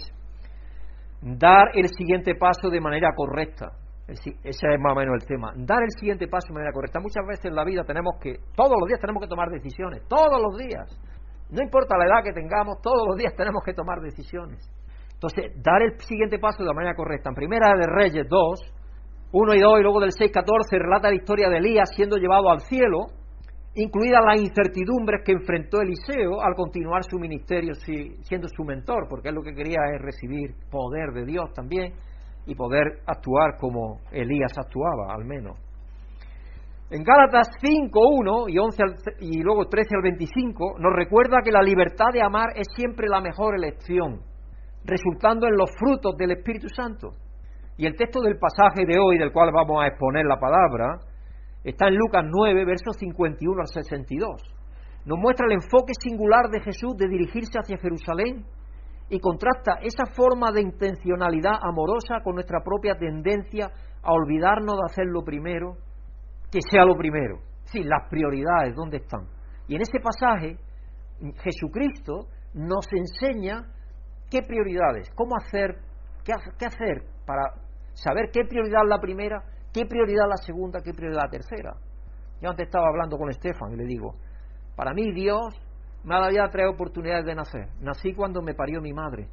dar 1.22 1.68
el 1.74 1.88
siguiente 1.88 2.34
paso 2.34 2.68
de 2.70 2.80
manera 2.80 3.14
correcta. 3.14 3.70
Ese 4.08 4.30
es 4.42 4.58
más 4.80 4.92
o 4.92 4.96
menos 4.96 5.16
el 5.20 5.26
tema. 5.26 5.52
Dar 5.54 5.82
el 5.82 5.90
siguiente 5.98 6.26
paso 6.28 6.48
de 6.48 6.54
manera 6.54 6.72
correcta. 6.72 6.98
Muchas 6.98 7.26
veces 7.26 7.44
en 7.44 7.54
la 7.54 7.64
vida 7.64 7.84
tenemos 7.84 8.14
que, 8.20 8.40
todos 8.56 8.74
los 8.80 8.88
días 8.88 9.00
tenemos 9.00 9.22
que 9.22 9.28
tomar 9.28 9.50
decisiones, 9.50 10.02
todos 10.08 10.40
los 10.40 10.56
días. 10.56 10.88
No 11.50 11.62
importa 11.62 11.96
la 11.98 12.06
edad 12.06 12.24
que 12.24 12.32
tengamos, 12.32 12.80
todos 12.82 13.06
los 13.06 13.16
días 13.16 13.34
tenemos 13.36 13.62
que 13.64 13.74
tomar 13.74 14.00
decisiones. 14.00 14.66
Entonces, 15.18 15.50
dar 15.64 15.82
el 15.82 15.98
siguiente 15.98 16.38
paso 16.38 16.62
de 16.62 16.68
la 16.68 16.74
manera 16.74 16.94
correcta. 16.94 17.30
En 17.30 17.34
Primera 17.34 17.74
de 17.76 17.86
Reyes 17.88 18.24
2, 18.30 18.60
1 19.32 19.54
y 19.54 19.60
2 19.60 19.80
y 19.80 19.82
luego 19.82 20.00
del 20.00 20.12
6, 20.12 20.30
14, 20.32 20.78
relata 20.78 21.08
la 21.08 21.16
historia 21.16 21.48
de 21.48 21.58
Elías 21.58 21.90
siendo 21.92 22.16
llevado 22.18 22.48
al 22.50 22.60
cielo, 22.60 23.06
incluidas 23.74 24.22
las 24.24 24.40
incertidumbres 24.40 25.22
que 25.24 25.32
enfrentó 25.32 25.80
Eliseo 25.80 26.40
al 26.40 26.54
continuar 26.54 27.02
su 27.02 27.18
ministerio 27.18 27.74
siendo 27.74 28.46
su 28.46 28.62
mentor, 28.62 29.08
porque 29.10 29.30
él 29.30 29.34
lo 29.34 29.42
que 29.42 29.54
quería 29.54 29.80
es 29.92 30.00
recibir 30.00 30.54
poder 30.70 31.10
de 31.12 31.24
Dios 31.24 31.52
también 31.52 31.94
y 32.46 32.54
poder 32.54 33.00
actuar 33.04 33.56
como 33.58 33.98
Elías 34.12 34.56
actuaba, 34.56 35.12
al 35.12 35.24
menos. 35.24 35.58
En 36.90 37.02
Gálatas 37.02 37.48
5, 37.60 37.90
1 38.08 38.48
y, 38.50 38.56
11 38.56 38.82
y 39.18 39.42
luego 39.42 39.66
13 39.66 39.96
al 39.96 40.02
25 40.02 40.76
nos 40.78 40.94
recuerda 40.94 41.42
que 41.44 41.50
la 41.50 41.60
libertad 41.60 42.06
de 42.12 42.22
amar 42.22 42.50
es 42.54 42.68
siempre 42.76 43.08
la 43.08 43.20
mejor 43.20 43.56
elección 43.56 44.27
resultando 44.88 45.46
en 45.46 45.56
los 45.56 45.70
frutos 45.78 46.16
del 46.16 46.32
Espíritu 46.32 46.68
Santo. 46.68 47.12
Y 47.76 47.86
el 47.86 47.94
texto 47.94 48.20
del 48.20 48.38
pasaje 48.38 48.86
de 48.86 48.98
hoy, 48.98 49.18
del 49.18 49.32
cual 49.32 49.50
vamos 49.52 49.84
a 49.84 49.86
exponer 49.86 50.24
la 50.24 50.40
palabra, 50.40 50.98
está 51.62 51.88
en 51.88 51.96
Lucas 51.96 52.24
9, 52.26 52.64
versos 52.64 52.96
51 52.96 53.60
al 53.60 53.68
62. 53.68 54.42
Nos 55.04 55.18
muestra 55.18 55.46
el 55.46 55.52
enfoque 55.52 55.92
singular 56.00 56.48
de 56.50 56.60
Jesús 56.60 56.96
de 56.96 57.06
dirigirse 57.06 57.58
hacia 57.58 57.78
Jerusalén 57.78 58.46
y 59.10 59.20
contrasta 59.20 59.78
esa 59.82 60.06
forma 60.06 60.50
de 60.52 60.62
intencionalidad 60.62 61.54
amorosa 61.62 62.20
con 62.24 62.34
nuestra 62.34 62.60
propia 62.64 62.96
tendencia 62.98 63.70
a 64.02 64.12
olvidarnos 64.12 64.76
de 64.76 64.84
hacer 64.86 65.06
lo 65.06 65.22
primero, 65.22 65.76
que 66.50 66.60
sea 66.68 66.84
lo 66.84 66.96
primero. 66.96 67.40
Sí, 67.64 67.82
las 67.84 68.08
prioridades, 68.08 68.74
¿dónde 68.74 68.98
están? 68.98 69.28
Y 69.66 69.76
en 69.76 69.82
ese 69.82 70.00
pasaje, 70.00 70.56
Jesucristo 71.42 72.28
nos 72.54 72.86
enseña 72.92 73.62
qué 74.30 74.42
prioridades, 74.42 75.10
cómo 75.14 75.36
hacer, 75.36 75.78
qué, 76.24 76.32
hacer 76.66 77.04
para 77.26 77.54
saber 77.94 78.30
qué 78.32 78.44
prioridad 78.44 78.82
es 78.82 78.88
la 78.88 78.98
primera, 78.98 79.42
qué 79.72 79.86
prioridad 79.86 80.28
la 80.28 80.36
segunda, 80.36 80.80
qué 80.82 80.92
prioridad 80.92 81.22
la 81.24 81.30
tercera. 81.30 81.76
Yo 82.40 82.50
antes 82.50 82.66
estaba 82.66 82.88
hablando 82.88 83.16
con 83.16 83.30
Estefan 83.30 83.72
y 83.72 83.76
le 83.76 83.84
digo, 83.84 84.14
para 84.76 84.92
mí 84.92 85.12
Dios 85.12 85.54
me 86.04 86.14
ha 86.14 86.20
dado 86.20 86.50
tres 86.50 86.66
oportunidades 86.72 87.24
de 87.24 87.34
nacer. 87.34 87.68
Nací 87.80 88.14
cuando 88.14 88.40
me 88.42 88.54
parió 88.54 88.80
mi 88.80 88.92
madre. 88.92 89.28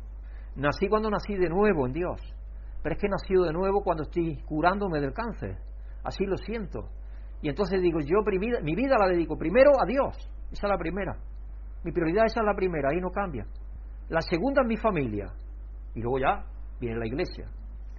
Nací 0.55 0.87
cuando 0.87 1.09
nací 1.09 1.35
de 1.35 1.49
nuevo 1.49 1.85
en 1.85 1.93
Dios. 1.93 2.19
Pero 2.81 2.95
es 2.95 3.01
que 3.01 3.07
he 3.07 3.09
nacido 3.09 3.43
de 3.43 3.53
nuevo 3.53 3.83
cuando 3.83 4.03
estoy 4.03 4.37
curándome 4.45 4.99
del 4.99 5.13
cáncer. 5.13 5.57
Así 6.03 6.25
lo 6.25 6.37
siento. 6.37 6.89
Y 7.41 7.49
entonces 7.49 7.81
digo, 7.81 7.99
yo 7.99 8.23
mi 8.23 8.75
vida 8.75 8.95
la 8.97 9.07
dedico 9.07 9.37
primero 9.37 9.71
a 9.79 9.85
Dios. 9.85 10.15
Esa 10.51 10.67
es 10.67 10.71
la 10.71 10.77
primera. 10.77 11.15
Mi 11.83 11.91
prioridad 11.91 12.25
esa 12.25 12.39
es 12.39 12.45
la 12.45 12.55
primera, 12.55 12.89
ahí 12.89 12.99
no 12.99 13.11
cambia. 13.11 13.45
La 14.09 14.21
segunda 14.21 14.61
es 14.61 14.67
mi 14.67 14.77
familia. 14.77 15.27
Y 15.93 16.01
luego 16.01 16.19
ya 16.19 16.43
viene 16.79 16.99
la 16.99 17.07
iglesia. 17.07 17.49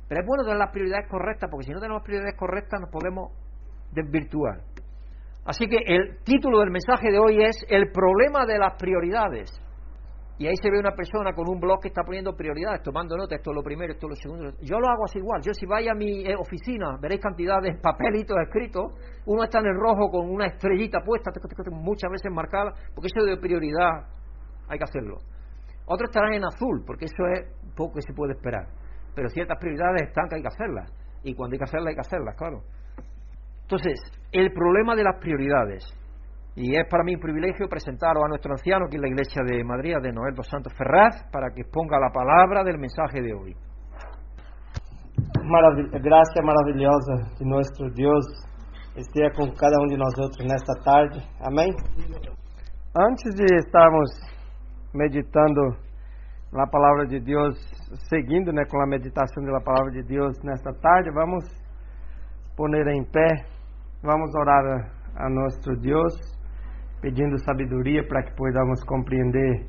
Pero 0.09 0.21
es 0.21 0.27
bueno 0.27 0.45
tener 0.45 0.59
las 0.59 0.71
prioridades 0.71 1.09
correctas, 1.11 1.51
porque 1.51 1.66
si 1.66 1.73
no 1.73 1.81
tenemos 1.81 2.03
prioridades 2.03 2.37
correctas 2.38 2.81
nos 2.81 2.90
podemos 2.90 3.33
desvirtuar. 3.92 4.61
Así 5.45 5.66
que 5.66 5.79
el 5.87 6.19
título 6.25 6.61
del 6.61 6.71
mensaje 6.71 7.11
de 7.11 7.19
hoy 7.19 7.42
es 7.42 7.64
El 7.69 7.90
problema 7.92 8.45
de 8.47 8.59
las 8.59 8.75
prioridades. 8.77 9.51
Y 10.38 10.47
ahí 10.47 10.57
se 10.61 10.71
ve 10.71 10.79
una 10.79 10.95
persona 10.95 11.33
con 11.33 11.49
un 11.49 11.59
blog 11.59 11.81
que 11.81 11.88
está 11.88 12.03
poniendo 12.05 12.37
prioridades, 12.37 12.83
tomando 12.83 13.16
nota, 13.16 13.37
esto 13.37 13.53
es 13.53 13.55
lo 13.55 13.62
primero, 13.62 13.92
esto 13.95 14.07
es 14.07 14.11
lo 14.11 14.16
segundo. 14.16 14.59
Yo 14.61 14.79
lo 14.79 14.88
hago 14.88 15.05
así 15.05 15.19
igual. 15.19 15.40
Yo 15.42 15.55
si 15.55 15.64
vaya 15.64 15.92
a 15.92 15.95
mi 15.95 16.27
eh, 16.27 16.37
oficina, 16.37 16.99
veréis 17.01 17.23
cantidad 17.23 17.62
de 17.62 17.75
papelitos 17.81 18.37
escritos. 18.45 18.92
Uno 19.25 19.45
está 19.45 19.61
en 19.61 19.66
el 19.66 19.77
rojo 19.77 20.11
con 20.11 20.29
una 20.29 20.47
estrellita 20.47 21.01
puesta, 21.01 21.31
muchas 21.71 22.11
veces 22.11 22.31
marcada, 22.31 22.73
porque 22.95 23.07
eso 23.07 23.25
de 23.25 23.38
prioridad 23.38 24.05
hay 24.69 24.77
que 24.77 24.85
hacerlo. 24.85 25.16
Otros 25.87 26.11
estarán 26.11 26.35
en 26.35 26.44
azul, 26.44 26.83
porque 26.85 27.07
eso 27.07 27.27
es 27.33 27.46
poco 27.77 27.94
que 27.94 28.03
se 28.03 28.12
puede 28.12 28.33
esperar. 28.33 28.66
Pero 29.14 29.29
ciertas 29.29 29.59
prioridades 29.59 30.09
están 30.09 30.29
que 30.29 30.37
hay 30.37 30.42
que 30.42 30.49
hacerlas. 30.49 30.92
Y 31.22 31.35
cuando 31.35 31.55
hay 31.55 31.59
que 31.59 31.64
hacerlas, 31.64 31.88
hay 31.88 31.94
que 31.94 32.01
hacerlas, 32.01 32.37
claro. 32.37 32.62
Entonces, 33.62 33.99
el 34.33 34.53
problema 34.53 34.94
de 34.94 35.05
las 35.05 35.18
prioridades. 35.20 35.85
Y 36.55 36.75
es 36.75 36.88
para 36.88 37.05
mí 37.05 37.14
un 37.14 37.20
privilegio 37.20 37.68
presentaros 37.68 38.22
a 38.25 38.29
nuestro 38.29 38.53
anciano 38.53 38.87
aquí 38.87 38.96
en 38.96 39.03
la 39.03 39.09
iglesia 39.09 39.42
de 39.44 39.62
Madrid, 39.64 39.94
de 40.03 40.12
Noel 40.12 40.35
dos 40.35 40.46
Santos 40.49 40.72
Ferraz, 40.77 41.22
para 41.31 41.51
que 41.51 41.62
exponga 41.62 41.99
la 41.99 42.11
palabra 42.11 42.64
del 42.64 42.79
mensaje 42.79 43.20
de 43.20 43.35
hoy. 43.35 43.57
gracia 46.03 46.42
maravillosa 46.42 47.14
de 47.38 47.44
nuestro 47.44 47.90
Dios 47.90 48.25
esté 48.96 49.31
con 49.37 49.51
cada 49.55 49.79
uno 49.81 49.90
de 49.90 49.99
nosotros 49.99 50.37
en 50.40 50.51
esta 50.55 50.75
tarde. 50.83 51.22
Amén. 51.40 51.68
Antes 52.94 53.37
de 53.37 53.57
estarmos 53.57 54.36
meditando 54.96 55.76
la 56.52 56.66
palabra 56.66 57.04
de 57.04 57.20
Dios, 57.20 57.59
seguindo 58.09 58.50
con 58.68 58.80
la 58.80 58.87
meditación 58.87 59.44
de 59.44 59.52
la 59.52 59.61
palabra 59.61 59.92
de 59.92 60.02
Dios 60.02 60.42
nesta 60.42 60.72
tarde, 60.72 61.11
vamos 61.12 61.44
poner 62.56 62.88
em 62.88 63.04
pé 63.04 63.56
Vamos 64.02 64.30
orar 64.37 64.64
a, 64.64 65.26
a 65.26 65.28
nosso 65.28 65.74
Deus, 65.80 66.14
pedindo 67.00 67.37
sabedoria 67.38 68.06
para 68.06 68.22
que 68.22 68.37
possamos 68.37 68.85
compreender 68.85 69.66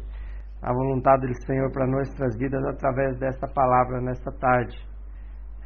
a 0.62 0.72
vontade 0.72 1.26
do 1.26 1.46
Senhor 1.46 1.72
para 1.72 1.88
nossas 1.88 2.38
vidas 2.38 2.64
através 2.66 3.18
desta 3.18 3.48
palavra 3.48 4.02
nesta 4.02 4.32
tarde. 4.34 4.78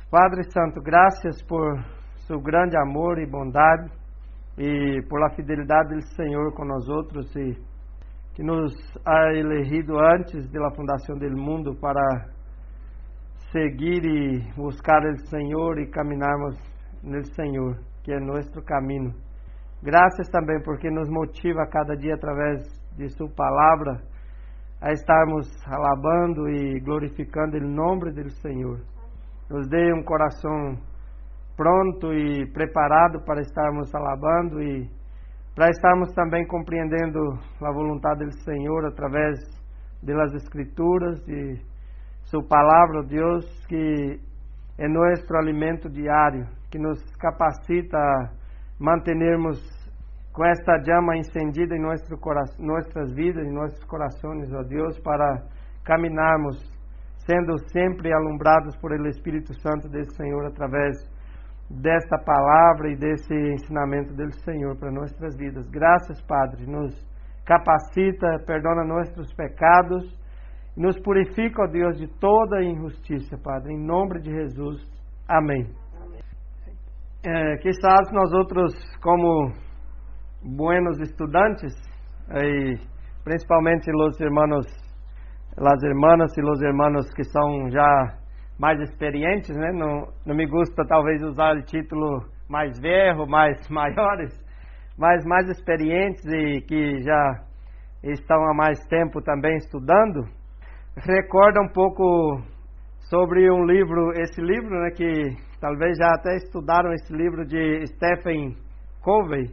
Padre 0.10 0.44
Santo, 0.54 0.80
graças 0.82 1.44
por 1.44 1.84
seu 2.28 2.40
grande 2.40 2.78
amor 2.78 3.20
e 3.20 3.26
bondade 3.26 3.92
e 4.58 5.02
por 5.10 5.22
a 5.24 5.32
fidelidade 5.32 5.96
do 5.96 6.02
Senhor 6.16 6.54
com 6.54 6.64
nós 6.64 6.88
outros 6.88 7.36
e 7.36 7.58
que 8.34 8.44
nos 8.44 8.74
ha 9.06 9.34
elegido 9.34 10.00
antes 10.00 10.50
da 10.52 10.72
fundação 10.72 11.18
do 11.18 11.30
mundo 11.38 11.76
para 11.76 12.30
seguir 13.52 14.06
e 14.06 14.54
buscar 14.56 15.04
o 15.04 15.18
Senhor 15.28 15.80
e 15.80 15.90
caminharmos 15.90 16.56
no 17.04 17.24
Senhor 17.36 17.78
que 18.04 18.14
é 18.14 18.20
nosso 18.20 18.62
caminho. 18.64 19.14
Graças 19.84 20.28
também 20.30 20.62
porque 20.64 20.90
nos 20.90 21.10
motiva 21.10 21.64
a 21.64 21.70
cada 21.70 21.96
dia 21.96 22.16
através 22.16 22.62
de 22.96 23.10
Sua 23.10 23.30
palavra 23.30 24.02
a 24.82 24.92
estarmos 24.92 25.48
alabando 25.68 26.50
e 26.50 26.80
glorificando 26.80 27.58
o 27.58 27.68
nome 27.68 28.12
do 28.12 28.30
Senhor. 28.30 28.80
Nos 29.50 29.68
dê 29.68 29.94
um 29.94 30.04
coração 30.04 30.78
pronto 31.56 32.14
e 32.14 32.52
preparado 32.52 33.24
para 33.26 33.42
estarmos 33.42 33.94
alabando 33.94 34.62
e 34.62 34.90
para 35.56 35.70
estarmos 35.70 36.14
também 36.14 36.46
compreendendo 36.48 37.20
a 37.62 37.72
vontade 37.72 38.26
do 38.26 38.44
Senhor 38.44 38.86
através 38.86 39.40
das 40.02 40.34
Escrituras 40.34 41.28
e 41.28 41.60
Sua 42.24 42.44
palavra, 42.44 43.04
Deus, 43.04 43.46
que 43.68 44.20
é 44.78 44.88
nosso 44.88 45.36
alimento 45.36 45.90
diário 45.90 46.48
que 46.72 46.80
nos 46.80 47.00
capacita 47.18 47.98
a 47.98 48.30
mantermos 48.80 49.60
com 50.34 50.46
esta 50.46 50.82
chama 50.84 51.18
encendida 51.18 51.76
em 51.76 51.82
nosso 51.82 52.16
nossas 52.58 53.14
vidas, 53.14 53.46
em 53.46 53.54
nossos 53.54 53.84
corações, 53.84 54.52
ó 54.54 54.64
Deus, 54.64 54.98
para 55.00 55.44
caminharmos 55.84 56.58
sendo 57.26 57.58
sempre 57.72 58.14
alumbrados 58.14 58.76
por 58.78 58.94
el 58.94 59.06
Espírito 59.08 59.54
Santo 59.60 59.90
desse 59.90 60.16
Senhor 60.16 60.46
através 60.46 60.98
desta 61.80 62.18
palavra 62.18 62.92
e 62.92 62.98
desse 62.98 63.34
ensinamento 63.34 64.14
do 64.14 64.32
Senhor 64.44 64.78
para 64.78 64.92
nossas 64.92 65.38
vidas. 65.38 65.70
Graças, 65.70 66.22
Padre, 66.22 66.66
nos 66.66 66.94
capacita, 67.46 68.44
perdona 68.46 68.84
nossos 68.84 69.34
pecados, 69.34 70.04
nos 70.76 71.00
purifica, 71.02 71.64
ó 71.64 71.68
Deus, 71.68 71.98
de 71.98 72.08
toda 72.20 72.64
injustiça, 72.64 73.38
Padre, 73.38 73.74
em 73.74 73.86
nome 73.86 74.20
de 74.22 74.32
Jesus. 74.32 74.82
Amém. 75.28 75.68
Eh, 77.24 77.58
quizás 77.58 78.12
nós 78.12 78.32
outros, 78.34 78.74
como 79.02 79.52
buenos 80.44 81.00
estudantes, 81.00 81.74
e 82.34 82.78
principalmente 83.24 83.92
os 83.92 84.20
irmãos, 84.20 84.66
as 85.58 85.84
irmãs 85.84 86.32
e 86.38 86.42
os 86.42 86.62
irmãos 86.62 87.14
que 87.14 87.24
são 87.26 87.70
já 87.70 88.21
mais 88.62 88.80
experientes, 88.80 89.50
né? 89.58 89.72
Não, 89.72 90.08
não 90.24 90.36
me 90.36 90.46
gusta 90.46 90.86
talvez 90.88 91.20
usar 91.24 91.58
o 91.58 91.64
título 91.64 92.24
mais 92.48 92.80
velho, 92.80 93.26
mais 93.26 93.58
maiores, 93.68 94.32
mas 94.96 95.26
mais 95.26 95.50
experientes 95.50 96.24
e 96.26 96.62
que 96.62 97.00
já 97.02 97.44
estão 98.04 98.38
há 98.48 98.54
mais 98.54 98.80
tempo 98.88 99.20
também 99.24 99.58
estudando, 99.58 100.26
recorda 100.96 101.60
um 101.60 101.70
pouco 101.70 102.40
sobre 103.10 103.50
um 103.52 103.66
livro, 103.66 104.12
esse 104.22 104.40
livro, 104.40 104.80
né, 104.80 104.92
que 104.92 105.36
talvez 105.60 105.98
já 105.98 106.10
até 106.14 106.36
estudaram 106.36 106.94
esse 106.94 107.12
livro 107.12 107.44
de 107.44 107.88
Stephen 107.88 108.56
Covey, 109.02 109.48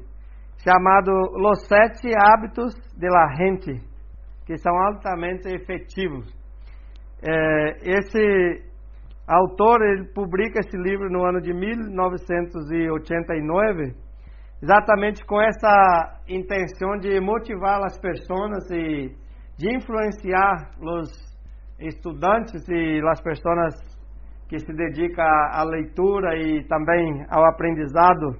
chamado 0.63 1.11
Los 1.33 1.67
Sete 1.67 2.11
Hábitos 2.15 2.75
de 2.95 3.09
la 3.09 3.35
Gente, 3.37 3.81
que 4.45 4.59
são 4.59 4.77
altamente 4.77 5.49
efetivos. 5.49 6.27
É, 7.23 7.71
esse 7.83 8.68
autor 9.29 9.83
ele 9.83 10.05
publica 10.15 10.61
esse 10.61 10.77
livro 10.77 11.11
no 11.11 11.25
ano 11.25 11.41
de 11.41 11.53
1989, 11.53 13.95
exatamente 14.63 15.27
com 15.27 15.41
essa 15.41 16.21
intenção 16.27 16.99
de 16.99 17.21
motivar 17.21 17.81
as 17.85 17.97
pessoas 18.01 18.69
e 18.71 19.15
de 19.59 19.77
influenciar 19.77 20.71
os 20.81 21.11
estudantes 21.79 22.67
e 22.69 23.01
as 23.07 23.21
pessoas 23.21 23.75
que 24.49 24.59
se 24.59 24.73
dedicam 24.73 25.25
à 25.25 25.63
leitura 25.63 26.35
e 26.37 26.67
também 26.67 27.25
ao 27.29 27.45
aprendizado 27.45 28.35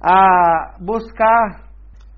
a 0.00 0.76
buscar 0.80 1.68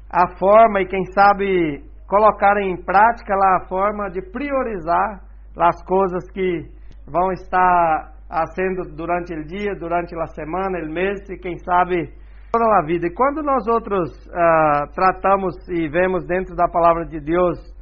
a 0.08 0.38
forma 0.38 0.80
e 0.80 0.86
quem 0.86 1.04
sabe 1.12 1.84
colocar 2.06 2.56
em 2.58 2.76
prática 2.76 3.34
lá 3.34 3.56
a 3.56 3.66
forma 3.68 4.08
de 4.10 4.22
priorizar 4.30 5.22
as 5.58 5.82
coisas 5.84 6.30
que 6.30 6.75
vão 7.06 7.32
estar 7.32 8.12
sendo 8.54 8.82
durante 8.94 9.32
o 9.34 9.44
dia, 9.44 9.74
durante 9.78 10.14
a 10.18 10.26
semana, 10.26 10.78
o 10.78 10.92
mês 10.92 11.28
e 11.30 11.38
quem 11.38 11.56
sabe 11.58 12.12
toda 12.52 12.78
a 12.78 12.84
vida. 12.84 13.06
E 13.06 13.14
quando 13.14 13.42
nós 13.42 13.66
outros 13.68 14.10
uh, 14.26 14.92
tratamos 14.94 15.54
e 15.68 15.88
vemos 15.88 16.26
dentro 16.26 16.56
da 16.56 16.68
palavra 16.68 17.04
de 17.06 17.20
Deus 17.20 17.76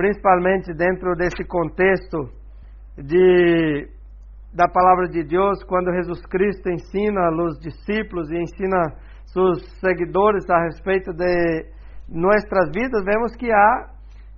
principalmente 0.00 0.72
dentro 0.72 1.14
desse 1.14 1.44
contexto 1.44 2.30
de 2.96 3.86
da 4.52 4.66
palavra 4.66 5.08
de 5.08 5.22
Deus, 5.22 5.62
quando 5.62 5.92
Jesus 5.92 6.26
Cristo 6.26 6.70
ensina 6.70 7.30
os 7.30 7.60
discípulos 7.60 8.30
e 8.30 8.36
ensina 8.36 8.96
seus 9.26 9.62
seguidores 9.78 10.48
a 10.50 10.64
respeito 10.64 11.12
de 11.12 11.66
nossas 12.08 12.68
vidas, 12.74 13.04
vemos 13.04 13.36
que 13.36 13.52
há 13.52 13.90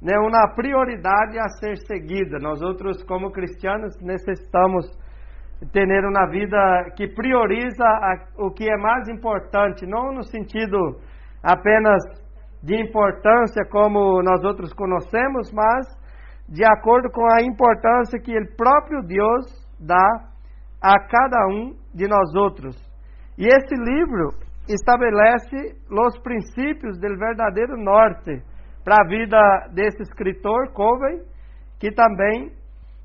né, 0.02 0.18
uma 0.18 0.52
prioridade 0.54 1.38
a 1.38 1.48
ser 1.60 1.76
seguida. 1.86 2.38
Nós 2.40 2.60
outros, 2.60 3.02
como 3.04 3.30
cristianos, 3.30 3.94
necessitamos 4.02 4.84
ter 5.72 5.86
uma 6.04 6.26
vida 6.28 6.90
que 6.96 7.06
prioriza 7.06 7.84
o 8.36 8.50
que 8.50 8.68
é 8.68 8.76
mais 8.76 9.08
importante, 9.08 9.86
não 9.86 10.12
no 10.12 10.24
sentido 10.24 10.76
apenas 11.40 12.02
de 12.62 12.80
importância 12.80 13.64
como 13.70 14.20
nós 14.22 14.42
outros 14.42 14.72
conhecemos, 14.72 15.52
mas 15.52 15.86
de 16.48 16.64
acordo 16.64 17.08
com 17.10 17.24
a 17.32 17.42
importância 17.42 18.18
que 18.18 18.36
o 18.36 18.56
próprio 18.56 19.02
Deus 19.02 19.46
dá 19.78 20.32
a 20.82 20.98
cada 20.98 21.46
um 21.46 21.76
de 21.94 22.08
nós 22.08 22.34
outros. 22.34 22.76
E 23.38 23.46
esse 23.46 23.74
livro 23.74 24.30
estabelece 24.68 25.76
os 25.90 26.18
princípios 26.18 26.98
do 26.98 27.18
verdadeiro 27.18 27.76
norte 27.76 28.42
para 28.84 29.02
a 29.02 29.08
vida 29.08 29.38
desse 29.72 30.02
escritor, 30.02 30.72
Covey, 30.72 31.22
que 31.78 31.90
também 31.92 32.50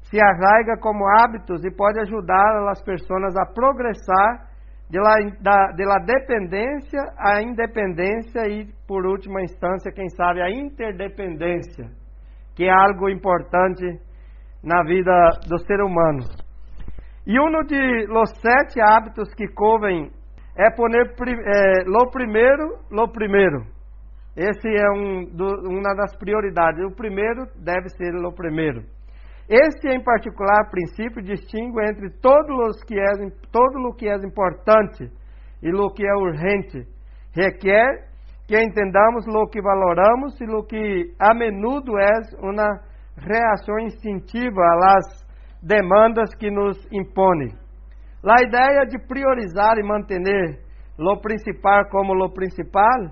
se 0.03 0.19
arraiga 0.19 0.77
como 0.79 1.05
hábitos 1.05 1.63
e 1.65 1.71
pode 1.71 1.99
ajudar 1.99 2.69
as 2.69 2.81
pessoas 2.83 3.35
a 3.35 3.45
progressar 3.45 4.47
de 4.89 4.99
la, 4.99 5.15
da, 5.41 5.71
de 5.73 5.83
la 5.83 5.99
dependência 5.99 7.01
à 7.17 7.41
independência 7.41 8.47
e, 8.47 8.67
por 8.87 9.05
última 9.05 9.41
instância, 9.41 9.91
quem 9.91 10.07
sabe, 10.09 10.41
a 10.41 10.49
interdependência, 10.49 11.89
que 12.55 12.65
é 12.65 12.71
algo 12.71 13.09
importante 13.09 13.85
na 14.63 14.83
vida 14.83 15.11
do 15.47 15.59
ser 15.59 15.81
humano. 15.81 16.23
E 17.25 17.37
um 17.37 17.49
de 17.65 18.07
los 18.07 18.29
sete 18.39 18.79
hábitos 18.79 19.33
que 19.33 19.47
Coven 19.49 20.09
é 20.57 20.71
poner 20.71 21.07
é, 21.07 21.83
lo 21.85 22.09
primeiro, 22.09 22.79
lo 22.89 23.11
primeiro. 23.11 23.76
Esse 24.37 24.69
é 24.69 24.87
um 24.91 25.25
do, 25.25 25.47
uma 25.67 25.95
das 25.95 26.15
prioridades. 26.15 26.79
O 26.85 26.95
primeiro 26.95 27.47
deve 27.55 27.89
ser 27.89 28.11
lo 28.13 28.31
primeiro. 28.31 28.83
Este 29.49 29.87
em 29.87 30.03
particular 30.03 30.69
princípio 30.69 31.23
distingue 31.23 31.81
entre 31.89 32.11
todo 32.21 32.53
os 32.67 32.83
que 32.83 32.99
é 32.99 33.13
todo 33.51 33.79
o 33.87 33.95
que 33.95 34.07
é 34.07 34.15
importante 34.17 35.09
e 35.63 35.73
o 35.73 35.89
que 35.89 36.05
é 36.05 36.13
urgente. 36.13 36.85
Requer 37.33 38.09
que 38.47 38.61
entendamos 38.61 39.25
o 39.27 39.47
que 39.47 39.59
valoramos 39.59 40.39
e 40.39 40.45
o 40.45 40.63
que 40.63 41.15
a 41.19 41.33
menudo 41.33 41.97
é 41.97 42.11
uma 42.39 42.79
reação 43.17 43.79
instintiva 43.79 44.61
às 44.85 45.25
demandas 45.63 46.35
que 46.35 46.51
nos 46.51 46.77
impõem. 46.91 47.57
A 48.23 48.43
ideia 48.43 48.85
de 48.85 48.99
priorizar 48.99 49.77
e 49.79 49.83
manter 49.83 50.59
o 50.99 51.19
principal 51.21 51.89
como 51.89 52.13
o 52.13 52.31
principal 52.31 53.09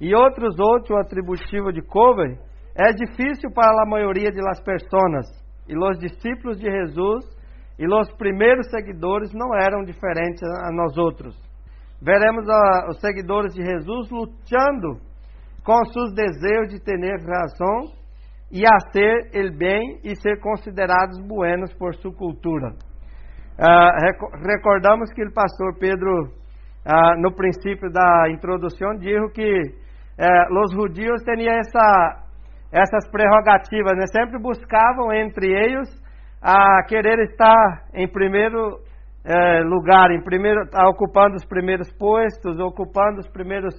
e 0.00 0.14
outros 0.14 0.58
outros 0.58 0.98
atributivos 0.98 1.74
de 1.74 1.82
Covey 1.82 2.38
é 2.74 2.92
difícil 2.92 3.50
para 3.52 3.82
a 3.82 3.86
maioria 3.86 4.30
das 4.30 4.60
pessoas 4.62 5.26
e 5.68 5.76
os 5.76 5.98
discípulos 5.98 6.58
de 6.58 6.70
Jesus 6.70 7.24
e 7.78 7.86
os 7.86 8.10
primeiros 8.16 8.68
seguidores 8.70 9.32
não 9.32 9.54
eram 9.54 9.84
diferentes 9.84 10.42
a 10.42 10.72
nós 10.72 10.96
outros. 10.96 11.34
Veremos 12.02 12.48
a, 12.48 12.88
os 12.88 13.00
seguidores 13.00 13.54
de 13.54 13.62
Jesus 13.62 14.10
lutando 14.10 15.00
com 15.62 15.84
seus 15.86 16.14
desejos 16.14 16.68
de 16.72 16.80
ter 16.82 16.98
razão 16.98 17.92
e 18.50 18.64
a 18.66 18.80
ser 18.90 19.30
el 19.32 19.56
bem 19.56 20.00
e 20.02 20.16
ser 20.16 20.40
considerados 20.40 21.18
buenos 21.26 21.72
por 21.74 21.94
sua 21.96 22.12
cultura. 22.12 22.72
Uh, 23.58 24.46
recordamos 24.46 25.12
que 25.12 25.22
o 25.22 25.32
pastor 25.32 25.78
Pedro, 25.78 26.28
uh, 26.86 27.20
no 27.20 27.32
princípio 27.34 27.90
da 27.92 28.30
introdução, 28.30 28.96
disse 28.96 29.32
que 29.34 29.89
uh, 30.20 30.60
os 30.62 30.72
judeus 30.72 31.22
tinham 31.22 31.54
essa 31.58 32.26
essas 32.72 33.10
prerrogativas, 33.10 33.96
né? 33.96 34.06
sempre 34.12 34.38
buscavam 34.38 35.12
entre 35.12 35.46
eles 35.48 35.88
a 36.40 36.84
querer 36.86 37.18
estar 37.30 37.88
em 37.92 38.06
primeiro 38.06 38.78
eh, 39.24 39.62
lugar, 39.64 40.10
em 40.10 40.22
primeiro, 40.22 40.62
ocupando 40.88 41.34
os 41.34 41.44
primeiros 41.44 41.92
postos, 41.98 42.58
ocupando 42.58 43.18
os 43.18 43.28
primeiros 43.28 43.74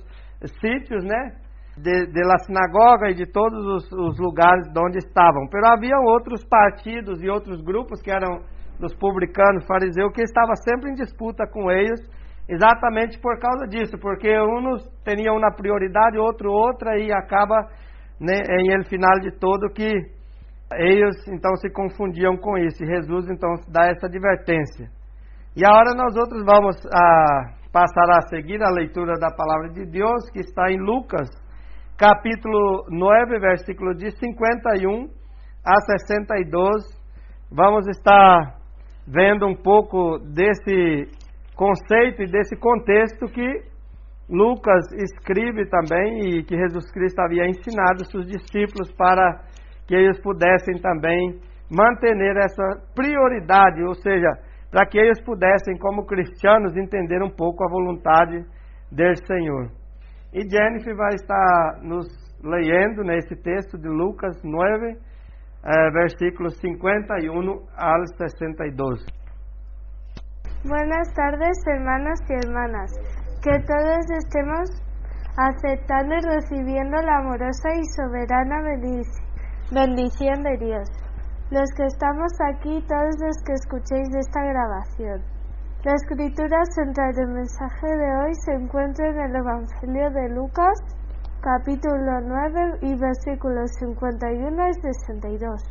sítios, 0.59 1.03
né? 1.03 1.31
De, 1.77 2.05
de 2.05 2.21
la 2.27 2.37
sinagoga 2.39 3.09
e 3.09 3.15
de 3.15 3.25
todos 3.25 3.65
os, 3.65 3.91
os 3.93 4.19
lugares 4.19 4.67
onde 4.77 4.97
estavam. 4.97 5.47
Pero 5.49 5.67
havia 5.67 5.97
outros 5.97 6.43
partidos 6.45 7.23
e 7.23 7.29
outros 7.29 7.61
grupos 7.61 8.01
que 8.01 8.11
eram 8.11 8.41
dos 8.77 8.93
publicanos, 8.95 9.65
fariseus, 9.65 10.11
que 10.13 10.21
estavam 10.21 10.55
sempre 10.57 10.91
em 10.91 10.95
disputa 10.95 11.47
com 11.47 11.71
eles, 11.71 12.01
exatamente 12.51 13.17
por 13.19 13.39
causa 13.39 13.65
disso, 13.65 13.97
porque 13.97 14.29
uns 14.37 14.83
tinham 15.05 15.37
uma 15.37 15.53
prioridade, 15.55 16.17
outro 16.17 16.51
outra, 16.51 16.97
e 16.99 17.11
acaba 17.11 17.55
né, 18.19 18.35
em 18.59 18.73
el 18.73 18.83
final 18.83 19.19
de 19.21 19.31
todo 19.39 19.73
que 19.73 19.89
eles 20.73 21.15
então 21.29 21.55
se 21.55 21.71
confundiam 21.71 22.35
com 22.37 22.57
isso. 22.57 22.83
E 22.83 22.87
Jesus 22.87 23.29
então 23.29 23.55
dá 23.69 23.87
essa 23.87 24.07
advertência. 24.07 24.89
E 25.55 25.65
agora 25.65 25.95
nós 25.95 26.15
outros 26.17 26.43
vamos 26.45 26.75
a, 26.93 27.53
passar 27.71 28.09
a 28.17 28.27
seguir 28.27 28.61
a 28.61 28.69
leitura 28.69 29.13
da 29.17 29.31
palavra 29.31 29.69
de 29.69 29.85
Deus 29.85 30.29
que 30.31 30.39
está 30.39 30.69
em 30.71 30.77
Lucas, 30.77 31.29
capítulo 31.97 32.85
9, 32.89 33.39
versículo 33.39 33.95
de 33.95 34.11
51 34.11 35.09
a 35.65 35.81
62. 35.81 37.01
Vamos 37.49 37.87
estar 37.87 38.55
vendo 39.07 39.45
um 39.45 39.55
pouco 39.55 40.19
desse 40.19 41.20
conceito 41.61 42.23
e 42.23 42.25
desse 42.25 42.55
contexto 42.55 43.27
que 43.27 43.61
Lucas 44.27 44.91
escreve 44.93 45.69
também 45.69 46.39
e 46.39 46.43
que 46.43 46.57
Jesus 46.57 46.91
Cristo 46.91 47.19
havia 47.19 47.45
ensinado 47.45 48.03
seus 48.09 48.25
discípulos 48.25 48.91
para 48.93 49.43
que 49.85 49.93
eles 49.93 50.19
pudessem 50.21 50.81
também 50.81 51.39
manter 51.69 52.17
essa 52.37 52.63
prioridade, 52.95 53.83
ou 53.83 53.93
seja, 53.93 54.27
para 54.71 54.87
que 54.87 54.97
eles 54.97 55.21
pudessem, 55.23 55.77
como 55.77 56.07
cristianos, 56.07 56.75
entender 56.75 57.21
um 57.21 57.29
pouco 57.29 57.63
a 57.63 57.69
vontade 57.69 58.43
do 58.91 59.25
Senhor. 59.27 59.69
E 60.33 60.41
Jennifer 60.49 60.95
vai 60.95 61.13
estar 61.13 61.79
nos 61.83 62.07
lendo 62.43 63.03
nesse 63.03 63.35
texto 63.35 63.77
de 63.77 63.87
Lucas 63.87 64.41
9, 64.43 64.97
eh, 65.63 65.91
versículos 65.91 66.57
51 66.59 67.67
ao 67.77 68.07
62. 68.17 69.20
Buenas 70.63 71.11
tardes, 71.15 71.57
hermanos 71.65 72.19
y 72.29 72.33
hermanas. 72.33 72.91
que 73.41 73.57
todos 73.65 74.05
estemos 74.11 74.69
aceptando 75.35 76.13
y 76.13 76.21
recibiendo 76.21 77.01
la 77.01 77.17
amorosa 77.17 77.69
y 77.73 77.83
soberana 77.97 78.61
bendición 79.71 80.43
de 80.43 80.57
Dios. 80.57 80.87
Los 81.49 81.67
que 81.75 81.85
estamos 81.85 82.31
aquí, 82.45 82.79
todos 82.87 83.15
los 83.19 83.37
que 83.43 83.53
escuchéis 83.53 84.13
esta 84.13 84.43
grabación. 84.43 85.23
La 85.83 85.95
escritura 85.95 86.63
central 86.75 87.11
del 87.15 87.29
mensaje 87.29 87.87
de 87.87 88.17
hoy 88.17 88.35
se 88.45 88.53
encuentra 88.53 89.09
en 89.09 89.19
el 89.19 89.35
Evangelio 89.37 90.11
de 90.11 90.29
Lucas, 90.29 90.77
capítulo 91.41 92.21
9 92.21 92.77
y 92.83 92.95
versículos 92.99 93.71
51 93.79 94.69
y 94.69 94.73
62. 94.73 95.63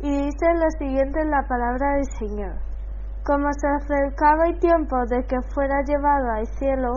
Y 0.00 0.10
dice 0.26 0.46
lo 0.52 0.70
siguiente 0.78 1.22
en 1.22 1.30
la 1.30 1.48
palabra 1.48 1.94
del 1.94 2.04
Señor. 2.18 2.73
Como 3.24 3.48
se 3.54 3.66
acercaba 3.66 4.48
el 4.48 4.58
tiempo 4.58 4.96
de 5.08 5.24
que 5.24 5.40
fuera 5.54 5.80
llevado 5.86 6.30
al 6.30 6.46
cielo, 6.58 6.92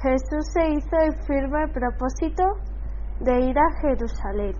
Jesús 0.00 0.46
se 0.52 0.68
hizo 0.68 0.96
el 1.02 1.12
firme 1.26 1.66
propósito 1.74 2.44
de 3.18 3.40
ir 3.40 3.58
a 3.58 3.80
Jerusalén. 3.80 4.54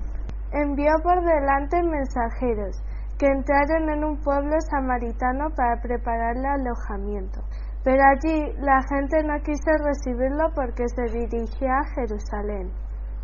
Envió 0.50 0.90
por 1.04 1.24
delante 1.24 1.80
mensajeros 1.84 2.82
que 3.16 3.26
entraron 3.26 3.90
en 3.90 4.02
un 4.02 4.20
pueblo 4.20 4.56
samaritano 4.60 5.50
para 5.54 5.80
prepararle 5.80 6.48
alojamiento. 6.48 7.42
Pero 7.84 8.02
allí 8.02 8.52
la 8.58 8.82
gente 8.82 9.22
no 9.22 9.38
quiso 9.44 9.70
recibirlo 9.84 10.50
porque 10.52 10.88
se 10.88 11.04
dirigía 11.16 11.78
a 11.78 11.94
Jerusalén. 11.94 12.72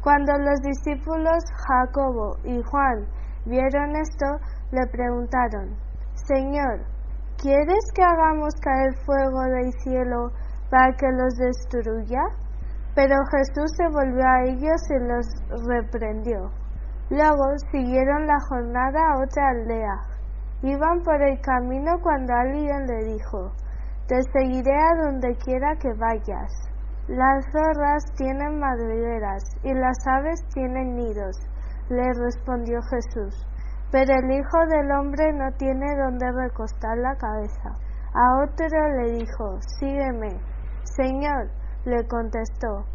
Cuando 0.01 0.33
los 0.39 0.61
discípulos 0.61 1.43
Jacobo 1.67 2.37
y 2.45 2.63
Juan 2.63 3.07
vieron 3.47 3.97
esto, 3.97 4.27
le 4.71 4.87
preguntaron, 4.93 5.75
Señor, 6.15 6.94
¿quieres 7.41 7.85
que 7.95 8.03
hagamos 8.03 8.55
caer 8.61 8.95
fuego 9.05 9.43
del 9.43 9.73
cielo 9.83 10.31
para 10.71 10.95
que 10.97 11.11
los 11.13 11.35
destruya? 11.37 12.23
Pero 12.95 13.17
Jesús 13.27 13.71
se 13.77 13.89
volvió 13.89 14.25
a 14.25 14.45
ellos 14.45 14.81
y 14.91 14.99
los 15.07 15.27
reprendió. 15.67 16.51
Luego 17.11 17.59
siguieron 17.71 18.27
la 18.27 18.39
jornada 18.49 19.01
a 19.01 19.23
otra 19.23 19.49
aldea. 19.51 20.15
Iban 20.63 21.03
por 21.03 21.21
el 21.21 21.41
camino 21.41 21.93
cuando 22.03 22.33
alguien 22.33 22.87
le 22.87 23.13
dijo, 23.13 23.53
Te 24.09 24.23
seguiré 24.33 24.75
a 24.75 25.05
donde 25.05 25.37
quiera 25.37 25.77
que 25.77 25.93
vayas. 25.93 26.51
Las 27.09 27.45
zorras 27.53 28.05
tienen 28.17 28.59
madrigueras 28.59 29.43
y 29.63 29.75
las 29.75 29.99
aves 30.07 30.41
tienen 30.55 30.97
nidos, 30.97 31.37
le 31.91 32.13
respondió 32.15 32.81
Jesús. 32.81 33.47
Pero 33.95 34.13
el 34.13 34.29
Hijo 34.29 34.59
del 34.67 34.91
Hombre 34.91 35.33
no 35.35 35.53
tiene 35.57 35.87
donde 35.95 36.27
recostar 36.33 36.99
la 36.99 37.15
cabeza. 37.15 37.79
A 38.13 38.43
otro 38.43 38.67
le 38.67 39.21
dijo, 39.21 39.57
Sígueme. 39.79 40.41
Señor, 40.83 41.49
le 41.85 42.05
contestó, 42.09 42.87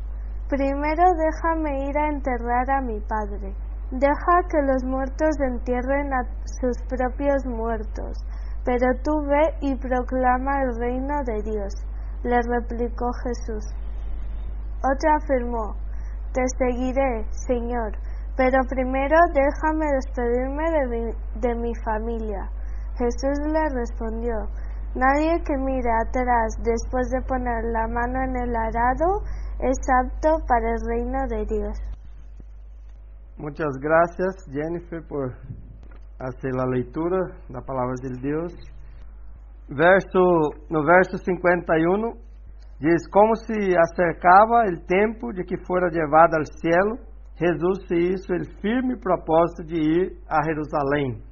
primero 0.49 1.03
déjame 1.15 1.87
ir 1.87 1.97
a 1.97 2.09
enterrar 2.09 2.69
a 2.69 2.81
mi 2.81 2.99
padre. 2.99 3.55
Deja 3.91 4.43
que 4.51 4.61
los 4.61 4.83
muertos 4.83 5.39
entierren 5.39 6.13
a 6.13 6.23
sus 6.59 6.77
propios 6.89 7.45
muertos, 7.45 8.17
pero 8.65 8.87
tú 9.01 9.21
ve 9.25 9.55
y 9.61 9.75
proclama 9.75 10.63
el 10.63 10.79
reino 10.81 11.15
de 11.23 11.41
Dios, 11.43 11.73
le 12.23 12.41
replicó 12.41 13.09
Jesús. 13.23 13.65
Otra 14.83 15.15
afirmó, 15.15 15.77
te 16.33 16.43
seguiré, 16.57 17.25
Señor, 17.31 17.93
pero 18.39 18.63
primero 18.69 19.17
déjame 19.35 19.85
despedirme 19.99 20.63
de 20.71 20.87
mi, 20.87 21.01
de 21.41 21.55
mi 21.55 21.75
familia. 21.83 22.47
Jesús 22.95 23.37
le 23.51 23.67
respondió, 23.75 24.33
Nadie 24.95 25.43
que 25.43 25.57
mire 25.57 25.91
atrás 26.07 26.55
después 26.63 27.09
de 27.09 27.21
poner 27.27 27.65
la 27.65 27.85
mano 27.89 28.23
en 28.23 28.37
el 28.37 28.55
arado 28.55 29.23
es 29.59 29.77
apto 30.01 30.37
para 30.47 30.71
el 30.71 30.79
reino 30.87 31.27
de 31.27 31.45
Dios. 31.53 31.77
Muchas 33.37 33.75
gracias, 33.81 34.45
Jennifer, 34.49 35.05
por 35.05 35.33
hacer 36.19 36.55
la 36.55 36.65
leitura 36.65 37.19
da 37.49 37.59
palavra 37.59 37.95
de 38.01 38.21
Deus. 38.21 38.53
Verso, 39.67 40.55
no 40.69 40.85
verso 40.85 41.17
51, 41.17 42.13
diz: 42.79 43.05
Como 43.11 43.35
se 43.35 43.53
acercava 43.77 44.63
o 44.63 44.85
tempo 44.87 45.33
de 45.33 45.43
que 45.43 45.57
fora 45.57 45.89
levado 45.91 46.37
ao 46.37 46.45
cielo, 46.45 47.08
Jesus 47.39 47.87
se 47.87 47.95
hizo 47.95 48.33
o 48.33 48.61
firme 48.61 48.99
propósito 48.99 49.63
de 49.63 49.77
ir 49.77 50.17
a 50.27 50.43
Jerusalém. 50.43 51.23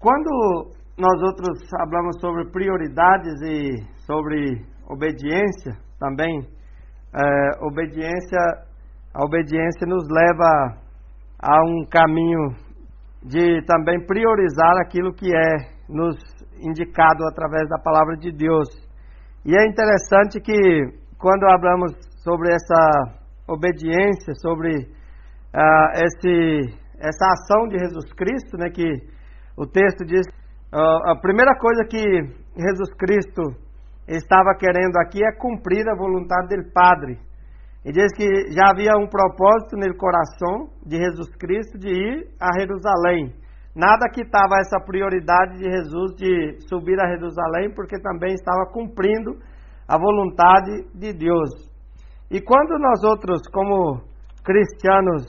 Quando 0.00 0.72
nós 0.96 1.22
outros 1.28 1.58
falamos 1.68 2.18
sobre 2.20 2.50
prioridades 2.50 3.34
e 3.42 3.84
sobre 4.06 4.64
obediência 4.88 5.72
também, 6.00 6.40
é, 7.14 7.64
obediência, 7.66 8.38
a 9.12 9.24
obediência 9.26 9.86
nos 9.86 10.04
leva 10.08 10.78
a 11.38 11.62
um 11.68 11.84
caminho 11.84 12.56
de 13.22 13.62
também 13.66 14.06
priorizar 14.06 14.74
aquilo 14.80 15.12
que 15.12 15.30
é 15.36 15.74
nos 15.86 16.16
indicado 16.60 17.26
através 17.30 17.68
da 17.68 17.78
palavra 17.78 18.16
de 18.16 18.32
Deus. 18.32 18.68
E 19.44 19.54
é 19.54 19.66
interessante 19.66 20.40
que 20.40 20.52
quando 21.18 21.44
hablamos 21.44 21.92
sobre 22.22 22.48
essa 22.54 23.23
obediência, 23.46 24.34
sobre 24.40 24.74
uh, 24.76 26.04
esse, 26.04 26.74
essa 26.98 27.26
ação 27.26 27.68
de 27.68 27.78
Jesus 27.78 28.12
Cristo, 28.14 28.56
né, 28.56 28.70
que 28.70 28.84
o 29.56 29.66
texto 29.66 30.04
diz, 30.04 30.26
a 30.72 31.14
primeira 31.20 31.56
coisa 31.56 31.84
que 31.84 32.02
Jesus 32.56 32.92
Cristo 32.98 33.42
estava 34.08 34.56
querendo 34.58 34.96
aqui 34.96 35.24
é 35.24 35.38
cumprir 35.38 35.88
a 35.88 35.94
vontade 35.94 36.56
do 36.56 36.72
Padre. 36.72 37.18
E 37.84 37.92
diz 37.92 38.12
que 38.16 38.50
já 38.50 38.70
havia 38.70 38.92
um 38.98 39.06
propósito 39.06 39.76
no 39.76 39.96
coração 39.96 40.70
de 40.84 40.96
Jesus 40.96 41.28
Cristo 41.36 41.78
de 41.78 41.88
ir 41.88 42.28
a 42.40 42.58
Jerusalém. 42.58 43.32
Nada 43.76 44.08
quitava 44.08 44.56
essa 44.58 44.80
prioridade 44.80 45.58
de 45.58 45.64
Jesus 45.64 46.14
de 46.16 46.58
subir 46.68 46.98
a 47.00 47.08
Jerusalém, 47.08 47.72
porque 47.74 48.00
também 48.00 48.32
estava 48.32 48.66
cumprindo 48.72 49.36
a 49.86 49.98
vontade 49.98 50.88
de 50.94 51.12
Deus. 51.12 51.73
E 52.30 52.40
quando 52.40 52.78
nós 52.78 53.02
outros, 53.04 53.42
como 53.52 54.02
cristianos, 54.44 55.26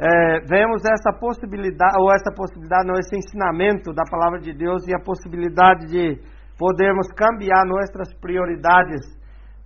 é, 0.00 0.40
vemos 0.48 0.82
essa 0.84 1.12
possibilidade, 1.18 1.96
ou 2.00 2.10
essa 2.12 2.32
possibilidade, 2.34 2.86
não, 2.86 2.94
esse 2.98 3.16
ensinamento 3.16 3.92
da 3.92 4.02
palavra 4.10 4.40
de 4.40 4.52
Deus 4.52 4.86
e 4.88 4.94
a 4.94 5.04
possibilidade 5.04 5.86
de 5.86 6.18
podermos 6.58 7.08
cambiar 7.12 7.66
nossas 7.66 8.14
prioridades 8.20 9.00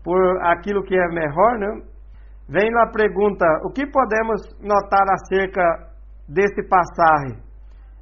por 0.03 0.19
aquilo 0.47 0.83
que 0.83 0.97
é 0.97 1.09
melhor, 1.09 1.59
né? 1.59 1.83
Vem 2.49 2.71
a 2.79 2.91
pergunta: 2.91 3.45
o 3.65 3.73
que 3.73 3.87
podemos 3.87 4.41
notar 4.61 5.05
acerca 5.11 5.63
desse 6.29 6.63
passagem? 6.69 7.39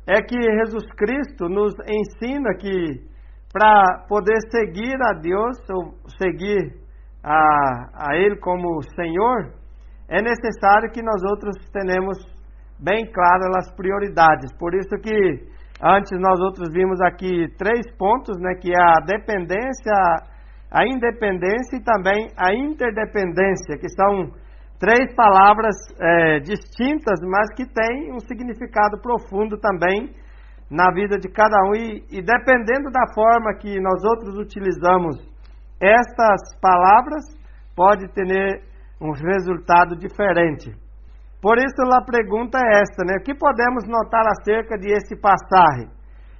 É 0.07 0.21
que 0.21 0.37
Jesus 0.37 0.85
Cristo 0.97 1.49
nos 1.49 1.75
ensina 1.89 2.55
que 2.59 3.15
para 3.53 4.05
poder 4.09 4.39
seguir 4.51 4.97
a 5.01 5.13
Deus, 5.19 5.57
ou 5.71 5.95
seguir 6.19 6.84
a, 7.25 8.11
a 8.11 8.17
Ele 8.17 8.37
como 8.37 8.83
Senhor, 8.95 9.55
é 10.09 10.21
necessário 10.21 10.91
que 10.93 11.03
nós 11.03 11.23
outros 11.25 11.57
tenhamos 11.73 12.19
bem 12.79 13.11
claras 13.11 13.57
as 13.57 13.75
prioridades. 13.75 14.53
Por 14.59 14.75
isso 14.75 14.95
que 15.03 15.49
antes 15.83 16.21
nós 16.21 16.39
outros 16.41 16.71
vimos 16.73 17.01
aqui 17.01 17.49
três 17.57 17.91
pontos, 17.97 18.39
né, 18.39 18.55
que 18.61 18.71
é 18.71 18.81
a 18.81 19.01
dependência, 19.07 19.95
a 20.71 20.87
independência 20.87 21.77
e 21.79 21.83
também 21.83 22.29
a 22.37 22.53
interdependência, 22.53 23.79
que 23.81 23.89
são 23.89 24.31
três 24.79 25.15
palavras 25.15 25.75
é, 25.99 26.41
distintas, 26.41 27.21
mas 27.23 27.55
que 27.55 27.65
têm 27.65 28.13
um 28.13 28.21
significado 28.21 29.01
profundo 29.01 29.57
também 29.59 30.11
na 30.71 30.93
vida 30.93 31.17
de 31.17 31.29
cada 31.29 31.57
um. 31.71 31.75
E, 31.75 32.05
e 32.11 32.23
dependendo 32.23 32.91
da 32.91 33.07
forma 33.15 33.55
que 33.55 33.81
nós 33.81 34.05
outros 34.05 34.37
utilizamos 34.37 35.34
estas 35.85 36.41
palavras, 36.61 37.25
pode 37.77 38.09
ter 38.13 38.63
um 39.01 39.13
resultado 39.13 39.97
diferente. 39.97 40.73
Por 41.43 41.59
isso 41.59 41.83
a 41.93 42.05
pergunta 42.05 42.59
é 42.59 42.81
esta, 42.81 43.05
né? 43.05 43.17
O 43.21 43.23
que 43.23 43.35
podemos 43.35 43.87
notar 43.87 44.25
acerca 44.27 44.79
de 44.79 44.91
esse 44.93 45.15
passagem? 45.21 45.91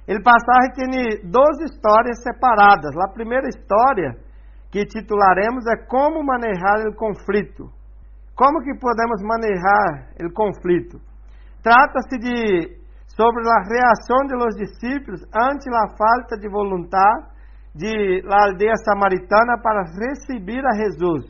Ele 0.07 0.21
passagem 0.21 0.73
tem 0.73 1.29
duas 1.29 1.59
histórias 1.61 2.21
separadas. 2.23 2.95
A 2.97 3.13
primeira 3.13 3.47
história 3.47 4.15
que 4.71 4.85
titularemos 4.85 5.63
é 5.67 5.85
como 5.87 6.23
manejar 6.23 6.87
o 6.87 6.95
conflito. 6.95 7.69
Como 8.35 8.61
que 8.61 8.77
podemos 8.79 9.21
manejar 9.21 10.09
o 10.21 10.33
conflito? 10.33 10.99
Trata-se 11.63 12.17
de 12.17 12.85
sobre 13.15 13.41
a 13.47 13.63
reação 13.63 14.27
de 14.27 14.35
los 14.35 14.55
discípulos 14.55 15.21
ante 15.33 15.69
a 15.69 15.87
falta 15.95 16.37
de 16.37 16.49
vontade 16.49 17.34
de 17.75 18.21
la 18.23 18.45
aldeia 18.45 18.75
samaritana 18.85 19.61
para 19.61 19.83
receber 19.83 20.65
a 20.65 20.73
Jesus. 20.73 21.25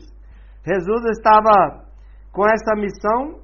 Jesus 0.64 1.04
estava 1.10 1.84
com 2.32 2.44
essa 2.48 2.74
missão 2.76 3.40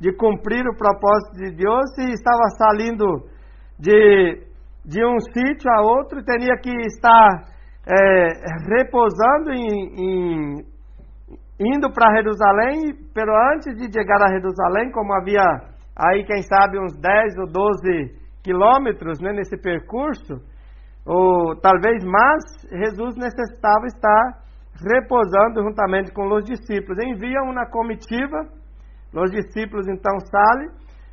de 0.00 0.12
cumprir 0.16 0.66
o 0.66 0.76
propósito 0.76 1.36
de 1.36 1.56
Deus 1.56 1.98
e 1.98 2.12
estava 2.12 2.48
saindo 2.56 3.28
de, 3.78 4.42
de 4.84 5.04
um 5.04 5.18
sítio 5.20 5.70
a 5.70 5.82
outro, 5.82 6.24
teria 6.24 6.56
que 6.56 6.70
estar 6.86 7.44
é, 7.86 8.28
repousando 8.76 9.52
em, 9.52 9.66
em 9.96 10.78
indo 11.60 11.92
para 11.92 12.14
Jerusalém, 12.14 12.94
pero 13.12 13.32
antes 13.52 13.74
de 13.76 13.92
chegar 13.92 14.22
a 14.22 14.30
Jerusalém, 14.30 14.92
como 14.92 15.12
havia 15.12 15.42
aí, 15.96 16.24
quem 16.24 16.42
sabe, 16.42 16.78
uns 16.78 16.96
10 16.96 17.38
ou 17.38 17.46
12 17.50 18.14
quilômetros 18.44 19.20
né, 19.20 19.32
nesse 19.32 19.56
percurso, 19.60 20.36
ou 21.06 21.56
talvez 21.60 22.04
mais, 22.04 22.44
Jesus 22.70 23.16
necessitava 23.16 23.86
estar 23.86 24.48
repousando 24.86 25.62
juntamente 25.62 26.12
com 26.12 26.28
os 26.32 26.44
discípulos. 26.44 27.02
Envia 27.02 27.42
uma 27.42 27.66
comitiva, 27.66 28.46
os 29.14 29.30
discípulos 29.30 29.88
então 29.88 30.18
saem. 30.20 30.68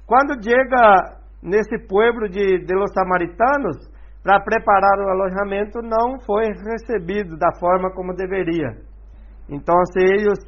Quando 0.06 0.42
chega 0.44 1.18
nesse 1.42 1.78
pueblo 1.88 2.28
de, 2.30 2.60
de 2.66 2.76
los 2.76 2.92
samaritanos, 2.94 3.96
para 4.26 4.40
preparar 4.40 4.98
o 5.00 5.10
alojamento, 5.10 5.84
não 5.84 6.20
foi 6.26 6.46
recebido 6.48 7.38
da 7.38 7.52
forma 7.60 7.92
como 7.94 8.16
deveria. 8.16 8.72
Então, 9.48 9.76
eles 9.96 10.40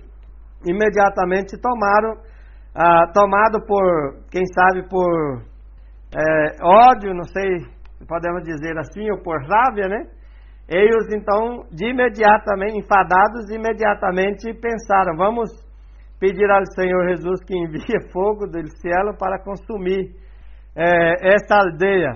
imediatamente 0.65 1.55
tomaram, 1.61 2.17
ah, 2.73 3.11
tomado 3.13 3.63
por, 3.67 4.25
quem 4.31 4.43
sabe, 4.47 4.89
por 4.89 5.43
é, 6.15 6.55
ódio, 6.63 7.13
não 7.13 7.25
sei 7.25 7.59
se 7.59 7.76
podemos 8.05 8.43
dizer 8.43 8.77
assim, 8.77 9.09
ou 9.11 9.21
por 9.21 9.39
raiva, 9.47 9.87
né? 9.87 10.05
Eles 10.67 11.07
então, 11.15 11.63
de 11.71 11.89
imediatamente, 11.89 12.77
enfadados, 12.77 13.49
imediatamente 13.49 14.53
pensaram: 14.59 15.15
vamos 15.15 15.49
pedir 16.19 16.49
ao 16.51 16.65
Senhor 16.75 17.07
Jesus 17.07 17.43
que 17.45 17.57
envie 17.57 18.09
fogo 18.11 18.47
do 18.47 18.59
céu 18.81 19.15
para 19.17 19.41
consumir 19.41 20.13
é, 20.75 21.33
essa 21.35 21.55
aldeia. 21.55 22.13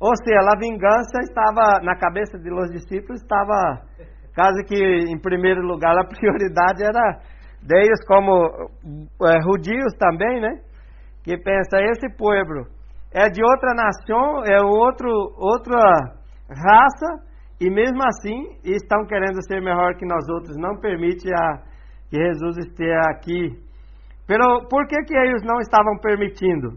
Ou 0.00 0.10
seja, 0.16 0.40
a 0.50 0.58
vingança 0.58 1.20
estava 1.20 1.80
na 1.80 1.96
cabeça 1.96 2.36
de 2.36 2.50
los 2.50 2.70
discípulos, 2.72 3.22
estava 3.22 3.86
Caso 4.34 4.64
que, 4.66 4.74
em 4.74 5.20
primeiro 5.20 5.60
lugar, 5.60 5.96
a 5.98 6.04
prioridade 6.04 6.82
era 6.82 7.20
deles 7.62 8.04
como 8.06 8.70
é, 9.22 9.38
também, 9.98 10.40
né? 10.40 10.60
Que 11.22 11.36
pensa, 11.36 11.78
esse 11.82 12.08
povo 12.16 12.66
é 13.14 13.28
de 13.28 13.42
outra 13.44 13.74
nação, 13.74 14.44
é 14.44 14.60
outro, 14.62 15.08
outra 15.36 15.78
raça, 16.48 17.24
e 17.60 17.70
mesmo 17.70 18.02
assim 18.02 18.58
estão 18.64 19.06
querendo 19.06 19.42
ser 19.46 19.60
melhor 19.60 19.94
que 19.96 20.06
nós 20.06 20.28
outros. 20.28 20.56
Não 20.56 20.80
permite 20.80 21.28
a, 21.32 21.62
que 22.08 22.16
Jesus 22.16 22.58
esteja 22.58 23.00
aqui. 23.10 23.50
Pero 24.26 24.66
por 24.68 24.86
que, 24.86 24.96
que 25.04 25.16
eles 25.16 25.42
não 25.44 25.60
estavam 25.60 25.98
permitindo? 25.98 26.70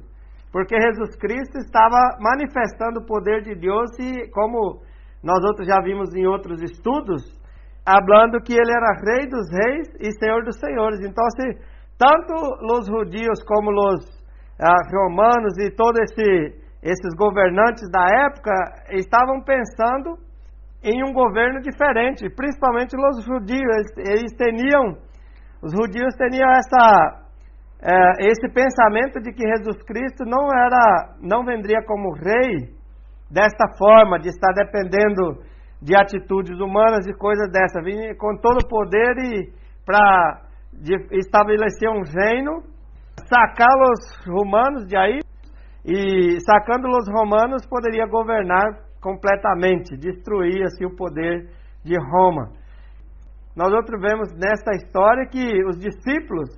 Porque 0.51 0.79
Jesus 0.79 1.15
Cristo 1.17 1.57
estava 1.57 1.99
manifestando 2.19 2.99
o 2.99 3.05
poder 3.05 3.41
de 3.41 3.55
Deus 3.55 3.91
e, 3.99 4.29
como 4.31 4.81
nós 5.23 5.43
outros 5.43 5.67
já 5.67 5.81
vimos 5.81 6.13
em 6.15 6.25
outros 6.25 6.61
estudos, 6.61 7.23
hablando 7.85 8.41
que 8.41 8.53
ele 8.53 8.71
era 8.71 9.01
rei 9.03 9.27
dos 9.27 9.45
reis 9.51 9.87
e 9.99 10.11
senhor 10.19 10.43
dos 10.43 10.57
senhores. 10.59 10.99
Então, 11.01 11.25
se 11.31 11.59
tanto 11.97 12.33
os 12.77 12.87
judios 12.87 13.43
como 13.43 13.71
os 13.71 14.14
ah, 14.59 14.81
romanos 14.91 15.57
e 15.59 15.71
todos 15.71 15.99
esse, 16.01 16.55
esses 16.81 17.15
governantes 17.17 17.89
da 17.91 18.05
época 18.27 18.51
estavam 18.91 19.41
pensando 19.43 20.17
em 20.83 21.03
um 21.03 21.13
governo 21.13 21.59
diferente, 21.61 22.29
principalmente 22.29 22.95
os 22.95 23.25
judios. 23.25 23.95
Eles, 23.97 24.31
eles 24.31 24.31
os 25.61 25.71
judios 25.71 26.13
tinham 26.15 26.49
essa 26.51 27.25
é, 27.81 28.27
esse 28.27 28.47
pensamento 28.53 29.19
de 29.21 29.31
que 29.31 29.47
Jesus 29.47 29.83
Cristo 29.83 30.25
não 30.25 30.47
era, 30.51 31.15
não 31.21 31.43
vendria 31.43 31.83
como 31.85 32.13
rei 32.13 32.73
desta 33.29 33.67
forma, 33.77 34.19
de 34.19 34.29
estar 34.29 34.53
dependendo 34.53 35.43
de 35.81 35.95
atitudes 35.95 36.59
humanas 36.59 37.05
e 37.05 37.13
coisas 37.13 37.51
dessa, 37.51 37.81
vinha 37.81 38.15
com 38.15 38.37
todo 38.37 38.59
o 38.63 38.67
poder 38.67 39.17
e 39.17 39.53
para 39.85 40.41
estabelecer 41.11 41.89
um 41.89 42.01
reino, 42.01 42.63
sacar 43.27 43.75
os 43.91 44.25
romanos 44.27 44.85
de 44.85 44.97
aí 44.97 45.19
e 45.85 46.39
sacando 46.41 46.87
os 46.89 47.07
romanos 47.07 47.65
poderia 47.67 48.05
governar 48.07 48.85
completamente, 49.01 49.95
destruir 49.97 50.63
assim 50.63 50.85
o 50.85 50.95
poder 50.95 51.47
de 51.83 51.95
Roma. 52.11 52.51
Nós 53.55 53.71
outros 53.71 54.01
vemos 54.01 54.33
nesta 54.33 54.71
história 54.75 55.27
que 55.27 55.63
os 55.65 55.77
discípulos 55.77 56.49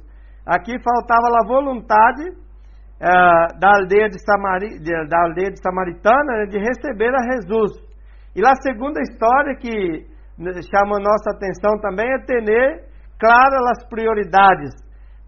aqui 0.45 0.74
faltava 0.82 1.28
a 1.43 1.47
vontade 1.47 2.30
uh, 2.32 3.60
da 3.60 3.70
aldeia 3.76 4.10
de, 4.10 4.20
Samari, 4.24 4.80
de, 4.80 4.91
da 5.08 5.24
aldeia 5.24 5.51
de 5.51 5.62
Samaritana 5.62 6.38
né, 6.38 6.45
de 6.45 6.58
receber 6.58 7.14
a 7.14 7.34
Jesus. 7.34 7.74
E 8.36 8.41
a 8.41 8.55
segunda 8.62 9.01
história 9.01 9.55
que 9.58 10.08
chama 10.72 10.99
nossa 10.99 11.32
atenção 11.36 11.78
também 11.82 12.08
é 12.08 12.20
ter 12.20 12.88
claras 13.20 13.78
as 13.78 13.89
prioridades. 13.89 14.72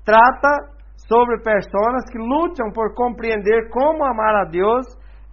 Trata 0.05 0.78
sobre 1.09 1.41
pessoas 1.41 2.05
que 2.11 2.19
lutam 2.19 2.71
por 2.71 2.93
compreender 2.93 3.67
como 3.71 4.05
amar 4.05 4.35
a 4.35 4.45
Deus 4.45 4.85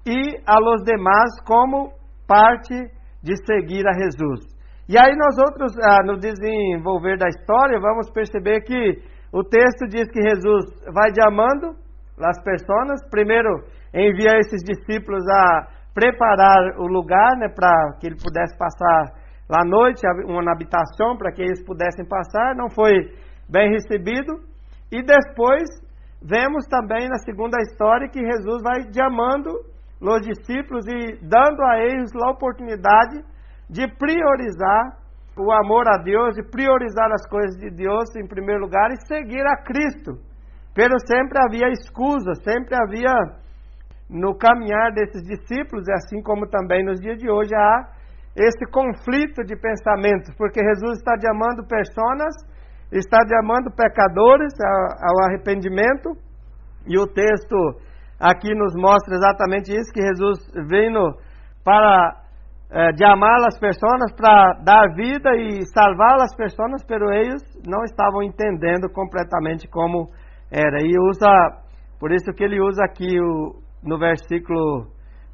e 0.06 0.40
a 0.46 0.58
los 0.58 0.82
demás 0.84 1.28
como 1.46 1.92
parte 2.26 2.74
de 3.22 3.36
seguir 3.44 3.86
a 3.86 3.92
Jesus. 3.92 4.40
E 4.88 4.96
aí 4.96 5.14
nós 5.16 5.36
outros, 5.36 5.76
ah, 5.82 6.02
no 6.04 6.16
desenvolver 6.16 7.18
da 7.18 7.28
história, 7.28 7.78
vamos 7.78 8.10
perceber 8.10 8.62
que 8.62 9.02
o 9.32 9.42
texto 9.44 9.86
diz 9.88 10.08
que 10.10 10.22
Jesus 10.22 10.64
vai 10.94 11.10
amando 11.26 11.76
as 12.24 12.42
pessoas, 12.42 13.06
primeiro 13.10 13.50
envia 13.92 14.38
esses 14.38 14.62
discípulos 14.62 15.22
a 15.28 15.66
preparar 15.92 16.78
o 16.78 16.86
lugar, 16.86 17.36
né, 17.36 17.48
para 17.48 17.98
que 18.00 18.06
ele 18.06 18.16
pudesse 18.16 18.56
passar 18.56 19.12
lá 19.48 19.58
à 19.62 19.68
noite, 19.68 20.02
uma 20.24 20.52
habitação 20.52 21.16
para 21.18 21.32
que 21.32 21.42
eles 21.42 21.64
pudessem 21.64 22.06
passar, 22.06 22.54
não 22.54 22.70
foi 22.70 22.92
bem 23.48 23.70
recebido. 23.70 24.55
E 24.90 25.02
depois 25.02 25.68
vemos 26.22 26.66
também 26.66 27.08
na 27.08 27.18
segunda 27.18 27.60
história 27.62 28.08
que 28.08 28.20
Jesus 28.20 28.62
vai 28.62 28.82
amando 29.04 29.50
os 30.00 30.20
discípulos 30.26 30.86
e 30.86 31.18
dando 31.22 31.62
a 31.62 31.78
eles 31.78 32.10
a 32.14 32.30
oportunidade 32.30 33.24
de 33.68 33.86
priorizar 33.96 34.98
o 35.36 35.52
amor 35.52 35.86
a 35.88 35.98
Deus, 36.02 36.34
de 36.34 36.42
priorizar 36.42 37.10
as 37.12 37.28
coisas 37.28 37.58
de 37.60 37.70
Deus 37.70 38.14
em 38.16 38.26
primeiro 38.26 38.62
lugar 38.62 38.90
e 38.90 39.06
seguir 39.06 39.44
a 39.46 39.62
Cristo. 39.62 40.18
Pero 40.74 40.94
sempre 41.06 41.38
havia 41.38 41.68
escusa, 41.68 42.34
sempre 42.42 42.74
havia 42.74 43.12
no 44.08 44.36
caminhar 44.36 44.92
desses 44.92 45.22
discípulos, 45.22 45.88
e 45.88 45.92
assim 45.92 46.22
como 46.22 46.46
também 46.46 46.84
nos 46.84 47.00
dias 47.00 47.18
de 47.18 47.28
hoje 47.28 47.54
há 47.54 47.90
esse 48.36 48.66
conflito 48.70 49.42
de 49.44 49.56
pensamentos, 49.56 50.34
porque 50.36 50.60
Jesus 50.60 50.98
está 50.98 51.14
chamando 51.18 51.66
pessoas, 51.66 52.34
está 52.92 53.18
chamando 53.28 53.70
pecadores 53.70 54.52
ao 54.60 55.26
arrependimento, 55.28 56.10
e 56.86 56.98
o 56.98 57.06
texto 57.06 57.56
aqui 58.18 58.54
nos 58.54 58.74
mostra 58.74 59.14
exatamente 59.14 59.72
isso, 59.72 59.92
que 59.92 60.00
Jesus 60.00 60.38
veio 60.68 61.14
para 61.64 62.22
de 62.96 63.04
amar 63.04 63.38
as 63.46 63.58
pessoas 63.58 64.12
para 64.16 64.54
dar 64.64 64.92
vida 64.94 65.30
e 65.36 65.64
salvar 65.72 66.16
as 66.20 66.34
pessoas, 66.34 66.84
pero 66.86 67.12
eles 67.12 67.42
não 67.64 67.84
estavam 67.84 68.22
entendendo 68.22 68.90
completamente 68.92 69.68
como 69.68 70.10
era. 70.50 70.82
E 70.82 70.92
usa, 71.08 71.62
por 72.00 72.12
isso 72.12 72.32
que 72.32 72.42
ele 72.42 72.60
usa 72.60 72.84
aqui 72.84 73.20
o, 73.20 73.54
no 73.84 73.98
versículo, 73.98 74.88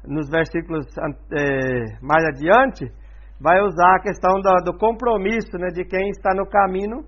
nos 0.05 0.29
versículos 0.29 0.85
é, 1.31 1.97
mais 2.01 2.23
adiante, 2.25 2.85
vai 3.41 3.59
usar 3.61 3.95
a 3.95 4.01
questão 4.01 4.39
do, 4.39 4.71
do 4.71 4.77
compromisso, 4.77 5.57
né, 5.57 5.69
de 5.69 5.83
quem 5.85 6.09
está 6.09 6.35
no 6.35 6.47
caminho 6.47 7.03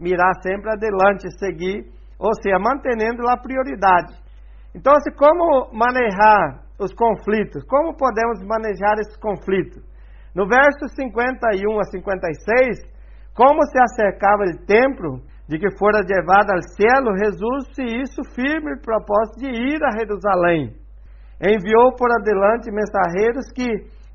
mirar 0.00 0.32
sempre 0.42 0.70
adelante, 0.70 1.30
seguir, 1.38 1.84
ou 2.18 2.30
seja, 2.42 2.58
mantendo 2.58 3.28
a 3.28 3.36
prioridade. 3.36 4.14
Então, 4.74 4.94
se 5.00 5.10
como 5.12 5.70
manejar 5.72 6.70
os 6.80 6.94
conflitos. 6.94 7.62
Como 7.64 7.94
podemos 7.94 8.40
manejar 8.42 8.98
esses 8.98 9.16
conflitos? 9.18 9.84
No 10.34 10.48
verso 10.48 10.88
51 10.88 11.78
a 11.78 11.84
56, 11.84 12.78
como 13.34 13.62
se 13.66 13.78
acercava 13.82 14.44
o 14.44 14.66
templo 14.66 15.20
de 15.46 15.58
que 15.58 15.76
fora 15.76 16.00
levado 16.00 16.50
ao 16.52 16.62
céu, 16.62 17.16
Jesus 17.18 17.74
se 17.74 17.82
isso 17.82 18.22
firme 18.34 18.80
propósito 18.80 19.40
de 19.40 19.50
ir 19.50 19.82
a 19.84 19.98
Jerusalém. 19.98 20.74
Enviou 21.42 21.94
por 21.96 22.08
adelante 22.12 22.70
mensageiros 22.70 23.50
que 23.52 23.68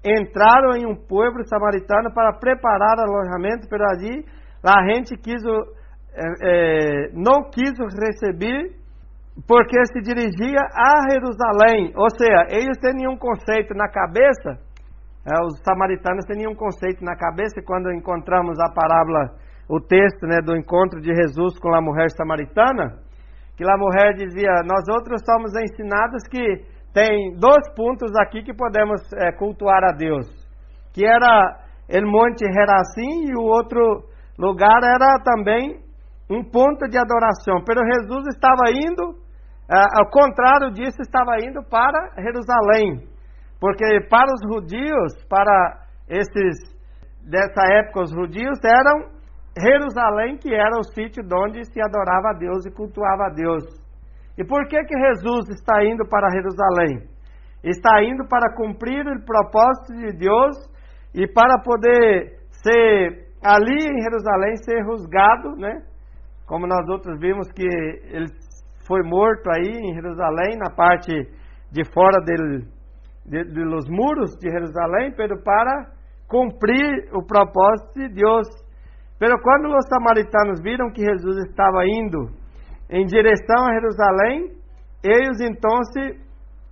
entraram 0.04 0.78
em 0.78 0.86
um 0.86 0.96
povo 0.96 1.44
samaritano 1.46 2.14
para 2.14 2.38
preparar 2.40 3.00
alojamento, 3.00 3.68
pero 3.70 3.84
ali 3.90 4.24
a 4.68 4.94
gente 4.94 5.16
quis, 5.18 5.42
é, 6.42 7.10
não 7.14 7.50
quis 7.50 7.74
receber 8.02 8.74
porque 9.48 9.78
se 9.92 10.00
dirigia 10.02 10.62
a 10.74 11.12
Jerusalém. 11.12 11.94
Ou 11.96 12.10
seja, 12.10 12.48
eles 12.50 12.78
tinham 12.80 13.14
um 13.14 13.18
conceito 13.18 13.74
na 13.74 13.90
cabeça, 13.90 14.58
é, 15.28 15.44
os 15.44 15.60
samaritanos 15.64 16.26
tinham 16.26 16.52
um 16.52 16.56
conceito 16.56 17.04
na 17.04 17.16
cabeça, 17.16 17.62
quando 17.66 17.92
encontramos 17.92 18.60
a 18.60 18.72
parábola, 18.72 19.36
o 19.68 19.80
texto 19.82 20.28
né, 20.28 20.40
do 20.46 20.56
encontro 20.56 21.02
de 21.02 21.14
Jesus 21.14 21.58
com 21.60 21.74
a 21.74 21.82
mulher 21.82 22.10
samaritana, 22.12 23.00
que 23.58 23.64
a 23.64 23.78
mulher 23.78 24.14
dizia: 24.14 24.62
Nós 24.64 24.88
outros 24.88 25.22
somos 25.26 25.52
ensinados 25.56 26.24
que 26.30 26.64
tem 26.94 27.36
dois 27.38 27.68
pontos 27.76 28.16
aqui 28.22 28.44
que 28.44 28.54
podemos 28.54 29.02
é, 29.14 29.32
cultuar 29.32 29.84
a 29.84 29.92
Deus, 29.92 30.28
que 30.94 31.06
era 31.06 31.60
o 31.90 32.08
Monte 32.08 32.46
Heracim 32.46 33.26
e 33.28 33.36
o 33.36 33.44
outro 33.44 34.06
lugar 34.38 34.80
era 34.84 35.24
também 35.24 35.80
um 36.30 36.44
ponto 36.44 36.88
de 36.88 36.98
adoração. 36.98 37.64
Pero 37.66 37.82
Jesus 37.86 38.28
estava 38.28 38.72
indo 38.72 39.26
ah, 39.70 40.00
ao 40.00 40.10
contrário 40.10 40.72
disso, 40.72 41.02
estava 41.02 41.38
indo 41.44 41.64
para 41.64 42.12
Jerusalém. 42.22 43.08
Porque 43.60 44.02
para 44.10 44.32
os 44.32 44.42
judios, 44.54 45.26
para 45.28 45.86
esses 46.08 46.76
dessa 47.28 47.66
época, 47.74 48.02
os 48.02 48.12
judios 48.12 48.60
eram 48.64 49.10
Jerusalém, 49.58 50.38
que 50.38 50.54
era 50.54 50.78
o 50.78 50.84
sítio 50.84 51.24
onde 51.34 51.64
se 51.66 51.82
adorava 51.82 52.30
a 52.30 52.38
Deus 52.38 52.66
e 52.66 52.72
cultuava 52.72 53.28
a 53.28 53.34
Deus. 53.34 53.64
E 54.38 54.44
por 54.46 54.68
que 54.68 54.84
que 54.84 55.00
Jesus 55.00 55.50
está 55.50 55.84
indo 55.84 56.06
para 56.08 56.30
Jerusalém? 56.30 57.08
Está 57.64 58.04
indo 58.04 58.28
para 58.28 58.54
cumprir 58.54 59.08
o 59.08 59.26
propósito 59.26 59.94
de 59.94 60.12
Deus 60.18 60.58
e 61.14 61.26
para 61.26 61.58
poder 61.64 62.38
ser 62.52 63.25
ali 63.46 63.78
em 63.78 64.02
Jerusalém 64.02 64.56
ser 64.58 64.82
rusgado, 64.82 65.56
né? 65.56 65.84
Como 66.48 66.66
nós 66.66 66.88
outros 66.90 67.20
vimos 67.20 67.52
que 67.52 67.64
ele 67.64 68.28
foi 68.88 69.02
morto 69.04 69.50
aí 69.50 69.72
em 69.72 69.94
Jerusalém, 69.94 70.58
na 70.58 70.74
parte 70.76 71.12
de 71.72 71.84
fora 71.94 72.24
dele, 72.24 72.66
de, 73.26 73.44
de 73.46 73.64
los 73.64 73.88
muros 73.90 74.36
de 74.40 74.50
Jerusalém, 74.50 75.14
pero 75.16 75.42
para 75.44 75.92
cumprir 76.28 77.10
o 77.14 77.26
propósito 77.26 77.94
de 78.00 78.10
Deus. 78.10 78.48
Pero 79.20 79.40
quando 79.42 79.68
os 79.68 79.88
samaritanos 79.88 80.62
viram 80.62 80.92
que 80.92 81.02
Jesus 81.04 81.38
estava 81.46 81.86
indo 81.86 82.30
em 82.90 83.06
direção 83.06 83.68
a 83.68 83.74
Jerusalém, 83.74 84.52
eles 85.04 85.40
então 85.40 85.80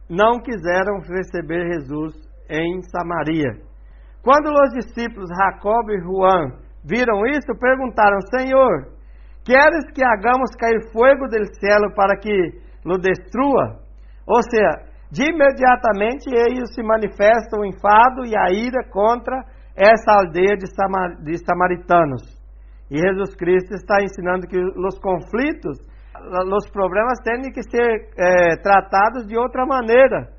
não 0.10 0.40
quiseram 0.40 1.00
receber 1.00 1.72
Jesus 1.74 2.14
em 2.50 2.82
Samaria. 2.84 3.62
Quando 4.22 4.48
os 4.48 4.74
discípulos 4.74 5.30
Jacob 5.30 5.90
e 5.90 6.00
Juan 6.00 6.63
viram 6.84 7.26
isso, 7.28 7.54
perguntaram: 7.60 8.20
Senhor, 8.36 8.94
Queres 9.46 9.92
que 9.94 10.02
hagamos 10.04 10.56
cair 10.56 10.80
fogo 10.94 11.28
do 11.28 11.44
céu 11.60 11.92
para 11.94 12.16
que 12.18 12.32
lo 12.86 12.98
destrua? 12.98 13.84
Ou 14.26 14.42
seja, 14.42 14.88
de 15.12 15.30
imediatamente 15.30 16.32
eles 16.32 16.74
se 16.74 16.82
manifestam 16.82 17.60
o 17.60 17.66
enfado 17.66 18.26
e 18.26 18.38
a 18.38 18.52
ira 18.52 18.88
contra 18.90 19.44
essa 19.76 20.14
aldeia 20.14 20.56
de, 20.56 20.66
Samar 20.74 21.22
de 21.22 21.38
samaritanos. 21.44 22.24
E 22.90 22.98
Jesus 22.98 23.36
Cristo 23.36 23.74
está 23.74 23.98
ensinando 24.02 24.48
que 24.48 24.58
os 24.58 24.98
conflitos, 25.00 25.78
os 26.56 26.72
problemas 26.72 27.20
têm 27.26 27.52
que 27.52 27.64
ser 27.64 28.10
é, 28.18 28.56
tratados 28.64 29.28
de 29.28 29.38
outra 29.38 29.66
maneira. 29.66 30.30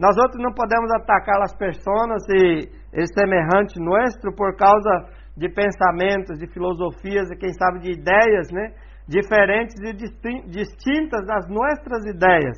Nós 0.00 0.16
outros 0.16 0.42
não 0.42 0.52
podemos 0.54 0.90
atacar 0.94 1.42
as 1.42 1.54
pessoas 1.56 2.22
e, 2.30 2.70
e 2.94 3.06
semelhante 3.12 3.78
nosso 3.80 4.32
por 4.34 4.56
causa 4.56 5.12
de 5.36 5.48
pensamentos, 5.48 6.38
de 6.38 6.46
filosofias 6.46 7.30
e 7.30 7.36
quem 7.36 7.52
sabe 7.52 7.80
de 7.80 7.92
ideias, 7.92 8.50
né? 8.50 8.72
Diferentes 9.06 9.74
e 9.82 9.92
distintas 10.48 11.26
das 11.26 11.48
nossas 11.48 12.04
ideias. 12.06 12.56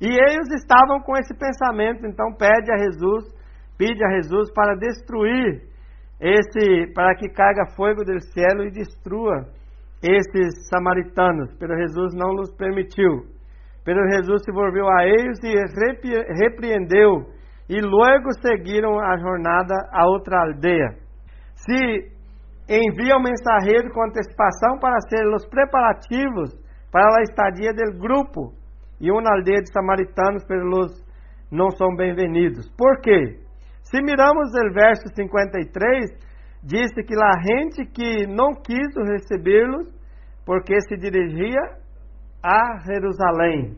E 0.00 0.06
eles 0.06 0.48
estavam 0.54 1.00
com 1.00 1.16
esse 1.16 1.34
pensamento, 1.36 2.06
então 2.06 2.32
pede 2.32 2.72
a 2.72 2.78
Jesus, 2.78 3.24
pede 3.76 4.04
a 4.04 4.10
Jesus 4.16 4.50
para 4.52 4.74
destruir 4.76 5.62
esse, 6.20 6.92
para 6.94 7.14
que 7.14 7.28
caiga 7.28 7.74
fogo 7.76 8.04
do 8.04 8.20
céu 8.20 8.64
e 8.64 8.70
destrua 8.70 9.46
esses 10.02 10.68
samaritanos, 10.68 11.52
pero 11.58 11.76
Jesus 11.76 12.14
não 12.14 12.32
nos 12.32 12.54
permitiu. 12.56 13.26
Pero 13.84 14.08
Jesus 14.10 14.42
se 14.44 14.52
volveu 14.52 14.88
a 14.88 15.04
eles 15.04 15.38
e 15.42 15.54
repreendeu, 16.42 17.26
e 17.68 17.80
logo 17.80 18.32
seguiram 18.40 18.98
a 18.98 19.16
jornada 19.18 19.74
a 19.92 20.06
outra 20.06 20.42
aldeia. 20.42 21.07
Se 21.64 22.12
envia 22.68 23.16
o 23.16 23.22
mensageiro 23.22 23.90
com 23.92 24.04
antecipação 24.04 24.78
para 24.78 25.00
ser 25.08 25.26
os 25.34 25.46
preparativos 25.46 26.54
para 26.92 27.18
a 27.18 27.22
estadia 27.22 27.72
do 27.72 27.98
grupo, 27.98 28.52
e 29.00 29.10
uma 29.10 29.34
aldeia 29.34 29.60
de 29.60 29.72
samaritanos 29.72 30.44
pelos 30.44 31.04
não 31.50 31.70
são 31.70 31.94
bem-vindos. 31.96 32.68
Por 32.76 33.00
quê? 33.00 33.40
Se 33.82 34.02
miramos 34.02 34.48
o 34.50 34.72
verso 34.72 35.08
53, 35.14 36.10
disse 36.62 37.02
que 37.02 37.14
a 37.14 37.32
gente 37.40 37.86
que 37.86 38.26
não 38.26 38.54
quis 38.54 38.94
recebê-los, 39.10 39.88
porque 40.44 40.80
se 40.82 40.96
dirigia 40.96 41.60
a 42.42 42.78
Jerusalém. 42.84 43.76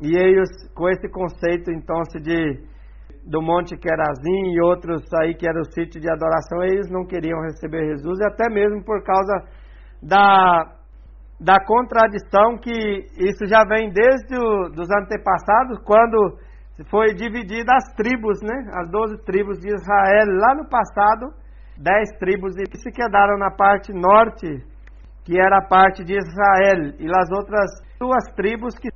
E 0.00 0.16
eles, 0.16 0.48
com 0.74 0.88
esse 0.88 1.08
conceito, 1.08 1.70
então, 1.70 2.02
de 2.22 2.69
do 3.26 3.42
Monte 3.42 3.76
Querazim 3.76 4.54
e 4.54 4.60
outros 4.62 5.02
aí 5.20 5.34
que 5.34 5.48
era 5.48 5.60
o 5.60 5.72
sítio 5.72 6.00
de 6.00 6.10
adoração, 6.10 6.62
eles 6.62 6.90
não 6.90 7.04
queriam 7.04 7.40
receber 7.42 7.86
Jesus, 7.88 8.18
e 8.20 8.24
até 8.24 8.48
mesmo 8.52 8.84
por 8.84 9.02
causa 9.02 9.44
da, 10.02 10.64
da 11.40 11.64
contradição 11.64 12.58
que 12.58 13.06
isso 13.18 13.46
já 13.46 13.64
vem 13.64 13.92
desde 13.92 14.36
os 14.36 14.90
antepassados, 14.90 15.78
quando 15.84 16.38
foi 16.88 17.12
dividida 17.14 17.74
as 17.74 17.94
tribos, 17.94 18.40
né? 18.42 18.70
As 18.74 18.90
doze 18.90 19.18
tribos 19.24 19.58
de 19.58 19.68
Israel. 19.68 20.26
Lá 20.28 20.54
no 20.54 20.68
passado, 20.68 21.32
dez 21.76 22.08
tribos 22.18 22.54
se 22.54 22.90
quedaram 22.90 23.36
na 23.36 23.50
parte 23.50 23.92
norte, 23.92 24.64
que 25.24 25.38
era 25.38 25.58
a 25.58 25.68
parte 25.68 26.02
de 26.02 26.16
Israel, 26.16 26.94
e 26.98 27.06
as 27.14 27.30
outras 27.30 27.70
duas 27.98 28.24
tribos 28.34 28.74
que 28.78 28.88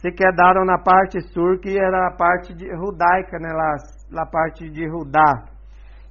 se 0.00 0.10
quedaram 0.12 0.64
na 0.64 0.78
parte 0.78 1.20
sul, 1.32 1.58
que 1.58 1.78
era 1.78 2.08
a 2.08 2.16
parte 2.16 2.54
de, 2.54 2.66
judaica, 2.74 3.38
né? 3.38 3.52
Lá, 3.52 3.74
na 4.10 4.26
parte 4.26 4.68
de 4.70 4.88
Judá. 4.88 5.44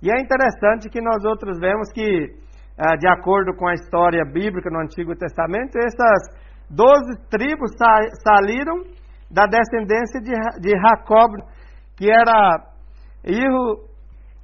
E 0.02 0.12
é 0.12 0.22
interessante 0.22 0.90
que 0.90 1.02
nós 1.02 1.26
outros 1.26 1.60
vemos 1.60 1.92
que, 1.92 2.28
eh, 2.78 2.98
de 2.98 3.08
acordo 3.08 3.54
com 3.56 3.68
a 3.68 3.74
história 3.74 4.24
bíblica 4.24 4.70
no 4.70 4.80
Antigo 4.80 5.16
Testamento, 5.16 5.76
essas 5.78 6.50
doze 6.70 7.18
tribos 7.30 7.72
saíram 8.24 8.84
da 9.30 9.46
descendência 9.48 10.22
de, 10.22 10.34
de 10.62 10.80
Jacob, 10.80 11.32
que 11.98 12.12
era 12.12 12.60
filho 13.26 13.90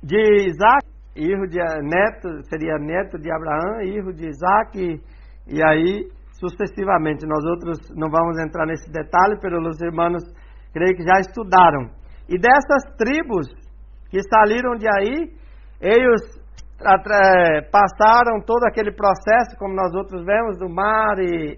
de 0.04 0.48
Isaac, 0.48 0.86
filho 1.14 1.48
de 1.48 1.60
neto, 1.84 2.44
seria 2.50 2.80
neto 2.80 3.20
de 3.20 3.32
Abraão, 3.32 3.80
filho 3.80 4.12
de 4.12 4.28
Isaac, 4.28 4.78
e, 4.78 5.02
e 5.48 5.64
aí 5.64 6.10
sucessivamente. 6.40 7.26
Nós 7.26 7.44
outros 7.46 7.78
não 7.96 8.10
vamos 8.10 8.38
entrar 8.40 8.66
nesse 8.66 8.92
detalhe, 8.92 9.40
pelos 9.40 9.82
irmãos 9.82 10.24
creio 10.74 10.96
que 10.96 11.04
já 11.04 11.20
estudaram. 11.20 11.90
E 12.28 12.38
dessas 12.40 12.84
tribos 12.98 13.48
que 14.10 14.20
saíram 14.24 14.76
de 14.76 14.88
aí, 14.88 15.32
eles 15.80 16.22
passaram 17.72 18.42
todo 18.46 18.66
aquele 18.66 18.92
processo, 18.92 19.58
como 19.58 19.74
nós 19.74 19.94
outros 19.96 20.26
vemos, 20.26 20.58
do 20.58 20.70
mar 20.70 21.18
e 21.20 21.58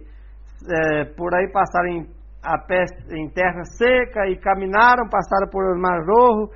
é, 0.69 1.05
por 1.15 1.33
aí 1.35 1.51
passaram 1.51 1.87
em 1.89 2.17
a 2.43 2.57
pé 2.57 2.85
em 3.11 3.29
terra 3.29 3.63
seca 3.65 4.27
e 4.29 4.37
caminaram, 4.37 5.09
passaram 5.09 5.49
por 5.51 5.77
Mar 5.77 5.99
Rojo 6.05 6.49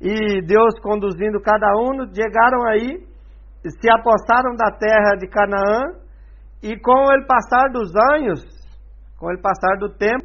e 0.00 0.42
Deus 0.42 0.78
conduzindo 0.82 1.40
cada 1.40 1.72
um, 1.74 2.04
chegaram 2.14 2.66
aí, 2.68 2.98
se 3.64 3.90
apostaram 3.90 4.54
da 4.56 4.70
terra 4.76 5.16
de 5.18 5.26
Canaã 5.26 6.07
e 6.62 6.78
com 6.78 6.92
o 6.92 7.26
passar 7.26 7.68
dos 7.72 7.90
anos, 8.14 8.44
com 9.18 9.32
o 9.32 9.40
passar 9.40 9.76
do 9.78 9.90
tempo, 9.96 10.24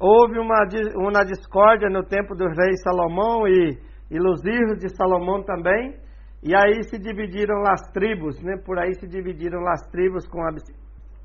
houve 0.00 0.38
uma, 0.38 0.64
uma 0.96 1.24
discórdia 1.24 1.88
no 1.88 2.04
tempo 2.04 2.34
do 2.34 2.46
rei 2.46 2.76
Salomão 2.82 3.46
e, 3.46 3.78
e 4.10 4.18
filhos 4.42 4.78
de 4.78 4.94
Salomão 4.96 5.42
também, 5.42 5.94
e 6.42 6.54
aí 6.54 6.82
se 6.84 6.98
dividiram 6.98 7.62
as 7.66 7.80
tribos, 7.92 8.40
né? 8.42 8.56
por 8.64 8.78
aí 8.78 8.94
se 8.94 9.06
dividiram 9.06 9.66
as 9.68 9.82
tribos 9.90 10.26
com 10.28 10.40
a... 10.42 10.50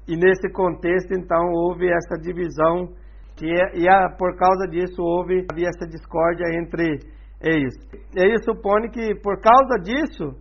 E 0.07 0.17
nesse 0.17 0.51
contexto, 0.51 1.13
então, 1.13 1.51
houve 1.51 1.87
essa 1.87 2.19
divisão 2.19 2.89
que 3.37 3.47
é, 3.47 3.77
e 3.77 3.87
a, 3.87 4.09
por 4.09 4.35
causa 4.37 4.67
disso 4.67 5.01
houve 5.01 5.45
havia 5.51 5.69
essa 5.69 5.87
discórdia 5.87 6.45
entre 6.53 6.99
eles. 7.41 7.73
Eles 8.15 8.43
supõem 8.45 8.89
que 8.89 9.15
por 9.21 9.41
causa 9.41 9.79
disso 9.83 10.35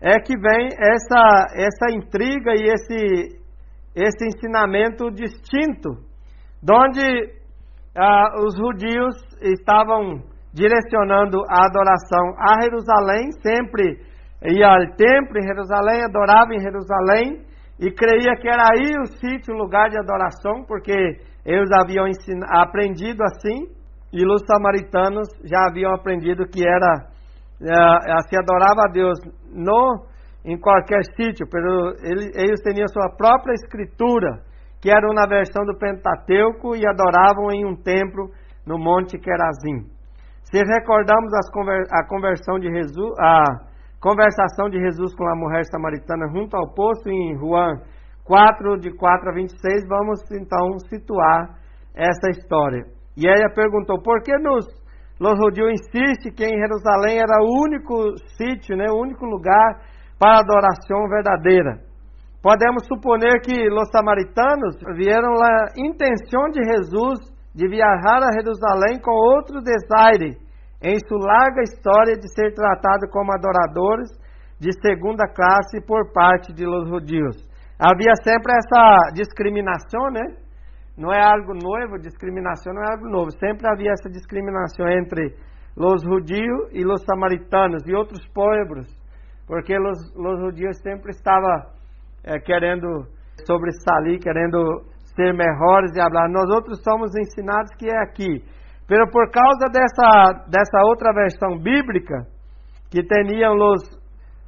é 0.00 0.18
que 0.20 0.36
vem 0.36 0.68
essa 0.78 1.46
essa 1.54 1.94
intriga 1.94 2.52
e 2.54 2.72
esse 2.72 3.41
esse 3.94 4.26
ensinamento 4.26 5.10
distinto, 5.10 5.90
onde 6.70 7.32
ah, 7.96 8.34
os 8.44 8.54
judeus 8.56 9.16
estavam 9.42 10.22
direcionando 10.52 11.38
a 11.48 11.66
adoração 11.66 12.34
a 12.38 12.62
Jerusalém, 12.62 13.32
sempre 13.42 13.98
ia 14.44 14.68
ao 14.68 14.96
templo 14.96 15.38
em 15.38 15.46
Jerusalém, 15.46 16.04
adorava 16.04 16.54
em 16.54 16.60
Jerusalém 16.60 17.44
e 17.80 17.90
creia 17.90 18.36
que 18.36 18.48
era 18.48 18.64
aí 18.70 18.98
o 19.00 19.06
sítio, 19.06 19.54
o 19.54 19.58
lugar 19.58 19.88
de 19.88 19.98
adoração, 19.98 20.64
porque 20.66 20.92
eles 21.44 21.70
haviam 21.72 22.06
aprendido 22.50 23.22
assim, 23.24 23.66
e 24.12 24.26
os 24.26 24.42
samaritanos 24.46 25.28
já 25.42 25.66
haviam 25.68 25.92
aprendido 25.94 26.46
que 26.46 26.66
era 26.66 27.06
uh, 27.60 28.28
se 28.28 28.36
adorava 28.36 28.82
a 28.88 28.92
Deus 28.92 29.18
no 29.50 30.04
em 30.44 30.58
qualquer 30.58 31.04
sítio, 31.16 31.46
eles, 32.02 32.60
tinham 32.62 32.88
sua 32.88 33.10
própria 33.16 33.52
escritura, 33.54 34.42
que 34.80 34.90
era 34.90 35.06
uma 35.08 35.28
versão 35.28 35.64
do 35.64 35.78
Pentateuco 35.78 36.74
e 36.74 36.86
adoravam 36.86 37.52
em 37.52 37.64
um 37.64 37.76
templo 37.76 38.30
no 38.66 38.78
Monte 38.78 39.18
Querazim. 39.18 39.86
Se 40.42 40.58
recordamos 40.58 41.30
conver, 41.52 41.84
a 41.90 42.06
conversão 42.06 42.58
de 42.58 42.68
Jesus, 42.68 43.12
a 43.20 43.44
conversação 44.00 44.68
de 44.68 44.78
Jesus 44.80 45.14
com 45.14 45.28
a 45.28 45.36
mulher 45.36 45.64
samaritana 45.66 46.26
junto 46.32 46.56
ao 46.56 46.74
poço 46.74 47.08
em 47.08 47.38
Juan 47.38 47.80
4, 48.24 48.78
de 48.78 48.90
4 48.96 49.30
a 49.30 49.34
26, 49.34 49.88
vamos 49.88 50.20
então 50.32 50.78
situar 50.88 51.56
essa 51.94 52.30
história. 52.30 52.84
E 53.16 53.28
ela 53.28 53.54
perguntou: 53.54 54.02
por 54.02 54.22
que 54.22 54.36
nos 54.38 54.66
Los 55.20 55.38
insiste 55.38 56.32
que 56.32 56.44
em 56.44 56.58
Jerusalém 56.58 57.18
era 57.18 57.40
o 57.40 57.62
único 57.64 58.18
sítio, 58.36 58.76
né, 58.76 58.86
o 58.90 59.00
único 59.00 59.24
lugar 59.24 59.80
para 60.22 60.38
adoração 60.38 61.08
verdadeira? 61.08 61.82
Podemos 62.40 62.86
suponer 62.86 63.42
que 63.42 63.58
os 63.68 63.90
samaritanos 63.90 64.78
vieram 64.94 65.32
lá 65.34 65.66
intenção 65.76 66.46
de 66.54 66.62
Jesus 66.62 67.18
de 67.52 67.66
viajar 67.66 68.22
a 68.22 68.32
Jerusalém 68.32 69.00
com 69.02 69.10
outro 69.10 69.60
desaire 69.60 70.38
em 70.80 70.96
sua 71.08 71.26
larga 71.26 71.62
história 71.62 72.14
de 72.14 72.32
ser 72.32 72.54
tratado 72.54 73.10
como 73.10 73.32
adoradores 73.32 74.10
de 74.60 74.70
segunda 74.80 75.26
classe 75.26 75.84
por 75.84 76.12
parte 76.12 76.52
de 76.52 76.64
los 76.64 76.88
judíos. 76.88 77.36
Havia 77.76 78.14
sempre 78.22 78.52
essa 78.54 79.12
discriminação, 79.14 80.08
né? 80.12 80.36
Não 80.96 81.12
é 81.12 81.20
algo 81.20 81.52
novo, 81.52 81.98
discriminação 81.98 82.72
não 82.72 82.82
é 82.82 82.92
algo 82.92 83.08
novo. 83.08 83.32
Sempre 83.40 83.66
havia 83.66 83.90
essa 83.90 84.08
discriminação 84.08 84.86
entre 84.86 85.34
os 85.76 86.00
judíos 86.02 86.70
e 86.72 86.86
os 86.86 87.02
samaritanos 87.02 87.82
e 87.88 87.94
outros 87.94 88.24
povos, 88.28 89.01
porque 89.46 89.76
os, 89.78 89.98
os 90.16 90.78
sempre 90.82 91.10
estavam 91.10 91.66
é, 92.24 92.38
querendo 92.38 93.06
sobressalir, 93.46 94.20
querendo 94.20 94.82
ser 95.16 95.32
melhores 95.32 95.92
e 95.92 96.00
falar. 96.00 96.28
Nós 96.28 96.48
outros 96.50 96.82
somos 96.82 97.10
ensinados 97.16 97.74
que 97.78 97.86
é 97.86 98.02
aqui. 98.02 98.42
Pero 98.86 99.10
por 99.10 99.30
causa 99.30 99.68
dessa, 99.72 100.46
dessa 100.48 100.78
outra 100.86 101.12
versão 101.12 101.58
bíblica, 101.58 102.26
que 102.90 103.02
tinham 103.02 103.54
os, 103.56 103.82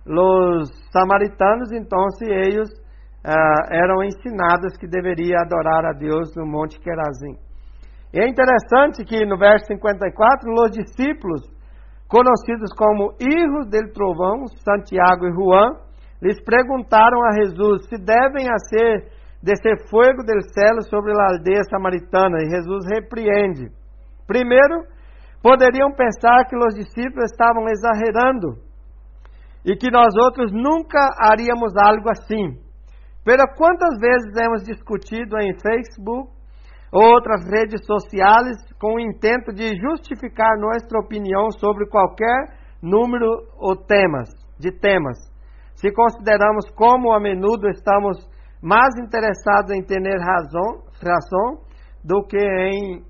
os 0.06 0.90
samaritanos, 0.92 1.72
então 1.72 2.06
eles 2.26 2.68
uh, 3.24 3.72
eram 3.72 4.04
ensinados 4.04 4.76
que 4.76 4.86
deveria 4.86 5.38
adorar 5.40 5.86
a 5.86 5.92
Deus 5.92 6.34
no 6.36 6.46
Monte 6.46 6.78
Querazim. 6.78 7.36
E 8.12 8.20
é 8.20 8.28
interessante 8.28 9.04
que 9.04 9.24
no 9.24 9.38
verso 9.38 9.66
54, 9.66 10.48
os 10.52 10.70
discípulos, 10.70 11.42
conhecidos 12.08 12.72
como 12.76 13.14
Hijos 13.20 13.68
del 13.70 13.92
Trovão, 13.92 14.46
Santiago 14.62 15.26
e 15.26 15.32
Juan, 15.32 15.76
lhes 16.22 16.42
perguntaram 16.42 17.24
a 17.24 17.32
Jesus 17.32 17.86
se 17.88 17.98
devem 17.98 18.46
ser 18.68 19.10
descer 19.42 19.76
fogo 19.90 20.24
del 20.24 20.40
céu 20.40 20.80
sobre 20.88 21.12
a 21.12 21.36
aldeia 21.36 21.62
samaritana, 21.68 22.38
e 22.40 22.50
Jesus 22.50 22.84
repreende. 22.90 23.68
Primeiro, 24.26 24.84
poderiam 25.42 25.92
pensar 25.92 26.46
que 26.48 26.56
os 26.56 26.74
discípulos 26.74 27.30
estavam 27.30 27.68
exagerando 27.68 28.56
e 29.64 29.76
que 29.76 29.90
nós 29.90 30.14
outros 30.16 30.50
nunca 30.50 30.98
haríamos 31.18 31.76
algo 31.76 32.08
assim. 32.10 32.58
Pero 33.24 33.42
quantas 33.56 33.98
vezes 33.98 34.34
hemos 34.36 34.64
discutido 34.64 35.38
em 35.38 35.54
Facebook 35.60 36.30
outras 36.94 37.42
redes 37.50 37.84
sociais 37.84 38.56
com 38.78 38.94
o 38.94 39.00
intento 39.00 39.52
de 39.52 39.74
justificar 39.76 40.56
nossa 40.58 40.96
opinião 40.96 41.50
sobre 41.50 41.88
qualquer 41.88 42.54
número 42.80 43.26
ou 43.58 43.74
temas, 43.74 44.28
de 44.58 44.70
temas. 44.70 45.18
Se 45.74 45.90
consideramos 45.92 46.70
como 46.70 47.12
a 47.12 47.18
menudo 47.18 47.68
estamos 47.68 48.16
mais 48.62 48.94
interessados 48.96 49.72
em 49.72 49.82
ter 49.82 50.00
razão, 50.20 50.84
razão 51.02 51.64
do 52.04 52.22
que 52.24 52.38
em 52.38 53.02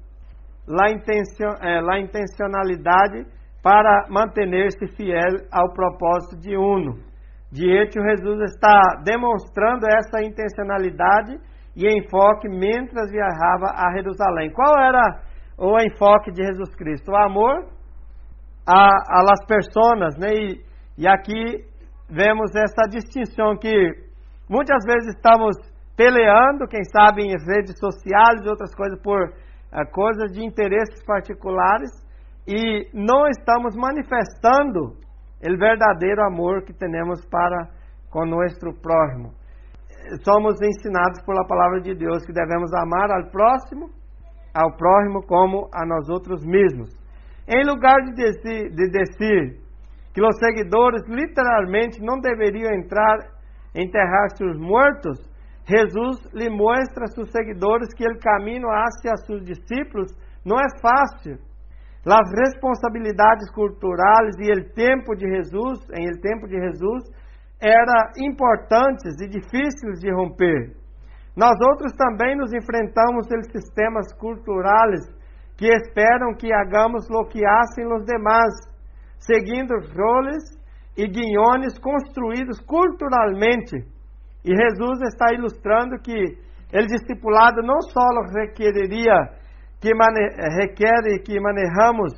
la, 0.66 0.90
intencion, 0.90 1.52
eh, 1.60 1.80
la 1.82 2.00
intencionalidade 2.00 3.26
para 3.62 4.06
manter-se 4.08 4.86
fiel 4.96 5.46
ao 5.52 5.72
propósito 5.72 6.40
de 6.40 6.56
uno. 6.56 6.94
De 7.52 7.70
hecho, 7.70 8.00
Jesus 8.00 8.52
está 8.52 9.02
demonstrando 9.04 9.86
essa 9.86 10.22
intencionalidade 10.22 11.38
e 11.76 11.86
enfoque 11.86 12.48
mientras 12.48 13.10
viajava 13.10 13.66
a 13.74 13.92
Jerusalém. 13.96 14.52
Qual 14.52 14.78
era 14.78 15.20
o 15.58 15.78
enfoque 15.80 16.30
de 16.30 16.44
Jesus 16.44 16.74
Cristo? 16.76 17.10
O 17.10 17.16
amor 17.16 17.66
a, 18.66 18.88
a 19.18 19.22
las 19.22 19.44
personas, 19.46 20.16
né? 20.16 20.32
E, 20.32 20.64
e 20.98 21.08
aqui 21.08 21.64
vemos 22.08 22.54
essa 22.54 22.88
distinção 22.88 23.56
que 23.56 23.74
muitas 24.48 24.84
vezes 24.84 25.14
estamos 25.14 25.56
peleando, 25.96 26.66
quem 26.68 26.82
sabe 26.84 27.22
em 27.22 27.30
redes 27.30 27.78
sociais 27.78 28.40
e 28.44 28.48
outras 28.48 28.74
coisas 28.74 29.00
por 29.00 29.20
uh, 29.22 29.90
coisas 29.92 30.32
de 30.32 30.44
interesses 30.44 31.04
particulares 31.04 31.90
e 32.46 32.88
não 32.92 33.26
estamos 33.26 33.74
manifestando 33.76 34.96
o 35.42 35.58
verdadeiro 35.58 36.22
amor 36.22 36.64
que 36.64 36.72
temos 36.72 37.24
para 37.26 37.68
com 38.10 38.24
nosso 38.24 38.80
próximo. 38.80 39.32
Somos 40.24 40.60
ensinados 40.60 41.22
pela 41.24 41.46
palavra 41.46 41.80
de 41.80 41.94
Deus 41.94 42.24
que 42.24 42.32
devemos 42.32 42.72
amar 42.74 43.10
ao 43.10 43.30
próximo, 43.30 43.90
ao 44.54 44.76
próximo 44.76 45.22
como 45.26 45.68
a 45.72 45.86
nós 45.86 46.08
outros 46.08 46.44
mesmos. 46.44 46.90
Em 47.48 47.64
lugar 47.64 47.96
de 48.04 48.14
dizer, 48.14 48.70
de 48.70 48.88
dizer 48.90 49.60
que 50.14 50.22
os 50.22 50.38
seguidores 50.38 51.02
literalmente 51.08 52.00
não 52.00 52.20
deveriam 52.20 52.72
entrar, 52.72 53.18
enterrar 53.74 54.28
seus 54.36 54.58
mortos, 54.58 55.18
Jesus 55.66 56.16
lhe 56.34 56.50
mostra 56.50 57.04
a 57.04 57.08
seus 57.08 57.30
seguidores 57.30 57.92
que 57.94 58.06
o 58.06 58.18
caminho 58.18 58.68
hacia 58.70 59.16
seus 59.26 59.44
discípulos 59.44 60.12
não 60.44 60.58
é 60.58 60.68
fácil. 60.80 61.38
As 62.06 62.30
responsabilidades 62.38 63.50
culturais 63.54 64.36
e 64.38 64.52
o 64.52 64.74
tempo 64.74 65.16
de 65.16 65.26
Jesus, 65.26 65.80
em 65.96 66.06
el 66.06 66.20
tempo 66.20 66.46
de 66.46 66.60
Jesus, 66.60 67.04
eram 67.66 68.10
importantes 68.18 69.20
e 69.20 69.28
difíceis 69.28 70.00
de 70.00 70.12
romper. 70.12 70.76
Nós 71.36 71.54
outros 71.70 71.92
também 71.96 72.36
nos 72.36 72.52
enfrentamos 72.52 73.26
em 73.32 73.42
sistemas 73.50 74.12
culturais 74.18 75.00
que 75.56 75.66
esperam 75.66 76.34
que 76.34 76.52
hagamos 76.52 77.08
o 77.10 77.24
que 77.24 77.40
os 77.44 78.04
demais, 78.04 78.52
seguindo 79.18 79.74
roles 79.96 80.44
e 80.96 81.06
guiones 81.08 81.78
construídos 81.78 82.60
culturalmente 82.60 83.94
e 84.44 84.50
Jesus 84.54 85.00
está 85.08 85.32
ilustrando 85.32 85.98
que 85.98 86.36
o 86.70 86.86
discipulado 86.86 87.62
não 87.62 87.80
só 87.80 88.04
requeriria 88.36 89.16
que 89.80 89.94
mane 89.94 90.20
requer 90.60 91.08
que 91.24 91.40
manejamos 91.40 92.12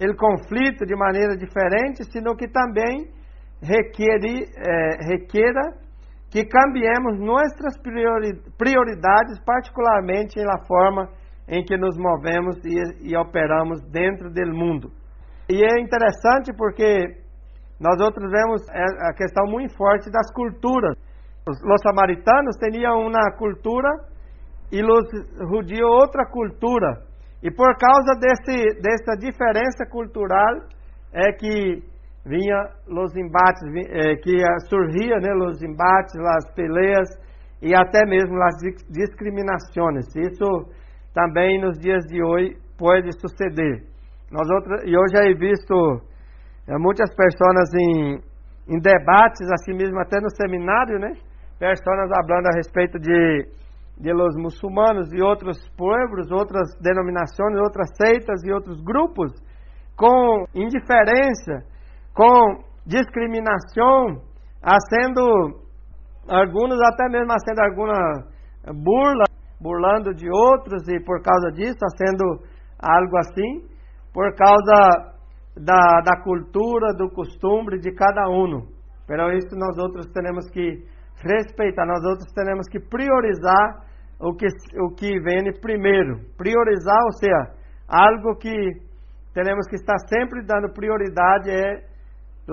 o 0.00 0.16
conflito 0.16 0.84
de 0.84 0.96
maneira 0.96 1.36
diferente, 1.36 2.02
sino 2.10 2.36
que 2.36 2.48
também 2.48 3.06
requer, 3.62 4.20
eh, 4.24 4.96
requera 5.08 5.62
que 6.30 6.44
cambiemos 6.44 7.18
nossas 7.18 7.76
prioridades, 8.58 9.40
particularmente 9.44 10.42
na 10.42 10.58
forma 10.66 11.08
em 11.48 11.64
que 11.64 11.76
nos 11.76 11.96
movemos 11.96 12.56
e, 12.64 13.10
e 13.10 13.16
operamos 13.16 13.80
dentro 13.90 14.30
do 14.30 14.54
mundo. 14.54 14.90
E 15.48 15.64
é 15.64 15.80
interessante 15.80 16.52
porque 16.54 17.16
nós 17.80 17.98
outros 18.00 18.30
vemos 18.30 18.62
a 18.70 19.14
questão 19.14 19.46
muito 19.46 19.74
forte 19.76 20.10
das 20.10 20.30
culturas 20.34 20.96
os 21.48 21.80
samaritanos 21.82 22.56
tinham 22.56 23.06
uma 23.06 23.32
cultura 23.38 23.88
e 24.70 24.82
os 24.82 25.08
judíos 25.48 25.88
outra 25.88 26.26
cultura. 26.26 27.02
E 27.42 27.50
por 27.50 27.74
causa 27.78 28.18
desse, 28.20 28.80
dessa 28.80 29.16
diferença 29.16 29.86
cultural 29.90 30.56
é 31.12 31.32
que 31.32 31.82
vinha 32.28 32.68
os 32.86 33.16
embates, 33.16 33.62
é, 33.88 34.16
que 34.16 34.36
surgia 34.68 35.18
né, 35.18 35.32
os 35.34 35.62
embates, 35.62 36.14
as 36.36 36.54
peleas 36.54 37.08
e 37.62 37.74
até 37.74 38.04
mesmo 38.04 38.40
as 38.42 38.54
discriminações. 38.90 40.06
Isso 40.14 40.68
também 41.14 41.60
nos 41.60 41.78
dias 41.78 42.04
de 42.04 42.22
hoje 42.22 42.56
pode 42.78 43.10
suceder. 43.18 43.82
Nós 44.30 44.48
outros, 44.50 44.82
eu 44.84 45.02
já 45.10 45.24
he 45.24 45.34
visto 45.34 45.74
é, 46.68 46.76
muitas 46.78 47.10
pessoas 47.14 47.74
em, 47.74 48.20
em 48.68 48.78
debates, 48.78 49.50
assim 49.50 49.74
mesmo 49.74 49.98
até 49.98 50.20
no 50.20 50.30
seminário, 50.30 50.98
né? 50.98 51.14
pessoas 51.58 52.08
falando 52.28 52.46
a 52.46 52.56
respeito 52.56 52.98
de, 53.00 53.48
de 53.98 54.12
los 54.12 54.36
muçulmanos 54.36 55.12
e 55.12 55.20
outros 55.20 55.58
pueblos, 55.76 56.30
outras 56.30 56.68
denominações, 56.80 57.56
outras 57.58 57.88
seitas 57.96 58.44
e 58.44 58.52
outros 58.52 58.80
grupos, 58.84 59.32
com 59.96 60.44
indiferença, 60.54 61.64
com 62.14 62.64
discriminação, 62.86 64.22
sendo 64.88 65.60
alguns 66.28 66.78
até 66.82 67.08
mesmo 67.08 67.32
sendo 67.44 67.60
alguma 67.60 67.98
burla, 68.82 69.24
burlando 69.60 70.14
de 70.14 70.28
outros 70.30 70.88
e 70.88 71.00
por 71.00 71.22
causa 71.22 71.50
disso, 71.52 71.78
sendo 71.96 72.42
algo 72.78 73.16
assim, 73.18 73.66
por 74.12 74.34
causa 74.34 75.14
da, 75.56 76.00
da 76.04 76.22
cultura, 76.22 76.94
do 76.96 77.10
costume 77.10 77.78
de 77.80 77.92
cada 77.92 78.28
um. 78.28 78.66
Pero 79.06 79.32
isso 79.32 79.56
nós 79.56 79.76
outros 79.78 80.06
temos 80.12 80.48
que 80.50 80.84
respeitar. 81.22 81.86
Nós 81.86 82.04
outros 82.04 82.30
temos 82.32 82.68
que 82.68 82.78
priorizar 82.78 83.84
o 84.20 84.34
que, 84.34 84.46
o 84.80 84.94
que 84.94 85.18
vem 85.20 85.52
primeiro. 85.60 86.20
Priorizar, 86.36 86.98
ou 87.04 87.12
seja, 87.12 87.54
algo 87.88 88.36
que 88.36 88.88
temos 89.32 89.66
que 89.68 89.76
estar 89.76 89.98
sempre 90.08 90.44
dando 90.44 90.72
prioridade 90.72 91.50
é 91.50 91.88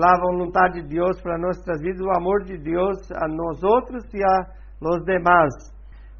a 0.04 0.20
vontade 0.20 0.82
de 0.82 0.88
Deus 0.88 1.20
para 1.22 1.38
nossas 1.38 1.80
vidas, 1.80 2.00
o 2.00 2.16
amor 2.16 2.44
de 2.44 2.58
Deus 2.58 3.10
a 3.12 3.26
nós 3.28 3.62
outros 3.62 4.04
e 4.12 4.22
a 4.22 4.46
los 4.80 5.04
demás. 5.04 5.52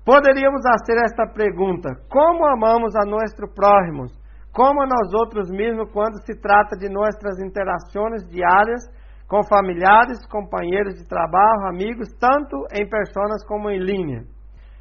Poderíamos 0.04 0.62
fazer 0.62 1.02
esta 1.04 1.26
pergunta: 1.26 1.90
como 2.08 2.46
amamos 2.46 2.94
a 2.96 3.04
nosso 3.04 3.46
próximo? 3.54 4.06
Como 4.52 4.80
a 4.80 4.86
nós 4.86 5.12
outros 5.12 5.50
mesmos 5.50 5.90
quando 5.92 6.24
se 6.24 6.40
trata 6.40 6.76
de 6.76 6.88
nossas 6.88 7.38
interações 7.44 8.26
diárias 8.30 8.88
com 9.28 9.42
familiares, 9.42 10.24
companheiros 10.28 10.94
de 10.94 11.06
trabalho, 11.06 11.66
amigos, 11.66 12.08
tanto 12.18 12.56
em 12.72 12.88
pessoas 12.88 13.44
como 13.46 13.68
em 13.68 13.78
linha. 13.78 14.22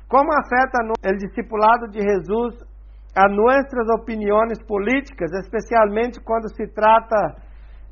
Como 0.07 0.31
afeta 0.31 0.77
o 0.83 1.17
discipulado 1.17 1.89
de 1.89 1.99
Jesus 1.99 2.63
a 3.17 3.27
nossas 3.27 3.89
opiniões 3.99 4.61
políticas, 4.67 5.31
especialmente 5.33 6.21
quando 6.23 6.47
se 6.55 6.67
trata 6.67 7.35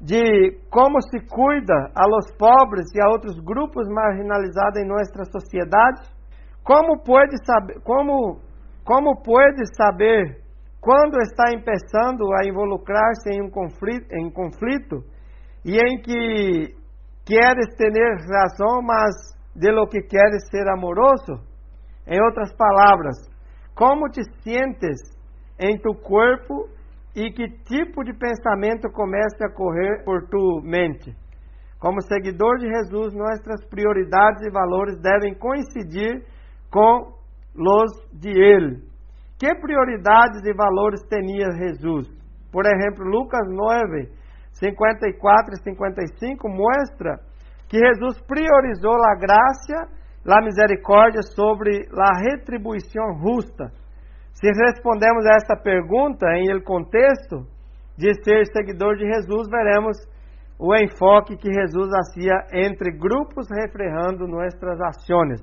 de 0.03 0.59
como 0.69 1.01
se 1.01 1.17
cuida 1.27 1.89
a 1.95 2.05
los 2.05 2.35
pobres 2.37 2.93
e 2.93 3.01
a 3.01 3.09
outros 3.09 3.39
grupos 3.39 3.87
marginalizados 3.87 4.81
em 4.81 4.85
nossa 4.85 5.23
sociedade? 5.31 6.01
Como 6.61 7.01
pode 7.03 7.37
saber, 7.45 7.79
como, 7.83 8.39
como 8.83 9.21
pode 9.23 9.63
saber 9.77 10.43
quando 10.81 11.17
está 11.21 11.45
começando 11.51 12.23
a 12.33 12.45
involucrar-se 12.45 13.29
em 13.31 13.41
um 13.43 13.49
conflito, 13.49 14.05
em 14.11 14.29
conflito 14.29 15.03
e 15.63 15.77
em 15.77 16.01
que 16.01 16.75
queres 17.25 17.73
ter 17.77 17.93
razão, 18.29 18.81
mas 18.81 19.15
de 19.55 19.71
lo 19.71 19.87
que 19.87 20.01
queres 20.01 20.49
ser 20.49 20.67
amoroso? 20.67 21.39
Em 22.05 22.21
outras 22.21 22.53
palavras, 22.57 23.15
como 23.73 24.09
te 24.09 24.21
sientes 24.41 24.99
em 25.57 25.79
tu 25.79 25.93
corpo 25.95 26.67
e 27.15 27.31
que 27.31 27.47
tipo 27.65 28.03
de 28.03 28.13
pensamento 28.13 28.89
começa 28.91 29.45
a 29.45 29.51
correr 29.51 30.03
por 30.03 30.27
tu 30.29 30.61
mente? 30.63 31.15
Como 31.79 32.01
seguidor 32.01 32.57
de 32.57 32.67
Jesus, 32.67 33.13
nossas 33.13 33.65
prioridades 33.69 34.41
e 34.41 34.49
valores 34.49 34.99
devem 35.01 35.35
coincidir 35.35 36.23
com 36.71 37.13
os 37.55 37.91
de 38.13 38.29
Ele. 38.29 38.81
Que 39.37 39.53
prioridades 39.55 40.41
e 40.45 40.53
valores 40.53 41.01
tinha 41.07 41.51
Jesus? 41.51 42.07
Por 42.51 42.65
exemplo, 42.65 43.03
Lucas 43.03 43.47
9, 43.49 44.09
54 44.53 45.53
e 45.53 45.63
55 45.63 46.49
mostra 46.49 47.19
que 47.67 47.77
Jesus 47.77 48.21
priorizou 48.21 48.95
a 49.03 49.15
graça, 49.15 49.89
a 50.25 50.41
misericórdia 50.41 51.21
sobre 51.21 51.87
a 51.91 52.19
retribuição 52.21 53.19
justa. 53.19 53.71
Se 54.33 54.47
respondemos 54.47 55.25
a 55.25 55.35
esta 55.35 55.55
pergunta 55.55 56.25
em 56.35 56.61
contexto 56.63 57.45
de 57.97 58.13
ser 58.23 58.45
seguidor 58.47 58.97
de 58.97 59.05
Jesus, 59.05 59.47
veremos 59.49 59.97
o 60.59 60.75
enfoque 60.75 61.37
que 61.37 61.51
Jesus 61.51 61.91
hacía 61.93 62.47
entre 62.51 62.91
grupos 62.91 63.47
reflejando 63.49 64.27
nossas 64.27 64.79
ações. 64.81 65.41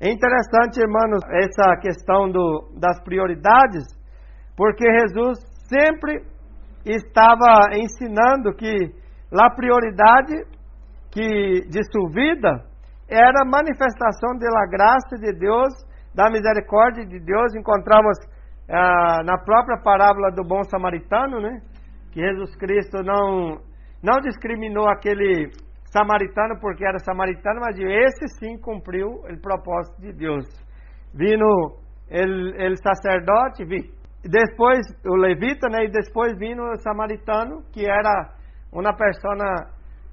É 0.00 0.10
interessante, 0.10 0.80
irmãos, 0.80 1.22
essa 1.30 1.76
questão 1.80 2.30
do, 2.30 2.72
das 2.78 3.00
prioridades, 3.02 3.84
porque 4.56 4.84
Jesus 4.98 5.38
sempre 5.68 6.24
estava 6.84 7.70
ensinando 7.74 8.52
que 8.54 8.92
a 9.32 9.50
prioridade 9.54 10.44
que 11.10 11.68
de 11.68 11.84
sua 11.90 12.08
vida 12.10 12.64
era 13.08 13.44
manifestação 13.44 14.36
da 14.38 14.66
graça 14.66 15.16
de 15.18 15.32
Deus, 15.38 15.72
da 16.14 16.30
misericórdia 16.30 17.04
de 17.06 17.18
Deus. 17.18 17.54
Encontramos 17.54 18.18
ah, 18.68 19.22
na 19.24 19.38
própria 19.38 19.78
parábola 19.82 20.30
do 20.30 20.44
bom 20.44 20.62
samaritano, 20.64 21.40
né? 21.40 21.60
Que 22.12 22.20
Jesus 22.20 22.54
Cristo 22.56 23.02
não, 23.02 23.58
não 24.02 24.20
discriminou 24.20 24.88
aquele 24.88 25.50
samaritano 25.92 26.58
porque 26.60 26.84
era 26.84 26.98
samaritano, 26.98 27.60
mas 27.60 27.78
esse 27.78 28.28
sim 28.38 28.58
cumpriu 28.58 29.08
o 29.08 29.40
propósito 29.40 30.00
de 30.00 30.12
Deus. 30.12 30.46
Vindo 31.14 31.44
o 31.44 32.76
sacerdote, 32.82 33.64
vi, 33.64 33.90
depois 34.24 34.80
o 35.04 35.16
levita, 35.16 35.68
né? 35.68 35.84
E 35.84 35.90
depois 35.90 36.36
vindo 36.38 36.62
o 36.62 36.76
samaritano, 36.78 37.62
que 37.72 37.84
era 37.84 38.32
uma 38.72 38.94
pessoa 38.94 39.36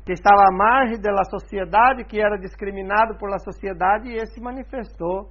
que 0.05 0.13
estava 0.13 0.41
à 0.49 0.51
margem 0.51 0.99
da 0.99 1.23
sociedade, 1.25 2.03
que 2.05 2.19
era 2.19 2.37
discriminado 2.37 3.17
por 3.17 3.29
la 3.29 3.39
sociedade, 3.39 4.09
e 4.09 4.15
esse 4.15 4.41
manifestou 4.41 5.29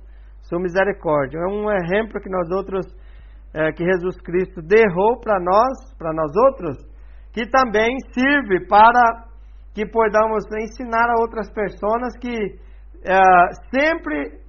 sua 0.49 0.59
misericórdia. 0.59 1.39
É 1.39 1.47
um 1.47 1.71
exemplo 1.71 2.21
que 2.21 2.31
nós 2.31 2.51
outros, 2.51 2.87
é, 3.55 3.71
que 3.73 3.85
Jesus 3.85 4.21
Cristo 4.21 4.63
derrou 4.63 5.21
para 5.21 5.39
nós, 5.39 5.95
para 5.99 6.13
nós 6.13 6.35
outros, 6.37 6.77
que 7.33 7.47
também 7.49 7.97
serve 8.13 8.67
para 8.67 9.29
que 9.75 9.87
podamos 9.87 10.45
ensinar 10.61 11.09
a 11.11 11.21
outras 11.21 11.51
pessoas 11.53 12.17
que 12.19 12.59
é, 13.05 13.21
sempre 13.71 14.41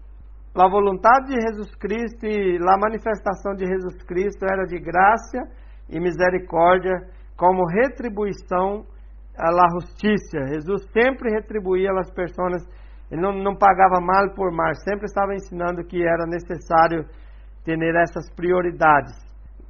a 0.55 0.67
vontade 0.67 1.27
de 1.27 1.39
Jesus 1.39 1.75
Cristo 1.75 2.25
e 2.25 2.57
a 2.57 2.77
manifestação 2.77 3.53
de 3.53 3.65
Jesus 3.65 4.01
Cristo 4.03 4.43
era 4.43 4.65
de 4.65 4.79
graça 4.79 5.37
e 5.89 5.99
misericórdia 5.99 7.07
como 7.37 7.65
retribuição 7.65 8.85
à 9.37 9.69
justiça. 9.71 10.47
Jesus 10.53 10.83
sempre 10.91 11.31
retribuía 11.31 11.91
as 11.97 12.11
pessoas, 12.11 12.63
ele 13.12 13.22
não, 13.22 13.34
não 13.34 13.55
pagava 13.55 13.99
mal 13.99 14.34
por 14.36 14.51
mal, 14.51 14.74
sempre 14.76 15.05
estava 15.05 15.34
ensinando 15.34 15.84
que 15.84 16.01
era 16.01 16.26
necessário 16.26 17.05
ter 17.64 17.78
essas 17.95 18.30
prioridades 18.36 19.14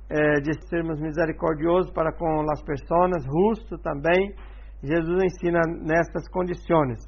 é, 0.10 0.42
de 0.42 0.54
sermos 0.68 1.00
misericordiosos 1.00 1.92
para 1.92 2.12
com 2.12 2.42
as 2.52 2.62
pessoas, 2.64 3.24
justo 3.24 3.78
também. 3.78 4.34
Jesus 4.82 5.24
ensina 5.24 5.60
nestas 5.82 6.28
condições. 6.30 7.00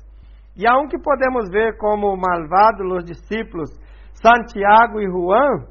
E 0.57 0.67
a 0.67 0.77
um 0.77 0.87
que 0.87 0.99
podemos 0.99 1.49
ver 1.49 1.77
como 1.77 2.17
malvado 2.17 2.83
os 2.83 3.05
discípulos 3.05 3.69
Santiago 4.13 4.99
e 4.99 5.07
Juan, 5.07 5.65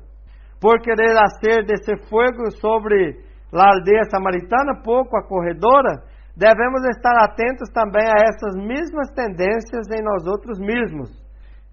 por 0.60 0.80
querer 0.80 1.16
hacer 1.18 1.64
desse 1.64 1.96
fogo 2.08 2.50
sobre 2.52 3.20
a 3.52 3.74
aldeia 3.74 4.04
samaritana 4.10 4.82
pouco 4.82 5.16
acorredora, 5.16 6.02
devemos 6.36 6.84
estar 6.88 7.16
atentos 7.24 7.68
também 7.70 8.06
a 8.06 8.22
essas 8.22 8.54
mesmas 8.56 9.10
tendências 9.14 9.88
em 9.90 10.02
nós 10.02 10.26
outros 10.26 10.58
mesmos. 10.58 11.10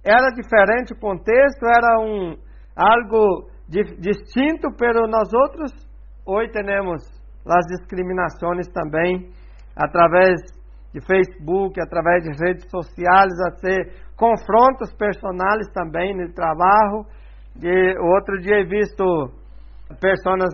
Era 0.04 0.30
diferente 0.32 0.94
o 0.94 1.00
contexto, 1.00 1.66
era 1.66 2.00
um 2.00 2.36
algo 2.76 3.50
distinto, 3.68 4.70
pero 4.78 5.08
nós 5.08 5.34
outros 5.34 5.72
hoje 6.26 6.52
temos 6.52 7.04
as 7.46 7.66
discriminações 7.68 8.68
também 8.70 9.30
através 9.76 10.42
de 10.94 11.02
Facebook, 11.06 11.80
através 11.82 12.24
de 12.24 12.32
redes 12.44 12.70
sociais, 12.70 13.34
a 13.48 13.52
ser 13.58 13.94
confrontos 14.16 14.94
personais 14.94 15.68
também 15.74 16.16
no 16.16 16.34
trabalho. 16.34 17.06
E 17.62 17.98
outro 18.00 18.40
dia 18.40 18.66
visto 18.66 19.04
pessoas 20.00 20.54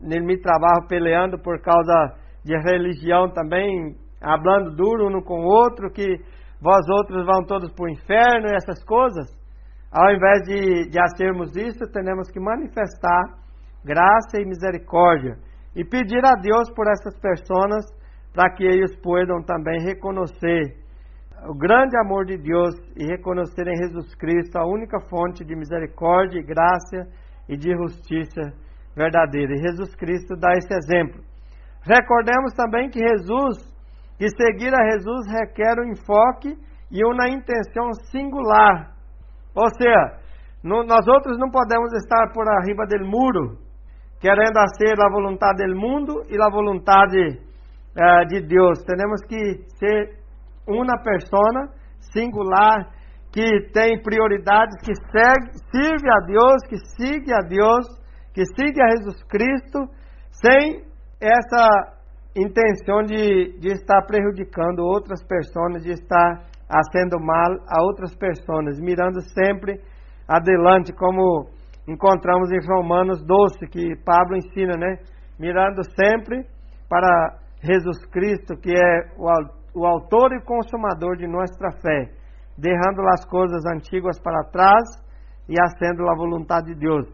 no 0.00 0.26
meu 0.26 0.40
trabalho 0.40 0.86
peleando 0.88 1.38
por 1.38 1.60
causa 1.60 2.14
de 2.46 2.56
religião 2.56 3.28
também, 3.28 3.96
falando 4.20 4.76
duro 4.76 5.08
um 5.08 5.20
com 5.20 5.40
o 5.40 5.48
outro, 5.48 5.90
que 5.90 6.06
vós 6.62 6.88
outros 6.88 7.26
vão 7.26 7.44
todos 7.44 7.72
para 7.72 7.86
o 7.86 7.90
inferno 7.90 8.48
e 8.48 8.54
essas 8.54 8.82
coisas. 8.84 9.26
Ao 9.90 10.14
invés 10.14 10.42
de, 10.46 10.88
de 10.88 10.98
hacermos 11.00 11.56
isso, 11.56 11.90
temos 11.92 12.30
que 12.30 12.38
manifestar 12.38 13.34
graça 13.84 14.40
e 14.40 14.44
misericórdia 14.44 15.36
e 15.74 15.84
pedir 15.84 16.24
a 16.24 16.34
Deus 16.40 16.70
por 16.74 16.86
essas 16.88 17.18
pessoas 17.18 17.84
para 18.32 18.54
que 18.54 18.64
eles 18.64 18.94
possam 19.00 19.42
também 19.42 19.80
reconhecer 19.82 20.76
o 21.48 21.54
grande 21.54 21.96
amor 21.98 22.26
de 22.26 22.36
Deus 22.36 22.74
e 22.96 23.04
reconhecer 23.06 23.66
em 23.66 23.76
Jesus 23.76 24.14
Cristo 24.14 24.56
a 24.56 24.66
única 24.66 25.00
fonte 25.08 25.44
de 25.44 25.54
misericórdia, 25.54 26.42
graça 26.42 27.08
e 27.48 27.56
de 27.56 27.74
justiça 27.76 28.52
verdadeira. 28.96 29.52
E 29.52 29.68
Jesus 29.68 29.94
Cristo 29.96 30.36
dá 30.36 30.52
esse 30.52 30.72
exemplo. 30.74 31.22
Recordemos 31.86 32.52
também 32.54 32.90
que 32.90 32.98
Jesus, 32.98 33.58
que 34.18 34.28
seguir 34.28 34.74
a 34.74 34.90
Jesus 34.90 35.26
requer 35.30 35.78
um 35.78 35.92
enfoque 35.92 36.56
e 36.90 37.04
uma 37.04 37.28
intenção 37.28 37.92
singular. 38.10 38.92
Ou 39.54 39.68
seja, 39.70 40.18
no, 40.64 40.82
nós 40.84 41.06
outros 41.06 41.38
não 41.38 41.48
podemos 41.48 41.92
estar 41.94 42.32
por 42.32 42.48
arriba 42.48 42.84
do 42.86 43.06
muro, 43.06 43.58
querendo 44.20 44.54
fazer 44.54 45.00
a 45.00 45.08
vontade 45.08 45.64
do 45.64 45.78
mundo 45.78 46.22
e 46.28 46.36
a 46.42 46.50
vontade 46.50 47.38
uh, 47.96 48.26
de 48.26 48.40
Deus. 48.40 48.82
Temos 48.84 49.22
que 49.28 49.64
ser 49.78 50.18
uma 50.66 50.98
persona 50.98 51.68
singular 52.12 52.90
que 53.32 53.70
tem 53.72 54.02
prioridades, 54.02 54.74
que 54.82 54.94
segue, 54.94 55.52
serve 55.70 56.10
a 56.10 56.20
Deus, 56.26 56.66
que 56.68 56.78
siga 56.96 57.36
a 57.36 57.46
Deus, 57.46 57.86
que 58.34 58.44
siga 58.44 58.84
a 58.84 58.90
Jesus 58.96 59.22
Cristo, 59.24 59.86
sem 60.30 60.85
essa 61.26 61.96
intenção 62.36 63.02
de, 63.02 63.58
de 63.58 63.72
estar 63.72 64.02
prejudicando 64.06 64.80
outras 64.80 65.22
pessoas, 65.24 65.82
de 65.82 65.90
estar 65.90 66.44
fazendo 66.68 67.18
mal 67.18 67.52
a 67.68 67.82
outras 67.82 68.14
pessoas, 68.14 68.78
mirando 68.80 69.20
sempre 69.32 69.80
adelante, 70.28 70.92
como 70.92 71.48
encontramos 71.88 72.50
em 72.50 72.58
Romanos 72.66 73.24
12, 73.24 73.66
que 73.70 73.96
Pablo 74.04 74.36
ensina, 74.36 74.76
né? 74.76 74.98
Mirando 75.38 75.82
sempre 75.94 76.44
para 76.88 77.38
Jesus 77.62 78.04
Cristo, 78.06 78.56
que 78.56 78.72
é 78.72 79.12
o, 79.16 79.80
o 79.80 79.86
autor 79.86 80.32
e 80.32 80.44
consumador 80.44 81.16
de 81.16 81.26
nossa 81.26 81.70
fé, 81.80 82.10
derrando 82.58 83.06
as 83.08 83.24
coisas 83.24 83.64
antigas 83.66 84.18
para 84.20 84.44
trás 84.50 84.84
e 85.48 85.54
acendo 85.60 86.08
a 86.08 86.16
vontade 86.16 86.74
de 86.74 86.80
Deus. 86.80 87.06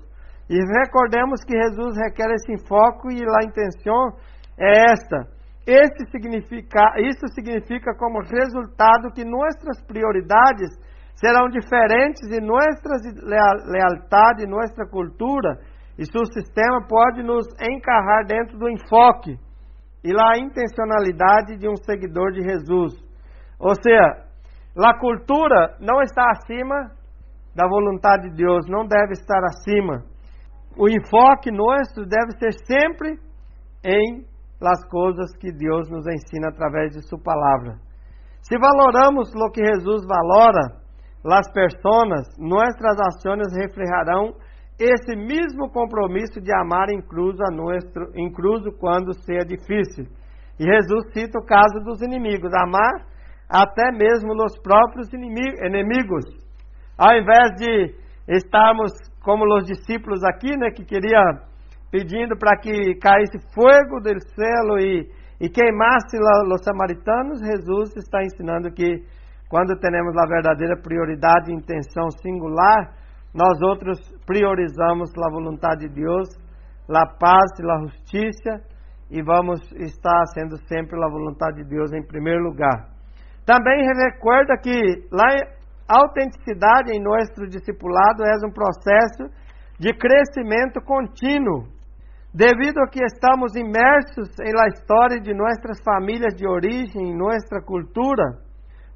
E 0.53 0.59
recordemos 0.85 1.43
que 1.45 1.57
Jesus 1.57 1.97
requer 1.97 2.31
esse 2.35 2.53
enfoque 2.53 3.09
e 3.09 3.25
a 3.25 3.43
intenção 3.43 4.13
é 4.61 4.93
esta. 4.93 5.27
Significa, 6.11 6.93
isso 6.99 7.27
significa 7.29 7.95
como 7.97 8.21
resultado 8.21 9.11
que 9.15 9.25
nossas 9.25 9.81
prioridades 9.87 10.69
serão 11.15 11.49
diferentes 11.49 12.29
e 12.29 12.39
nossa 12.39 13.01
lealdade, 13.65 14.47
nossa 14.47 14.85
cultura 14.91 15.59
e 15.99 16.05
seu 16.05 16.27
sistema 16.27 16.87
pode 16.87 17.23
nos 17.23 17.47
encarrar 17.59 18.27
dentro 18.27 18.59
do 18.59 18.69
enfoque 18.69 19.39
e 20.05 20.13
a 20.13 20.37
intencionalidade 20.37 21.57
de 21.57 21.67
um 21.67 21.77
seguidor 21.77 22.33
de 22.33 22.43
Jesus. 22.43 22.93
Ou 23.59 23.75
seja, 23.83 24.27
a 24.77 24.99
cultura 24.99 25.79
não 25.81 26.03
está 26.03 26.29
acima 26.31 26.91
da 27.57 27.67
vontade 27.67 28.29
de 28.29 28.37
Deus, 28.37 28.67
não 28.69 28.87
deve 28.87 29.13
estar 29.13 29.43
acima. 29.45 30.12
O 30.77 30.89
enfoque 30.89 31.51
nosso 31.51 32.07
deve 32.07 32.33
ser 32.39 32.53
sempre 32.65 33.19
em 33.85 34.25
las 34.61 34.85
coisas 34.89 35.37
que 35.39 35.53
Deus 35.53 35.91
nos 35.91 36.07
ensina 36.07 36.49
através 36.49 36.95
de 36.95 37.07
sua 37.07 37.19
palavra. 37.19 37.77
Se 38.43 38.57
valoramos 38.59 39.33
o 39.35 39.51
que 39.51 39.65
Jesus 39.65 40.07
valora, 40.07 40.81
las 41.25 41.51
personas, 41.53 42.27
nossas 42.39 42.99
ações 43.01 43.55
reflejarão 43.55 44.35
esse 44.79 45.15
mesmo 45.15 45.71
compromisso 45.71 46.41
de 46.41 46.53
amar 46.55 46.89
incluso, 46.91 47.39
a 47.45 47.55
nuestro, 47.55 48.11
incluso 48.17 48.73
quando 48.79 49.13
seja 49.15 49.45
difícil. 49.45 50.07
E 50.59 50.65
Jesus 50.65 51.13
cita 51.13 51.39
o 51.39 51.45
caso 51.45 51.79
dos 51.85 52.01
inimigos, 52.03 52.53
amar 52.55 53.07
até 53.49 53.93
mesmo 53.93 54.33
os 54.33 54.59
próprios 54.61 55.13
inimigos. 55.13 56.25
Ao 56.97 57.15
invés 57.17 57.53
de 57.57 57.95
estarmos 58.29 58.93
como 59.23 59.45
os 59.57 59.65
discípulos 59.65 60.23
aqui, 60.25 60.57
né, 60.57 60.71
que 60.71 60.85
queria 60.85 61.23
pedindo 61.91 62.37
para 62.37 62.57
que 62.59 62.95
caísse 62.97 63.39
fogo 63.55 64.01
do 64.01 64.21
céu 64.35 64.79
e, 64.79 65.09
e 65.41 65.49
queimasse 65.49 66.17
os 66.17 66.65
samaritanos, 66.65 67.41
Jesus 67.41 67.95
está 67.97 68.23
ensinando 68.23 68.73
que 68.73 69.05
quando 69.49 69.79
temos 69.79 70.17
a 70.17 70.27
verdadeira 70.27 70.81
prioridade 70.81 71.51
e 71.51 71.55
intenção 71.55 72.11
singular, 72.23 72.95
nós 73.35 73.61
outros 73.61 73.99
priorizamos 74.27 75.11
a 75.17 75.31
vontade 75.31 75.89
de 75.89 75.95
Deus, 75.95 76.29
a 76.89 77.07
paz 77.07 77.51
e 77.61 77.71
a 77.71 77.79
justiça 77.81 78.73
e 79.11 79.23
vamos 79.23 79.61
estar 79.73 80.25
sendo 80.33 80.57
sempre 80.67 80.97
a 80.97 81.09
vontade 81.09 81.63
de 81.63 81.69
Deus 81.69 81.93
em 81.93 82.03
primeiro 82.03 82.43
lugar. 82.43 82.89
Também 83.45 83.85
recuerda 83.85 84.57
que 84.57 84.73
a 85.13 85.62
autenticidade 85.93 86.93
em 86.93 87.03
nosso 87.03 87.47
discipulado 87.49 88.25
é 88.25 88.47
um 88.47 88.53
processo 88.53 89.25
de 89.79 89.93
crescimento 89.93 90.81
contínuo, 90.81 91.67
devido 92.33 92.79
a 92.81 92.89
que 92.89 93.05
estamos 93.05 93.55
imersos 93.55 94.29
em 94.41 94.53
la 94.53 94.69
história 94.69 95.21
de 95.21 95.35
nossas 95.35 95.83
famílias 95.85 96.35
de 96.35 96.47
origem, 96.47 97.11
em 97.11 97.17
nossa 97.17 97.61
cultura 97.61 98.41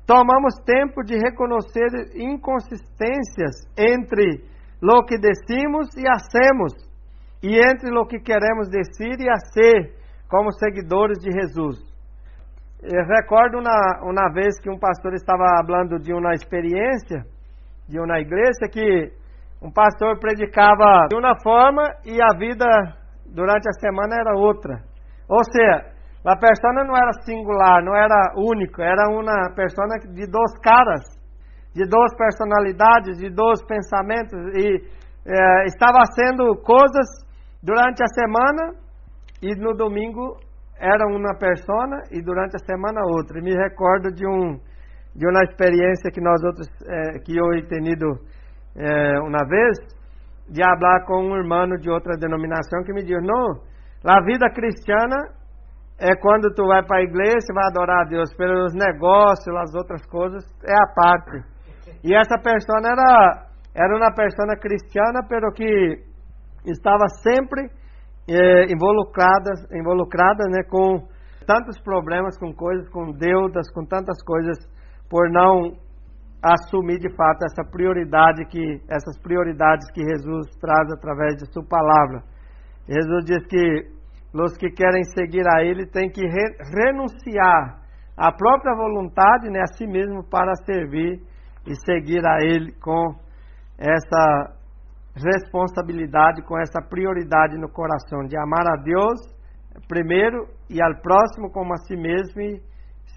tomamos 0.06 0.54
tempo 0.64 1.02
de 1.02 1.16
reconhecer 1.18 1.90
inconsistências 2.14 3.66
entre 3.76 4.44
lo 4.80 5.04
que 5.04 5.18
decimos 5.18 5.88
e 5.96 6.06
hacemos 6.08 6.72
e 7.42 7.58
entre 7.58 7.90
lo 7.90 8.06
que 8.06 8.20
queremos 8.20 8.68
decir 8.70 9.20
e 9.20 9.28
hacer 9.28 9.96
como 10.28 10.52
seguidores 10.52 11.18
de 11.18 11.30
Jesus. 11.32 11.95
Eu 12.82 13.04
recordo 13.06 13.58
uma, 13.58 14.02
uma 14.02 14.32
vez 14.32 14.60
que 14.60 14.70
um 14.70 14.78
pastor 14.78 15.14
estava 15.14 15.44
falando 15.66 15.98
de 15.98 16.12
uma 16.12 16.34
experiência 16.34 17.24
de 17.88 17.98
uma 18.00 18.18
igreja 18.18 18.68
que 18.70 19.12
um 19.62 19.70
pastor 19.72 20.18
predicava 20.18 21.06
de 21.08 21.16
uma 21.16 21.34
forma 21.40 21.82
e 22.04 22.20
a 22.20 22.36
vida 22.36 22.66
durante 23.24 23.68
a 23.68 23.80
semana 23.80 24.16
era 24.20 24.36
outra. 24.36 24.82
Ou 25.28 25.42
seja, 25.44 25.96
a 26.26 26.36
pessoa 26.36 26.72
não 26.84 26.96
era 26.96 27.12
singular, 27.24 27.82
não 27.82 27.94
era 27.94 28.34
único, 28.36 28.82
era 28.82 29.08
uma 29.08 29.54
pessoa 29.54 29.86
de 30.12 30.26
dois 30.26 30.52
caras, 30.62 31.02
de 31.74 31.86
duas 31.88 32.14
personalidades, 32.16 33.18
de 33.18 33.30
dois 33.30 33.64
pensamentos 33.64 34.38
e 34.54 34.82
é, 35.24 35.64
estava 35.66 36.04
sendo 36.14 36.56
coisas 36.62 37.06
durante 37.62 38.02
a 38.02 38.08
semana 38.08 38.74
e 39.42 39.54
no 39.54 39.74
domingo 39.74 40.38
era 40.78 41.06
uma 41.06 41.34
persona 41.38 42.02
e 42.10 42.22
durante 42.22 42.56
a 42.56 42.64
semana 42.64 43.00
outra. 43.04 43.38
E 43.38 43.42
me 43.42 43.54
recordo 43.54 44.12
de 44.12 44.26
um 44.26 44.58
de 45.14 45.26
uma 45.26 45.42
experiência 45.44 46.10
que 46.12 46.20
nós 46.20 46.42
outros 46.44 46.68
é, 46.86 47.18
que 47.20 47.34
eu 47.34 47.52
he 47.54 47.62
tenido 47.66 48.06
é, 48.76 49.18
uma 49.20 49.48
vez 49.48 49.78
de 50.48 50.62
falar 50.62 51.04
com 51.06 51.24
um 51.24 51.36
irmão 51.36 51.66
de 51.80 51.90
outra 51.90 52.16
denominação 52.18 52.84
que 52.84 52.92
me 52.92 53.02
diz 53.02 53.16
não, 53.22 53.62
a 54.04 54.22
vida 54.22 54.50
cristiana 54.50 55.16
é 55.98 56.14
quando 56.16 56.52
tu 56.54 56.66
vai 56.66 56.84
para 56.84 56.98
a 56.98 57.02
igreja 57.02 57.54
vai 57.54 57.64
adorar 57.64 58.02
a 58.02 58.08
Deus 58.08 58.32
pelos 58.34 58.74
negócios, 58.74 59.56
as 59.56 59.74
outras 59.74 60.04
coisas 60.06 60.44
é 60.62 60.74
a 60.74 60.94
parte. 60.94 61.42
E 62.04 62.14
essa 62.14 62.38
pessoa 62.38 62.78
era 62.84 63.46
era 63.74 63.94
uma 63.96 64.12
pessoa 64.14 64.56
cristiana, 64.56 65.20
pero 65.28 65.52
que 65.52 66.02
estava 66.64 67.08
sempre 67.22 67.68
é, 68.28 68.72
involucrada, 68.72 69.52
involucrada 69.72 70.44
né, 70.48 70.62
com 70.68 71.06
tantos 71.46 71.80
problemas, 71.80 72.36
com 72.38 72.52
coisas, 72.52 72.88
com 72.90 73.12
deudas, 73.12 73.70
com 73.72 73.84
tantas 73.84 74.22
coisas, 74.24 74.58
por 75.08 75.30
não 75.30 75.72
assumir 76.42 76.98
de 76.98 77.14
fato 77.14 77.44
essa 77.44 77.64
prioridade 77.70 78.44
que 78.46 78.80
essas 78.88 79.18
prioridades 79.22 79.90
que 79.92 80.02
Jesus 80.02 80.46
traz 80.60 80.92
através 80.92 81.36
de 81.36 81.52
sua 81.52 81.64
palavra. 81.64 82.22
Jesus 82.88 83.24
diz 83.24 83.46
que 83.46 83.96
os 84.34 84.56
que 84.56 84.70
querem 84.70 85.02
seguir 85.04 85.44
a 85.54 85.62
Ele 85.62 85.86
têm 85.86 86.10
que 86.10 86.20
re 86.20 86.56
renunciar 86.74 87.80
à 88.16 88.32
própria 88.32 88.74
vontade, 88.74 89.50
né, 89.50 89.60
a 89.60 89.74
si 89.74 89.86
mesmo, 89.86 90.22
para 90.24 90.54
servir 90.64 91.20
e 91.66 91.74
seguir 91.84 92.24
a 92.26 92.38
Ele 92.42 92.72
com 92.80 93.14
essa 93.78 94.55
responsabilidade, 95.16 96.42
com 96.42 96.58
essa 96.58 96.80
prioridade 96.80 97.56
no 97.58 97.68
coração 97.68 98.24
de 98.26 98.36
amar 98.36 98.66
a 98.66 98.82
Deus 98.82 99.36
primeiro 99.88 100.46
e 100.70 100.82
ao 100.82 100.94
próximo 101.02 101.50
como 101.50 101.72
a 101.72 101.76
si 101.78 101.96
mesmo 101.96 102.40
e 102.40 102.60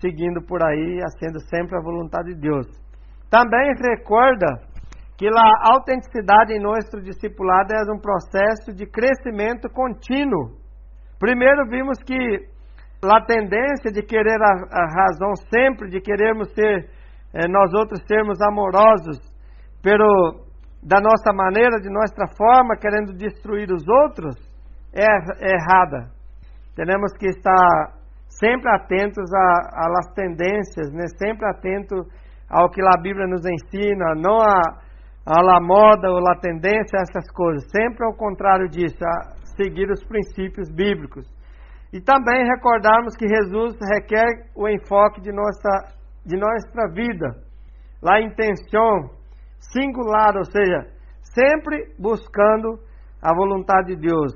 seguindo 0.01 0.41
por 0.41 0.61
aí, 0.63 0.99
sendo 1.19 1.39
sempre 1.41 1.77
a 1.77 1.81
vontade 1.81 2.33
de 2.33 2.41
Deus. 2.41 2.67
Também 3.29 3.73
recorda 3.75 4.47
que 5.17 5.27
a 5.27 5.73
autenticidade 5.73 6.53
em 6.53 6.61
nosso 6.61 7.01
discipulado 7.01 7.73
é 7.73 7.91
um 7.91 7.99
processo 7.99 8.73
de 8.73 8.85
crescimento 8.85 9.69
contínuo. 9.69 10.57
Primeiro 11.19 11.67
vimos 11.69 11.97
que 11.99 12.47
a 13.03 13.25
tendência 13.25 13.91
de 13.91 14.01
querer 14.01 14.41
a, 14.41 14.51
a 14.71 14.85
razão 14.87 15.35
sempre, 15.53 15.89
de 15.89 15.99
querermos 15.99 16.53
ser, 16.53 16.89
eh, 17.33 17.47
nós 17.49 17.73
outros 17.73 18.01
sermos 18.07 18.39
amorosos, 18.41 19.19
pero 19.81 20.48
da 20.81 20.99
nossa 21.01 21.33
maneira, 21.33 21.79
de 21.81 21.89
nossa 21.89 22.27
forma, 22.37 22.77
querendo 22.77 23.13
destruir 23.13 23.69
os 23.71 23.87
outros, 23.87 24.35
é, 24.93 25.05
é 25.05 25.55
errada. 25.55 26.11
Temos 26.75 27.11
que 27.17 27.27
estar 27.27 27.99
sempre 28.39 28.69
atentos 28.69 29.29
às 29.33 30.13
tendências, 30.13 30.91
né? 30.93 31.07
sempre 31.17 31.45
atentos 31.47 32.07
ao 32.49 32.69
que 32.69 32.81
a 32.81 33.01
Bíblia 33.01 33.27
nos 33.27 33.43
ensina, 33.45 34.15
não 34.15 34.39
a, 34.39 34.61
a 35.25 35.41
la 35.41 35.59
moda 35.59 36.09
ou 36.09 36.19
a 36.19 36.39
tendência 36.39 36.97
essas 36.97 37.29
coisas, 37.31 37.69
sempre 37.69 38.05
ao 38.05 38.15
contrário 38.15 38.69
disso, 38.69 38.97
a 39.03 39.35
seguir 39.57 39.91
os 39.91 40.03
princípios 40.05 40.69
bíblicos. 40.71 41.27
E 41.91 41.99
também 41.99 42.45
recordarmos 42.45 43.15
que 43.17 43.27
Jesus 43.27 43.75
requer 43.93 44.25
o 44.55 44.67
enfoque 44.69 45.19
de 45.21 45.31
nossa, 45.31 45.93
de 46.25 46.37
nossa 46.37 46.93
vida, 46.93 47.35
a 48.07 48.21
intenção 48.21 49.18
singular, 49.59 50.35
ou 50.37 50.45
seja, 50.45 50.87
sempre 51.33 51.93
buscando 51.97 52.79
a 53.21 53.33
vontade 53.33 53.95
de 53.95 54.07
Deus. 54.07 54.33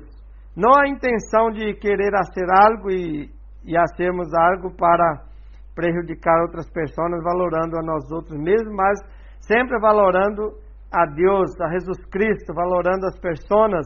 Não 0.56 0.70
a 0.78 0.88
intenção 0.88 1.50
de 1.50 1.74
querer 1.74 2.12
fazer 2.12 2.46
algo 2.50 2.90
e, 2.90 3.30
e 3.64 3.76
hacermos 3.76 4.32
algo 4.34 4.74
para 4.76 5.24
prejudicar 5.74 6.40
outras 6.42 6.70
pessoas, 6.70 7.22
valorando 7.24 7.76
a 7.76 7.82
nós 7.82 8.10
outros 8.12 8.38
mesmos, 8.38 8.72
mas 8.72 9.00
sempre 9.40 9.78
valorando 9.80 10.54
a 10.92 11.06
Deus, 11.06 11.60
a 11.60 11.68
Jesus 11.70 12.04
Cristo, 12.06 12.54
valorando 12.54 13.06
as 13.06 13.18
pessoas 13.18 13.84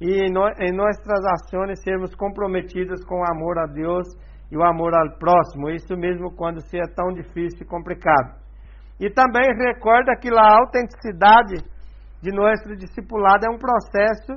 e 0.00 0.26
em, 0.26 0.32
no, 0.32 0.48
em 0.58 0.72
nossas 0.72 1.24
ações 1.24 1.80
sermos 1.82 2.14
comprometidos 2.14 3.04
com 3.04 3.20
o 3.20 3.30
amor 3.30 3.58
a 3.58 3.66
Deus 3.66 4.08
e 4.50 4.56
o 4.56 4.62
amor 4.64 4.94
ao 4.94 5.18
próximo. 5.18 5.70
Isso 5.70 5.96
mesmo 5.96 6.34
quando 6.34 6.60
se 6.62 6.78
é 6.78 6.86
tão 6.94 7.12
difícil 7.12 7.62
e 7.62 7.68
complicado. 7.68 8.47
E 9.00 9.10
também 9.10 9.46
recorda 9.56 10.16
que 10.16 10.28
a 10.28 10.58
autenticidade 10.58 11.62
de 12.20 12.32
nosso 12.32 12.74
discipulado 12.76 13.46
é 13.46 13.50
um 13.50 13.58
processo 13.58 14.34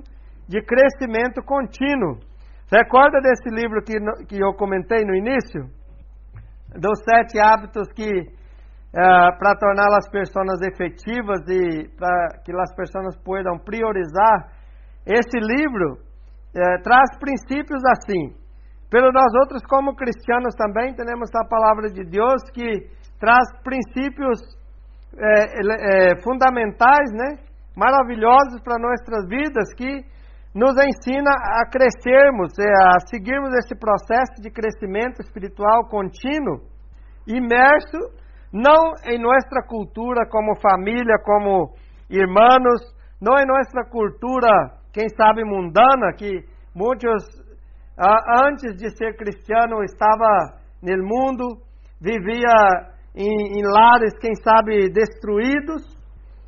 de 0.47 0.61
crescimento 0.61 1.41
contínuo. 1.43 2.19
Recorda 2.71 3.19
desse 3.21 3.49
livro 3.49 3.81
que, 3.81 3.97
que 4.27 4.41
eu 4.41 4.53
comentei 4.53 5.03
no 5.03 5.15
início? 5.15 5.63
Dos 6.75 6.99
sete 7.03 7.39
hábitos 7.39 7.91
que, 7.93 8.07
uh, 8.07 9.37
para 9.39 9.55
tornar 9.59 9.87
as 9.97 10.09
pessoas 10.09 10.61
efetivas 10.61 11.41
e 11.49 11.89
para 11.97 12.39
que 12.45 12.51
as 12.53 12.73
pessoas 12.75 13.17
possam 13.23 13.57
priorizar, 13.59 14.51
esse 15.05 15.39
livro 15.39 15.93
uh, 15.95 16.83
traz 16.83 17.17
princípios 17.19 17.81
assim. 17.85 18.39
Pelo 18.89 19.11
nós 19.11 19.33
outros, 19.41 19.63
como 19.65 19.95
cristianos 19.95 20.53
também, 20.55 20.93
temos 20.93 21.29
a 21.33 21.47
palavra 21.47 21.89
de 21.89 22.03
Deus 22.03 22.43
que 22.53 22.87
traz 23.21 23.45
princípios 23.63 24.39
é, 25.15 26.11
é, 26.11 26.21
fundamentais, 26.23 27.11
né? 27.13 27.37
maravilhosos 27.77 28.59
para 28.63 28.79
nossas 28.79 29.29
vidas 29.29 29.71
que 29.77 30.03
nos 30.53 30.73
ensina 30.83 31.31
a 31.31 31.69
crescermos, 31.69 32.57
é, 32.59 32.65
a 32.65 32.99
seguirmos 33.07 33.53
esse 33.53 33.75
processo 33.79 34.41
de 34.41 34.49
crescimento 34.49 35.21
espiritual 35.21 35.87
contínuo, 35.87 36.63
imerso 37.27 38.19
não 38.51 38.93
em 39.05 39.21
nossa 39.21 39.65
cultura 39.65 40.27
como 40.27 40.59
família, 40.59 41.17
como 41.23 41.73
irmãos, 42.09 42.81
não 43.21 43.37
em 43.39 43.45
nossa 43.45 43.89
cultura, 43.89 44.49
quem 44.91 45.07
sabe 45.15 45.45
mundana, 45.45 46.11
que 46.17 46.43
muitos 46.75 47.23
antes 48.43 48.75
de 48.75 48.89
ser 48.97 49.15
cristiano 49.15 49.83
estava 49.83 50.59
no 50.81 50.97
mundo, 51.03 51.61
vivia 52.01 52.90
em, 53.15 53.59
em 53.59 53.63
lares, 53.63 54.17
quem 54.19 54.33
sabe, 54.35 54.89
destruídos, 54.89 55.83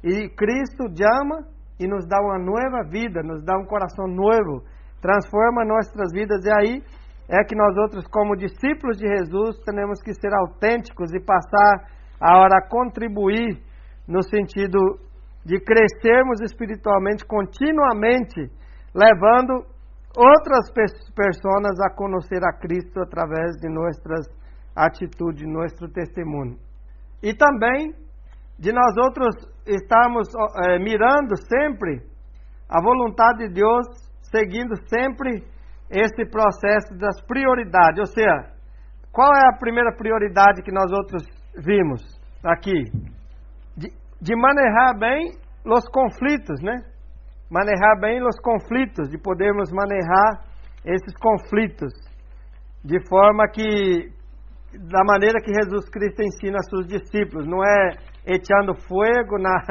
e 0.04 0.30
Cristo 0.30 0.86
chama 0.96 1.48
e 1.80 1.88
nos 1.88 2.08
dá 2.08 2.20
uma 2.22 2.38
nova 2.38 2.84
vida, 2.90 3.22
nos 3.24 3.44
dá 3.44 3.58
um 3.58 3.66
coração 3.66 4.08
novo, 4.08 4.64
transforma 5.02 5.66
nossas 5.66 6.12
vidas, 6.14 6.46
e 6.46 6.52
aí 6.52 6.84
é 7.30 7.44
que 7.44 7.56
nós 7.56 7.76
outros, 7.78 8.06
como 8.08 8.36
discípulos 8.36 8.98
de 8.98 9.08
Jesus, 9.08 9.58
temos 9.66 10.02
que 10.02 10.14
ser 10.14 10.34
autênticos 10.34 11.14
e 11.14 11.20
passar 11.20 11.90
a 12.20 12.38
hora 12.38 12.58
a 12.58 12.70
contribuir 12.70 13.62
no 14.08 14.22
sentido 14.22 14.80
de 15.46 15.60
crescermos 15.60 16.42
espiritualmente 16.42 17.26
continuamente, 17.26 18.50
levando 18.96 19.66
outras 20.16 20.72
pessoas 20.72 21.80
a 21.82 21.90
conhecer 21.96 22.44
a 22.46 22.54
Cristo 22.54 23.02
através 23.02 23.56
de 23.60 23.68
nossas 23.68 24.28
atitude, 24.76 25.46
nosso 25.46 25.88
testemunho. 25.90 26.58
E 27.22 27.34
também 27.34 27.94
de 28.60 28.72
nós 28.72 28.96
outros 28.98 29.36
estarmos 29.66 30.28
é, 30.68 30.80
mirando 30.80 31.36
sempre 31.38 32.02
a 32.70 32.82
vontade 32.82 33.48
de 33.48 33.54
Deus, 33.54 33.88
seguindo 34.22 34.76
sempre 34.88 35.44
esse 35.90 36.26
processo 36.30 36.98
das 36.98 37.22
prioridades. 37.26 38.00
Ou 38.00 38.06
seja, 38.06 38.54
qual 39.12 39.30
é 39.32 39.48
a 39.48 39.58
primeira 39.58 39.96
prioridade 39.96 40.64
que 40.64 40.72
nós 40.72 40.92
outros 40.92 41.24
vimos 41.58 42.02
aqui? 42.44 42.86
De, 43.78 43.90
de 44.22 44.36
manejar 44.36 44.98
bem 44.98 45.38
os 45.66 45.88
conflitos, 45.90 46.62
né? 46.62 46.82
Manejar 47.50 48.00
bem 48.00 48.24
os 48.26 48.40
conflitos, 48.40 49.10
de 49.10 49.18
podermos 49.18 49.72
manejar 49.72 50.46
esses 50.86 51.16
conflitos 51.18 51.94
de 52.84 53.00
forma 53.08 53.48
que 53.48 54.12
da 54.80 55.04
maneira 55.06 55.40
que 55.42 55.54
Jesus 55.54 55.88
Cristo 55.90 56.24
ensina 56.24 56.58
a 56.58 56.70
seus 56.70 56.88
discípulos, 56.88 57.46
não 57.48 57.64
é 57.64 57.92
echando 58.26 58.74
fogo 58.88 59.38
na, 59.38 59.62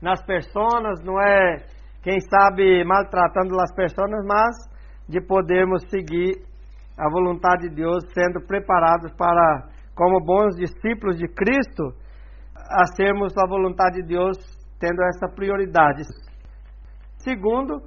nas 0.00 0.24
pessoas, 0.24 1.02
não 1.04 1.20
é, 1.20 1.64
quem 2.02 2.18
sabe, 2.20 2.84
maltratando 2.84 3.60
as 3.60 3.74
pessoas, 3.74 4.10
mas 4.24 4.56
de 5.08 5.20
podermos 5.20 5.82
seguir 5.90 6.42
a 6.98 7.10
vontade 7.10 7.68
de 7.68 7.76
Deus, 7.76 8.04
sendo 8.14 8.40
preparados 8.46 9.12
para, 9.16 9.68
como 9.94 10.24
bons 10.24 10.56
discípulos 10.56 11.16
de 11.18 11.28
Cristo, 11.28 11.92
a 12.54 12.86
sermos 12.96 13.36
a 13.36 13.46
vontade 13.46 14.02
de 14.02 14.08
Deus, 14.08 14.38
tendo 14.80 15.02
essa 15.02 15.28
prioridade. 15.28 16.02
Segundo, 17.18 17.82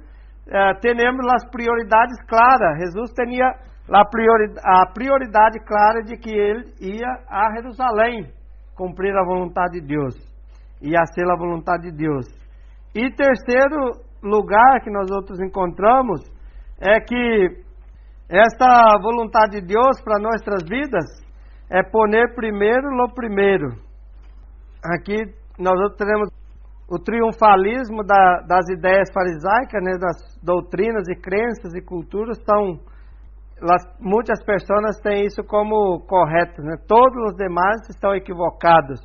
eh, 0.46 0.74
temos 0.80 1.26
as 1.32 1.50
prioridades 1.50 2.16
claras. 2.26 2.78
Jesus 2.78 3.12
tinha 3.12 3.52
a 3.92 4.04
prioridade, 4.04 4.60
a 4.64 4.86
prioridade 4.86 5.58
clara 5.66 6.02
de 6.02 6.16
que 6.16 6.30
ele 6.30 6.72
ia 6.80 7.08
a 7.28 7.52
Jerusalém 7.56 8.32
cumprir 8.76 9.16
a 9.16 9.24
vontade 9.24 9.80
de 9.80 9.86
Deus 9.86 10.14
e 10.80 10.96
a 10.96 11.04
ser 11.06 11.28
a 11.28 11.36
vontade 11.36 11.90
de 11.90 11.96
Deus. 11.96 12.26
E 12.94 13.10
terceiro 13.10 13.92
lugar 14.22 14.80
que 14.82 14.90
nós 14.90 15.10
outros 15.10 15.40
encontramos 15.40 16.20
é 16.80 17.00
que 17.00 17.62
esta 18.28 18.96
vontade 19.02 19.60
de 19.60 19.66
Deus 19.66 20.00
para 20.02 20.20
nossas 20.20 20.62
vidas 20.68 21.04
é 21.68 21.82
poner 21.82 22.34
primeiro 22.34 22.90
no 22.96 23.12
primeiro. 23.12 23.74
Aqui 24.84 25.16
nós 25.58 25.96
teremos 25.96 26.28
o 26.88 26.98
triunfalismo 26.98 28.02
da, 28.04 28.40
das 28.46 28.68
ideias 28.70 29.08
farisaicas, 29.12 29.82
né, 29.82 29.92
das 29.98 30.40
doutrinas 30.42 31.08
e 31.08 31.14
crenças 31.14 31.74
e 31.74 31.80
culturas 31.80 32.38
são 32.44 32.80
las, 33.60 33.82
muitas 34.00 34.42
pessoas 34.44 35.00
têm 35.02 35.26
isso 35.26 35.42
como 35.44 36.00
correto, 36.06 36.62
né? 36.62 36.76
Todos 36.86 37.30
os 37.30 37.36
demais 37.36 37.88
estão 37.88 38.14
equivocados 38.14 39.00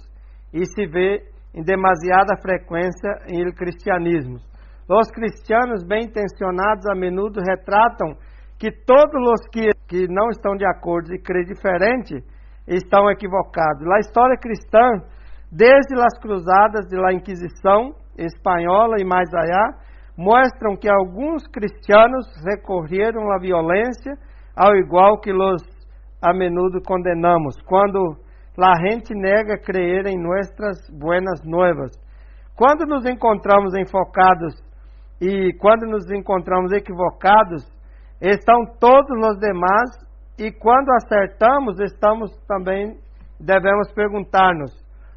e 0.53 0.65
se 0.65 0.85
vê 0.87 1.23
em 1.53 1.63
demasiada 1.63 2.35
frequência 2.41 3.09
em 3.27 3.51
cristianismo. 3.53 4.37
Os 4.89 5.09
cristianos 5.09 5.83
bem 5.83 6.05
intencionados 6.05 6.85
a 6.87 6.95
menudo 6.95 7.41
retratam 7.41 8.15
que 8.59 8.71
todos 8.71 9.21
os 9.33 9.47
que, 9.51 9.69
que 9.87 10.07
não 10.07 10.29
estão 10.29 10.55
de 10.55 10.65
acordo 10.65 11.13
e 11.13 11.19
creem 11.19 11.45
diferente 11.45 12.23
estão 12.67 13.09
equivocados. 13.09 13.85
A 13.91 13.99
história 13.99 14.37
cristã, 14.37 15.01
desde 15.51 15.95
as 15.99 16.19
cruzadas 16.19 16.85
de 16.87 16.97
la 16.97 17.13
Inquisição 17.13 17.93
espanhola 18.17 18.95
e 18.99 19.05
mais 19.05 19.33
allá, 19.33 19.73
mostram 20.17 20.75
que 20.75 20.89
alguns 20.89 21.45
cristianos 21.47 22.25
recorreram 22.45 23.31
à 23.31 23.39
violência, 23.39 24.13
ao 24.55 24.75
igual 24.75 25.19
que 25.19 25.31
los 25.31 25.61
a 26.21 26.33
menudo 26.33 26.81
condenamos, 26.81 27.61
quando 27.61 28.17
a 28.57 28.87
gente 28.87 29.13
nega 29.13 29.57
crer 29.57 30.07
em 30.07 30.17
nossas 30.17 30.89
buenas 30.89 31.43
novas. 31.43 31.91
Quando 32.55 32.85
nos 32.85 33.05
encontramos 33.05 33.75
enfocados 33.75 34.55
e 35.21 35.53
quando 35.59 35.85
nos 35.85 36.09
encontramos 36.09 36.71
equivocados, 36.71 37.63
estão 38.21 38.65
todos 38.79 39.11
os 39.11 39.39
demais 39.39 39.91
e 40.39 40.51
quando 40.51 40.89
acertamos, 40.91 41.79
estamos 41.79 42.31
também 42.47 42.97
devemos 43.39 43.91
perguntar-nos: 43.93 44.71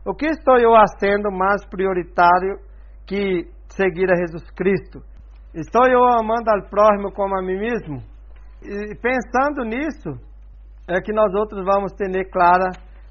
o 0.04 0.14
que 0.14 0.26
estou 0.26 0.58
eu 0.58 0.72
fazendo 0.72 1.30
mais 1.30 1.64
prioritário 1.66 2.58
que 3.06 3.48
seguir 3.68 4.10
a 4.10 4.16
Jesus 4.16 4.50
Cristo? 4.50 5.00
Estou 5.54 5.86
eu 5.88 6.04
amando 6.04 6.50
ao 6.50 6.68
próximo 6.68 7.12
como 7.12 7.38
a 7.38 7.42
mim 7.42 7.58
mesmo? 7.58 8.02
E 8.62 8.94
pensando 8.96 9.64
nisso, 9.64 10.18
é 10.88 11.00
que 11.00 11.12
nós 11.12 11.32
outros 11.34 11.64
vamos 11.64 11.92
ter 11.92 12.08
clara 12.30 12.70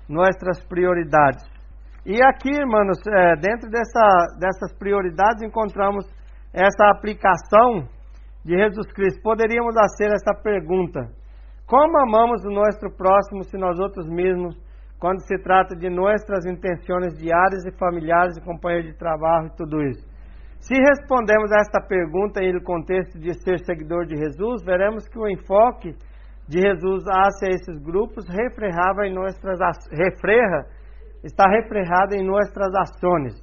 nossas 0.10 0.64
prioridades. 0.68 1.44
E 2.06 2.22
aqui, 2.24 2.50
irmãos, 2.50 2.98
é, 3.08 3.36
dentro 3.36 3.70
dessa, 3.70 4.38
dessas 4.40 4.74
prioridades 4.78 5.44
encontramos 5.44 6.06
essa 6.54 6.90
aplicação 6.90 7.88
de 8.44 8.58
Jesus 8.58 8.92
Cristo, 8.94 9.22
poderíamos 9.22 9.76
fazer 9.76 10.14
essa 10.14 10.34
pergunta: 10.34 11.02
Como 11.66 11.98
amamos 12.00 12.44
o 12.46 12.50
nosso 12.50 12.90
próximo 12.96 13.44
se 13.44 13.58
nós 13.58 13.78
outros 13.80 14.08
mesmos, 14.08 14.56
quando 15.00 15.20
se 15.28 15.38
trata 15.44 15.76
de 15.76 15.90
nossas 15.90 16.46
intenções 16.46 17.18
diárias 17.18 17.66
e 17.66 17.78
familiares 17.78 18.38
e 18.38 18.42
companheiros 18.42 18.92
de 18.92 18.98
trabalho 18.98 19.48
e 19.48 19.56
tudo 19.58 19.84
isso? 19.84 20.17
Se 20.60 20.76
respondemos 20.76 21.52
a 21.52 21.62
esta 21.62 21.82
pergunta 21.82 22.44
em 22.44 22.60
contexto 22.62 23.18
de 23.20 23.34
ser 23.42 23.60
seguidor 23.60 24.06
de 24.06 24.18
Jesus, 24.18 24.64
veremos 24.64 25.08
que 25.08 25.18
o 25.18 25.30
enfoque 25.30 25.96
de 26.48 26.62
Jesus 26.62 27.04
hacia 27.08 27.50
esses 27.50 27.82
grupos 27.82 28.26
reflejava 28.28 29.06
em 29.06 29.14
nossas 29.14 29.60
refreja, 29.92 30.66
está 31.24 31.50
reflejado 31.50 32.16
em 32.16 32.26
nossas 32.26 32.74
ações, 32.76 33.34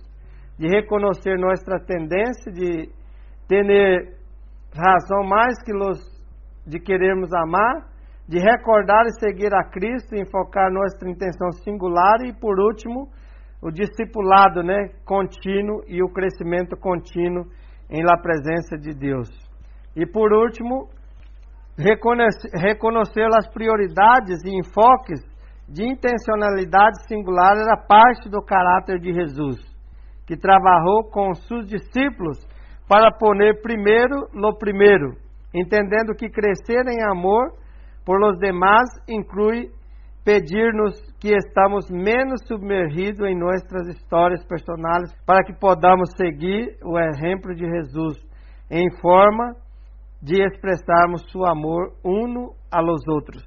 de 0.58 0.68
reconhecer 0.68 1.38
nossa 1.38 1.78
tendência 1.86 2.52
de 2.52 2.88
ter 3.48 4.14
razão 4.74 5.22
mais 5.24 5.62
que 5.62 5.72
los 5.72 5.98
de 6.66 6.80
querermos 6.80 7.32
amar, 7.34 7.86
de 8.26 8.38
recordar 8.38 9.04
e 9.06 9.20
seguir 9.20 9.54
a 9.54 9.64
Cristo, 9.64 10.16
enfocar 10.16 10.72
nossa 10.72 11.06
intenção 11.06 11.52
singular 11.62 12.22
e, 12.24 12.32
por 12.32 12.58
último, 12.58 13.08
o 13.64 13.70
discipulado 13.70 14.62
né, 14.62 14.90
contínuo 15.06 15.82
e 15.88 16.02
o 16.02 16.12
crescimento 16.12 16.76
contínuo 16.76 17.46
em 17.88 18.02
la 18.04 18.18
presença 18.18 18.76
de 18.76 18.92
Deus. 18.92 19.30
E, 19.96 20.04
por 20.04 20.34
último, 20.34 20.90
reconhecer, 21.78 22.50
reconhecer 22.52 23.26
as 23.34 23.48
prioridades 23.48 24.44
e 24.44 24.50
enfoques 24.54 25.20
de 25.66 25.82
intencionalidade 25.82 27.06
singular 27.08 27.56
era 27.56 27.74
parte 27.78 28.28
do 28.28 28.42
caráter 28.42 29.00
de 29.00 29.14
Jesus, 29.14 29.56
que 30.26 30.36
trabalhou 30.36 31.04
com 31.04 31.32
seus 31.32 31.66
discípulos 31.66 32.46
para 32.86 33.10
poner 33.12 33.62
primeiro 33.62 34.28
no 34.34 34.58
primeiro, 34.58 35.16
entendendo 35.54 36.14
que 36.14 36.28
crescer 36.28 36.86
em 36.86 37.02
amor 37.02 37.54
por 38.04 38.20
los 38.20 38.38
demás 38.38 38.90
inclui 39.08 39.70
pedir-nos 40.24 40.98
que 41.20 41.34
estamos 41.34 41.90
menos 41.90 42.40
submergidos 42.46 43.28
em 43.28 43.38
nossas 43.38 43.88
histórias 43.88 44.44
personais 44.46 45.12
para 45.26 45.44
que 45.44 45.52
podamos 45.52 46.10
seguir 46.16 46.78
o 46.82 46.98
exemplo 46.98 47.54
de 47.54 47.66
Jesus 47.66 48.16
em 48.70 48.90
forma 49.00 49.54
de 50.22 50.42
expressarmos 50.42 51.30
seu 51.30 51.44
amor 51.44 51.92
uno 52.02 52.54
a 52.72 52.80
los 52.80 53.06
outros. 53.06 53.44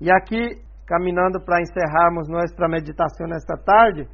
E 0.00 0.10
aqui, 0.10 0.62
caminhando 0.86 1.44
para 1.44 1.60
encerrarmos 1.60 2.28
nossa 2.28 2.68
meditação 2.68 3.26
nesta 3.26 3.56
tarde, 3.58 4.08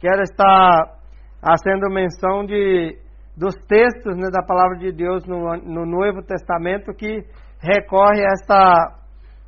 quero 0.00 0.22
estar 0.22 0.98
fazendo 1.42 1.90
menção 1.90 2.46
de 2.46 2.98
dos 3.36 3.54
textos 3.66 4.16
né, 4.16 4.30
da 4.30 4.42
palavra 4.46 4.78
de 4.78 4.92
Deus 4.92 5.26
no, 5.26 5.56
no 5.56 5.84
Novo 5.84 6.22
Testamento 6.22 6.94
que 6.94 7.24
recorre 7.60 8.22
a 8.24 8.30
esta, 8.32 9.03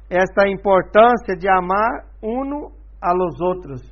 esta 0.09 0.49
importância 0.49 1.35
de 1.37 1.49
amar 1.49 2.05
uno 2.23 2.73
a 3.01 3.13
los 3.13 3.41
outros, 3.41 3.83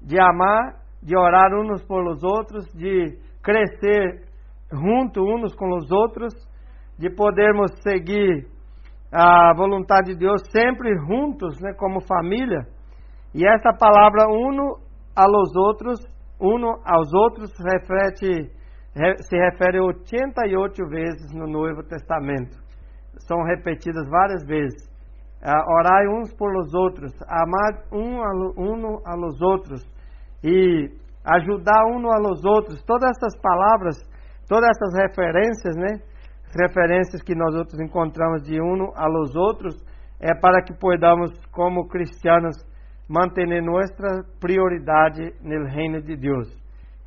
de 0.00 0.20
amar, 0.20 0.80
de 1.02 1.16
orar 1.16 1.52
uns 1.54 1.84
por 1.84 2.02
los 2.02 2.22
outros, 2.22 2.64
de 2.74 3.18
crescer 3.42 4.26
junto 4.70 5.22
uns 5.22 5.54
com 5.54 5.74
os 5.76 5.90
outros, 5.90 6.32
de 6.98 7.10
podermos 7.10 7.72
seguir 7.82 8.46
a 9.12 9.52
vontade 9.54 10.12
de 10.12 10.18
Deus 10.18 10.42
sempre 10.50 10.96
juntos, 11.06 11.60
né, 11.60 11.74
como 11.74 12.00
família. 12.00 12.66
E 13.34 13.46
essa 13.46 13.72
palavra 13.72 14.28
uno 14.28 14.78
a 15.14 15.26
los 15.28 15.54
outros, 15.56 16.00
uno 16.40 16.80
aos 16.84 17.12
outros, 17.12 17.50
reflete 17.60 18.50
se 19.22 19.36
refere 19.36 19.80
88 19.80 20.86
vezes 20.86 21.32
no 21.32 21.46
Novo 21.46 21.82
Testamento. 21.82 22.58
São 23.26 23.42
repetidas 23.42 24.06
várias 24.10 24.44
vezes. 24.44 24.91
Uh, 25.42 25.72
orai 25.74 26.06
uns 26.06 26.32
por 26.34 26.52
los 26.52 26.72
outros, 26.72 27.12
amar 27.26 27.82
um 27.92 28.22
a, 28.22 29.10
a 29.10 29.16
los 29.16 29.42
outros 29.42 29.82
e 30.44 30.88
ajudar 31.24 31.84
um 31.86 31.98
a 32.12 32.18
los 32.18 32.44
outros. 32.44 32.80
Todas 32.84 33.10
essas 33.10 33.36
palavras, 33.40 33.96
todas 34.48 34.70
essas 34.70 34.94
referências, 34.94 35.74
né? 35.74 36.00
Referências 36.56 37.22
que 37.22 37.34
nós 37.34 37.56
outros 37.56 37.80
encontramos 37.80 38.42
de 38.42 38.60
uno 38.60 38.92
a 38.94 39.08
los 39.08 39.34
outros, 39.34 39.74
é 40.20 40.32
para 40.32 40.62
que 40.62 40.74
podamos, 40.74 41.32
como 41.46 41.88
cristianos, 41.88 42.54
manter 43.08 43.46
nossa 43.62 44.24
prioridade 44.38 45.34
no 45.42 45.66
reino 45.66 46.00
de 46.00 46.16
Deus. 46.16 46.56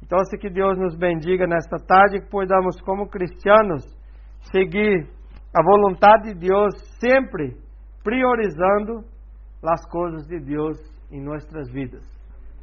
Então, 0.04 0.20
se 0.26 0.38
que 0.38 0.50
Deus 0.50 0.78
nos 0.78 0.98
bendiga 0.98 1.48
nesta 1.48 1.78
tarde, 1.78 2.20
que 2.20 2.30
podamos, 2.30 2.82
como 2.82 3.08
cristianos, 3.08 3.84
seguir 4.52 5.08
a 5.56 5.64
vontade 5.64 6.34
de 6.34 6.48
Deus 6.48 6.74
sempre 7.00 7.56
priorizando 8.06 9.04
as 9.62 9.84
coisas 9.90 10.28
de 10.28 10.40
Deus 10.40 10.78
em 11.12 11.22
nossas 11.22 11.70
vidas, 11.74 12.04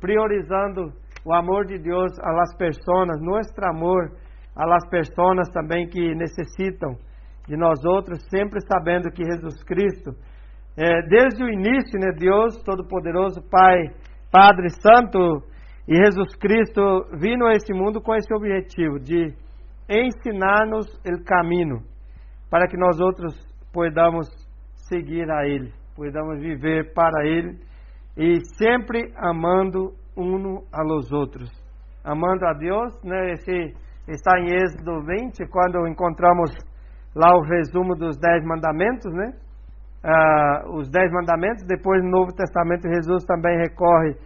priorizando 0.01 0.93
o 1.25 1.35
amor 1.35 1.67
de 1.67 1.79
Deus 1.79 2.13
a 2.21 2.31
las 2.33 2.57
pessoas, 2.57 3.21
nosso 3.21 3.53
amor 3.65 4.13
a 4.55 4.65
las 4.65 4.89
pessoas 4.89 5.49
também 5.53 5.89
que 5.89 6.15
necessitam 6.15 6.97
de 7.49 7.57
nós 7.57 7.85
outros, 7.85 8.21
sempre 8.31 8.61
sabendo 8.61 9.11
que 9.11 9.25
Jesus 9.25 9.63
Cristo 9.65 10.13
É, 10.75 11.03
desde 11.03 11.45
o 11.45 11.51
início, 11.51 12.01
né, 12.01 12.13
Deus 12.19 12.63
Todo-Poderoso, 12.65 13.43
Pai, 13.51 13.91
Padre 14.31 14.71
Santo 14.81 15.43
e 15.87 15.95
Jesus 15.95 16.35
Cristo 16.37 16.81
vindo 17.21 17.45
a 17.45 17.53
esse 17.53 17.75
mundo 17.75 18.01
com 18.01 18.15
esse 18.15 18.33
objetivo 18.33 18.99
de 18.99 19.35
ensinar-nos 19.87 20.87
o 21.05 21.25
caminho 21.27 21.83
para 22.51 22.67
que 22.67 22.79
nós 22.79 22.99
outros 23.01 23.35
podamos 23.71 24.27
seguir 24.89 25.31
a 25.31 25.47
Ele, 25.47 25.73
podamos 25.95 26.41
viver 26.41 26.93
para 26.95 27.27
Ele 27.27 27.59
e 28.17 28.39
sempre 28.57 29.13
amando 29.17 29.93
um 30.17 30.59
a 30.73 30.83
los 30.83 31.11
outros, 31.13 31.51
amando 32.05 32.47
a 32.47 32.53
Deus, 32.53 32.93
né? 33.03 33.33
Esse 33.33 33.75
está 34.09 34.39
em 34.39 34.55
Êxodo 34.55 35.03
20, 35.05 35.47
quando 35.51 35.87
encontramos 35.87 36.51
lá 37.15 37.35
o 37.37 37.43
resumo 37.43 37.95
dos 37.95 38.19
dez 38.19 38.45
mandamentos, 38.45 39.13
né? 39.13 39.33
Ah, 40.05 40.65
os 40.69 40.91
dez 40.91 41.11
mandamentos. 41.13 41.65
Depois 41.67 42.03
no 42.03 42.11
Novo 42.11 42.33
Testamento 42.35 42.89
Jesus 42.89 43.25
também 43.25 43.57
recorre 43.59 44.17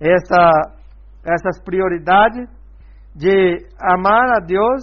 essa 0.00 0.50
essas 1.24 1.62
prioridades 1.64 2.48
de 3.16 3.56
amar 3.80 4.36
a 4.36 4.40
Deus 4.40 4.82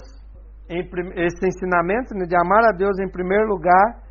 esse 0.68 1.46
ensinamento 1.46 2.14
né, 2.14 2.24
de 2.26 2.34
amar 2.34 2.64
a 2.64 2.72
Deus 2.72 2.98
em 2.98 3.08
primeiro 3.08 3.46
lugar 3.46 4.01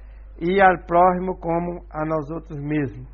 e 0.41 0.59
ao 0.59 0.75
próximo 0.87 1.37
como 1.37 1.85
a 1.91 2.03
nós 2.03 2.29
outros 2.31 2.59
mesmos. 2.59 3.07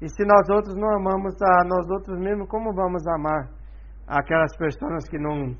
E 0.00 0.08
se 0.08 0.24
nós 0.24 0.48
outros 0.48 0.76
não 0.76 0.88
amamos 0.96 1.34
a 1.42 1.64
nós 1.64 1.90
outros 1.90 2.16
mesmos, 2.18 2.48
como 2.48 2.72
vamos 2.72 3.04
amar 3.08 3.50
aquelas 4.06 4.56
pessoas 4.56 5.08
que 5.08 5.18
não 5.18 5.54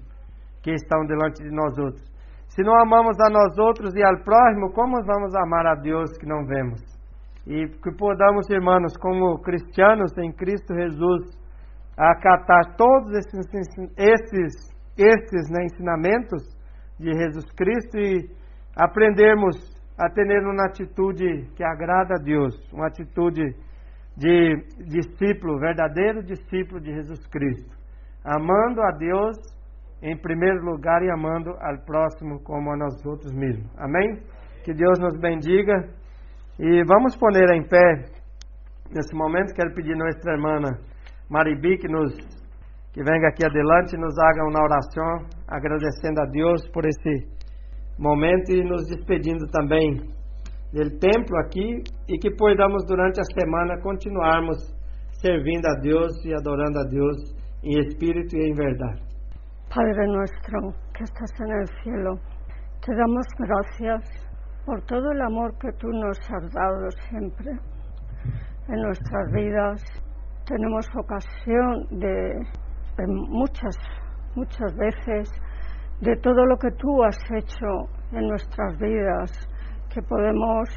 que 0.63 0.71
estão 0.73 1.05
delante 1.07 1.43
de 1.43 1.51
nós 1.51 1.77
outros? 1.79 2.09
Se 2.49 2.63
não 2.63 2.75
amamos 2.81 3.19
a 3.21 3.29
nós 3.29 3.59
outros 3.59 3.95
e 3.95 4.03
ao 4.03 4.23
próximo, 4.23 4.73
como 4.73 4.97
vamos 5.05 5.35
amar 5.35 5.67
a 5.67 5.75
Deus 5.75 6.17
que 6.17 6.27
não 6.27 6.47
vemos? 6.47 6.81
E 7.47 7.67
que 7.67 7.91
podamos, 7.97 8.49
irmãos, 8.49 8.97
como 8.99 9.41
cristianos 9.41 10.17
em 10.19 10.33
Cristo 10.33 10.75
Jesus, 10.75 11.41
acatar 11.97 12.77
todos 12.77 13.11
esses, 13.13 13.47
esses, 13.97 14.71
esses 14.97 15.51
né, 15.51 15.65
ensinamentos 15.65 16.43
de 16.99 17.13
Jesus 17.13 17.51
Cristo 17.53 17.99
e 17.99 18.31
aprendermos 18.77 19.80
a 20.01 20.09
ter 20.09 20.43
uma 20.47 20.65
atitude 20.65 21.47
que 21.55 21.63
agrada 21.63 22.15
a 22.15 22.23
Deus, 22.23 22.55
uma 22.73 22.87
atitude 22.87 23.55
de 24.17 24.57
discípulo, 24.89 25.61
verdadeiro 25.61 26.23
discípulo 26.23 26.81
de 26.81 26.91
Jesus 26.91 27.27
Cristo, 27.27 27.77
amando 28.25 28.81
a 28.81 28.93
Deus 28.93 29.37
em 30.03 30.17
primeiro 30.17 30.65
lugar 30.65 31.03
e 31.03 31.11
amando 31.11 31.51
ao 31.51 31.85
próximo 31.85 32.43
como 32.43 32.73
a 32.73 32.77
nós 32.79 33.05
outros 33.05 33.31
mesmos. 33.35 33.71
Amém? 33.77 34.23
Que 34.65 34.73
Deus 34.73 34.99
nos 34.99 35.19
bendiga 35.21 35.87
e 36.59 36.83
vamos 36.85 37.15
poner 37.17 37.51
em 37.51 37.63
pé 37.63 38.07
nesse 38.91 39.15
momento. 39.15 39.55
Quero 39.55 39.75
pedir 39.75 39.95
nossa 39.97 40.31
irmã 40.31 40.61
Maribi 41.29 41.77
que 41.77 41.89
nos 41.89 42.15
que 42.93 43.05
venga 43.05 43.29
aqui 43.29 43.45
adelante 43.45 43.95
e 43.95 44.01
nos 44.01 44.19
haga 44.19 44.45
uma 44.45 44.65
oração 44.65 45.29
agradecendo 45.47 46.23
a 46.23 46.25
Deus 46.25 46.67
por 46.71 46.85
esse 46.87 47.40
momento 48.01 48.51
e 48.51 48.65
nos 48.65 48.87
despedindo 48.89 49.47
também 49.53 50.01
do 50.73 50.99
templo 50.99 51.37
aqui 51.39 51.83
e 52.09 52.19
que 52.19 52.35
podamos 52.35 52.87
durante 52.87 53.21
a 53.21 53.25
semana 53.39 53.79
continuarmos 53.83 54.57
servindo 55.21 55.67
a 55.67 55.75
Deus 55.81 56.25
e 56.25 56.33
adorando 56.33 56.79
a 56.79 56.85
Deus 56.85 57.35
em 57.63 57.79
espírito 57.79 58.35
e 58.37 58.49
em 58.49 58.55
verdade. 58.55 59.03
Padre 59.69 60.07
nuestro 60.07 60.73
que 60.95 61.05
estás 61.05 61.31
en 61.41 61.53
el 61.53 61.67
cielo, 61.83 62.19
te 62.81 62.95
damos 62.95 63.27
gracias 63.39 64.31
por 64.65 64.81
todo 64.83 65.13
el 65.13 65.21
amor 65.21 65.53
que 65.59 65.71
tú 65.79 65.89
nos 65.89 66.19
has 66.19 66.53
dado 66.53 66.91
siempre 67.09 67.51
en 68.69 68.83
nuestras 68.83 69.31
vidas. 69.33 69.83
Tenemos 70.47 70.87
ocasión 70.97 71.87
de, 71.91 72.35
de 72.97 73.07
muchas, 73.07 73.77
muchas 74.35 74.75
veces 74.77 75.31
de 76.01 76.17
todo 76.17 76.47
lo 76.47 76.57
que 76.57 76.71
tú 76.73 77.05
has 77.05 77.19
hecho 77.31 77.67
en 78.13 78.29
nuestras 78.29 78.79
vidas, 78.79 79.31
que 79.93 80.01
podemos 80.03 80.69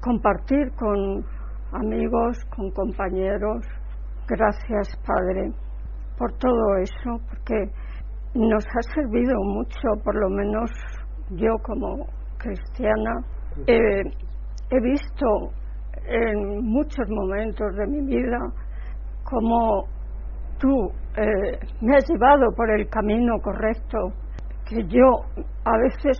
compartir 0.00 0.70
con 0.76 1.24
amigos, 1.72 2.38
con 2.54 2.70
compañeros. 2.72 3.64
Gracias, 4.26 4.96
Padre, 5.06 5.52
por 6.18 6.32
todo 6.38 6.76
eso, 6.78 7.20
porque 7.28 7.70
nos 8.34 8.64
ha 8.64 8.82
servido 8.94 9.34
mucho, 9.44 10.02
por 10.02 10.14
lo 10.16 10.28
menos 10.30 10.70
yo 11.30 11.56
como 11.62 12.06
cristiana. 12.38 13.12
he 13.66 14.80
visto 14.80 15.26
en 16.06 16.64
muchos 16.64 17.08
momentos 17.08 17.76
de 17.76 17.86
mi 17.86 18.06
vida 18.06 18.38
cómo 19.24 19.84
tú 20.58 20.90
eh, 21.16 21.58
me 21.80 21.96
has 21.96 22.04
llevado 22.08 22.52
por 22.56 22.70
el 22.70 22.88
camino 22.88 23.38
correcto, 23.40 23.98
que 24.68 24.82
yo 24.88 25.24
a 25.64 25.78
veces 25.78 26.18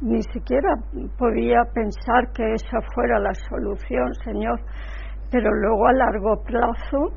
ni 0.00 0.22
siquiera 0.22 0.74
podía 1.18 1.62
pensar 1.72 2.32
que 2.34 2.54
esa 2.54 2.80
fuera 2.94 3.18
la 3.20 3.34
solución, 3.48 4.12
Señor, 4.24 4.60
pero 5.30 5.50
luego 5.50 5.86
a 5.86 5.92
largo 5.92 6.42
plazo 6.44 7.12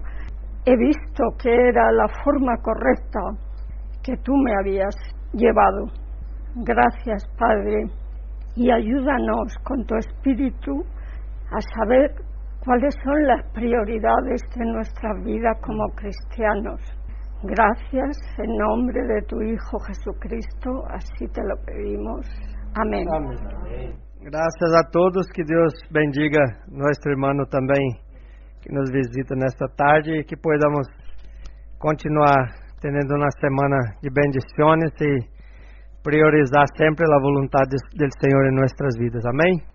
he 0.65 0.75
visto 0.77 1.23
que 1.41 1.51
era 1.51 1.91
la 1.91 2.07
forma 2.23 2.55
correcta 2.57 3.19
que 4.03 4.15
tú 4.17 4.33
me 4.35 4.53
habías 4.59 4.95
llevado. 5.33 5.87
Gracias, 6.55 7.27
Padre, 7.37 7.85
y 8.55 8.71
ayúdanos 8.71 9.53
con 9.63 9.85
tu 9.85 9.95
espíritu 9.95 10.83
a 11.51 11.59
saber 11.75 12.11
cuáles 12.63 12.95
son 13.03 13.27
las 13.27 13.45
prioridades 13.51 14.41
de 14.55 14.65
nuestra 14.65 15.13
vida 15.23 15.51
como 15.61 15.87
cristianos. 15.95 16.81
Gracias 17.43 18.17
en 18.39 18.57
nombre 18.57 19.01
de 19.07 19.21
tu 19.27 19.41
Hijo 19.41 19.79
Jesucristo, 19.79 20.83
así 20.89 21.27
te 21.27 21.41
lo 21.43 21.55
pedimos. 21.65 22.25
Amén. 22.75 23.07
Amém. 23.11 23.93
Graças 24.21 24.73
a 24.75 24.89
todos, 24.89 25.27
que 25.33 25.43
Deus 25.43 25.73
bendiga 25.91 26.41
nosso 26.67 27.07
irmão 27.07 27.45
também 27.49 28.05
que 28.61 28.73
nos 28.73 28.89
visita 28.89 29.35
nesta 29.35 29.67
tarde 29.77 30.19
e 30.19 30.23
que 30.23 30.35
podamos 30.35 30.87
continuar 31.77 32.49
tendo 32.81 33.15
uma 33.15 33.29
semana 33.39 33.77
de 34.01 34.09
bendições 34.09 34.91
e 35.01 35.35
priorizar 36.01 36.65
sempre 36.75 37.05
a 37.05 37.19
vontade 37.19 37.75
do 37.93 38.07
Senhor 38.19 38.45
em 38.47 38.55
nossas 38.55 38.97
vidas. 38.97 39.23
Amém? 39.25 39.74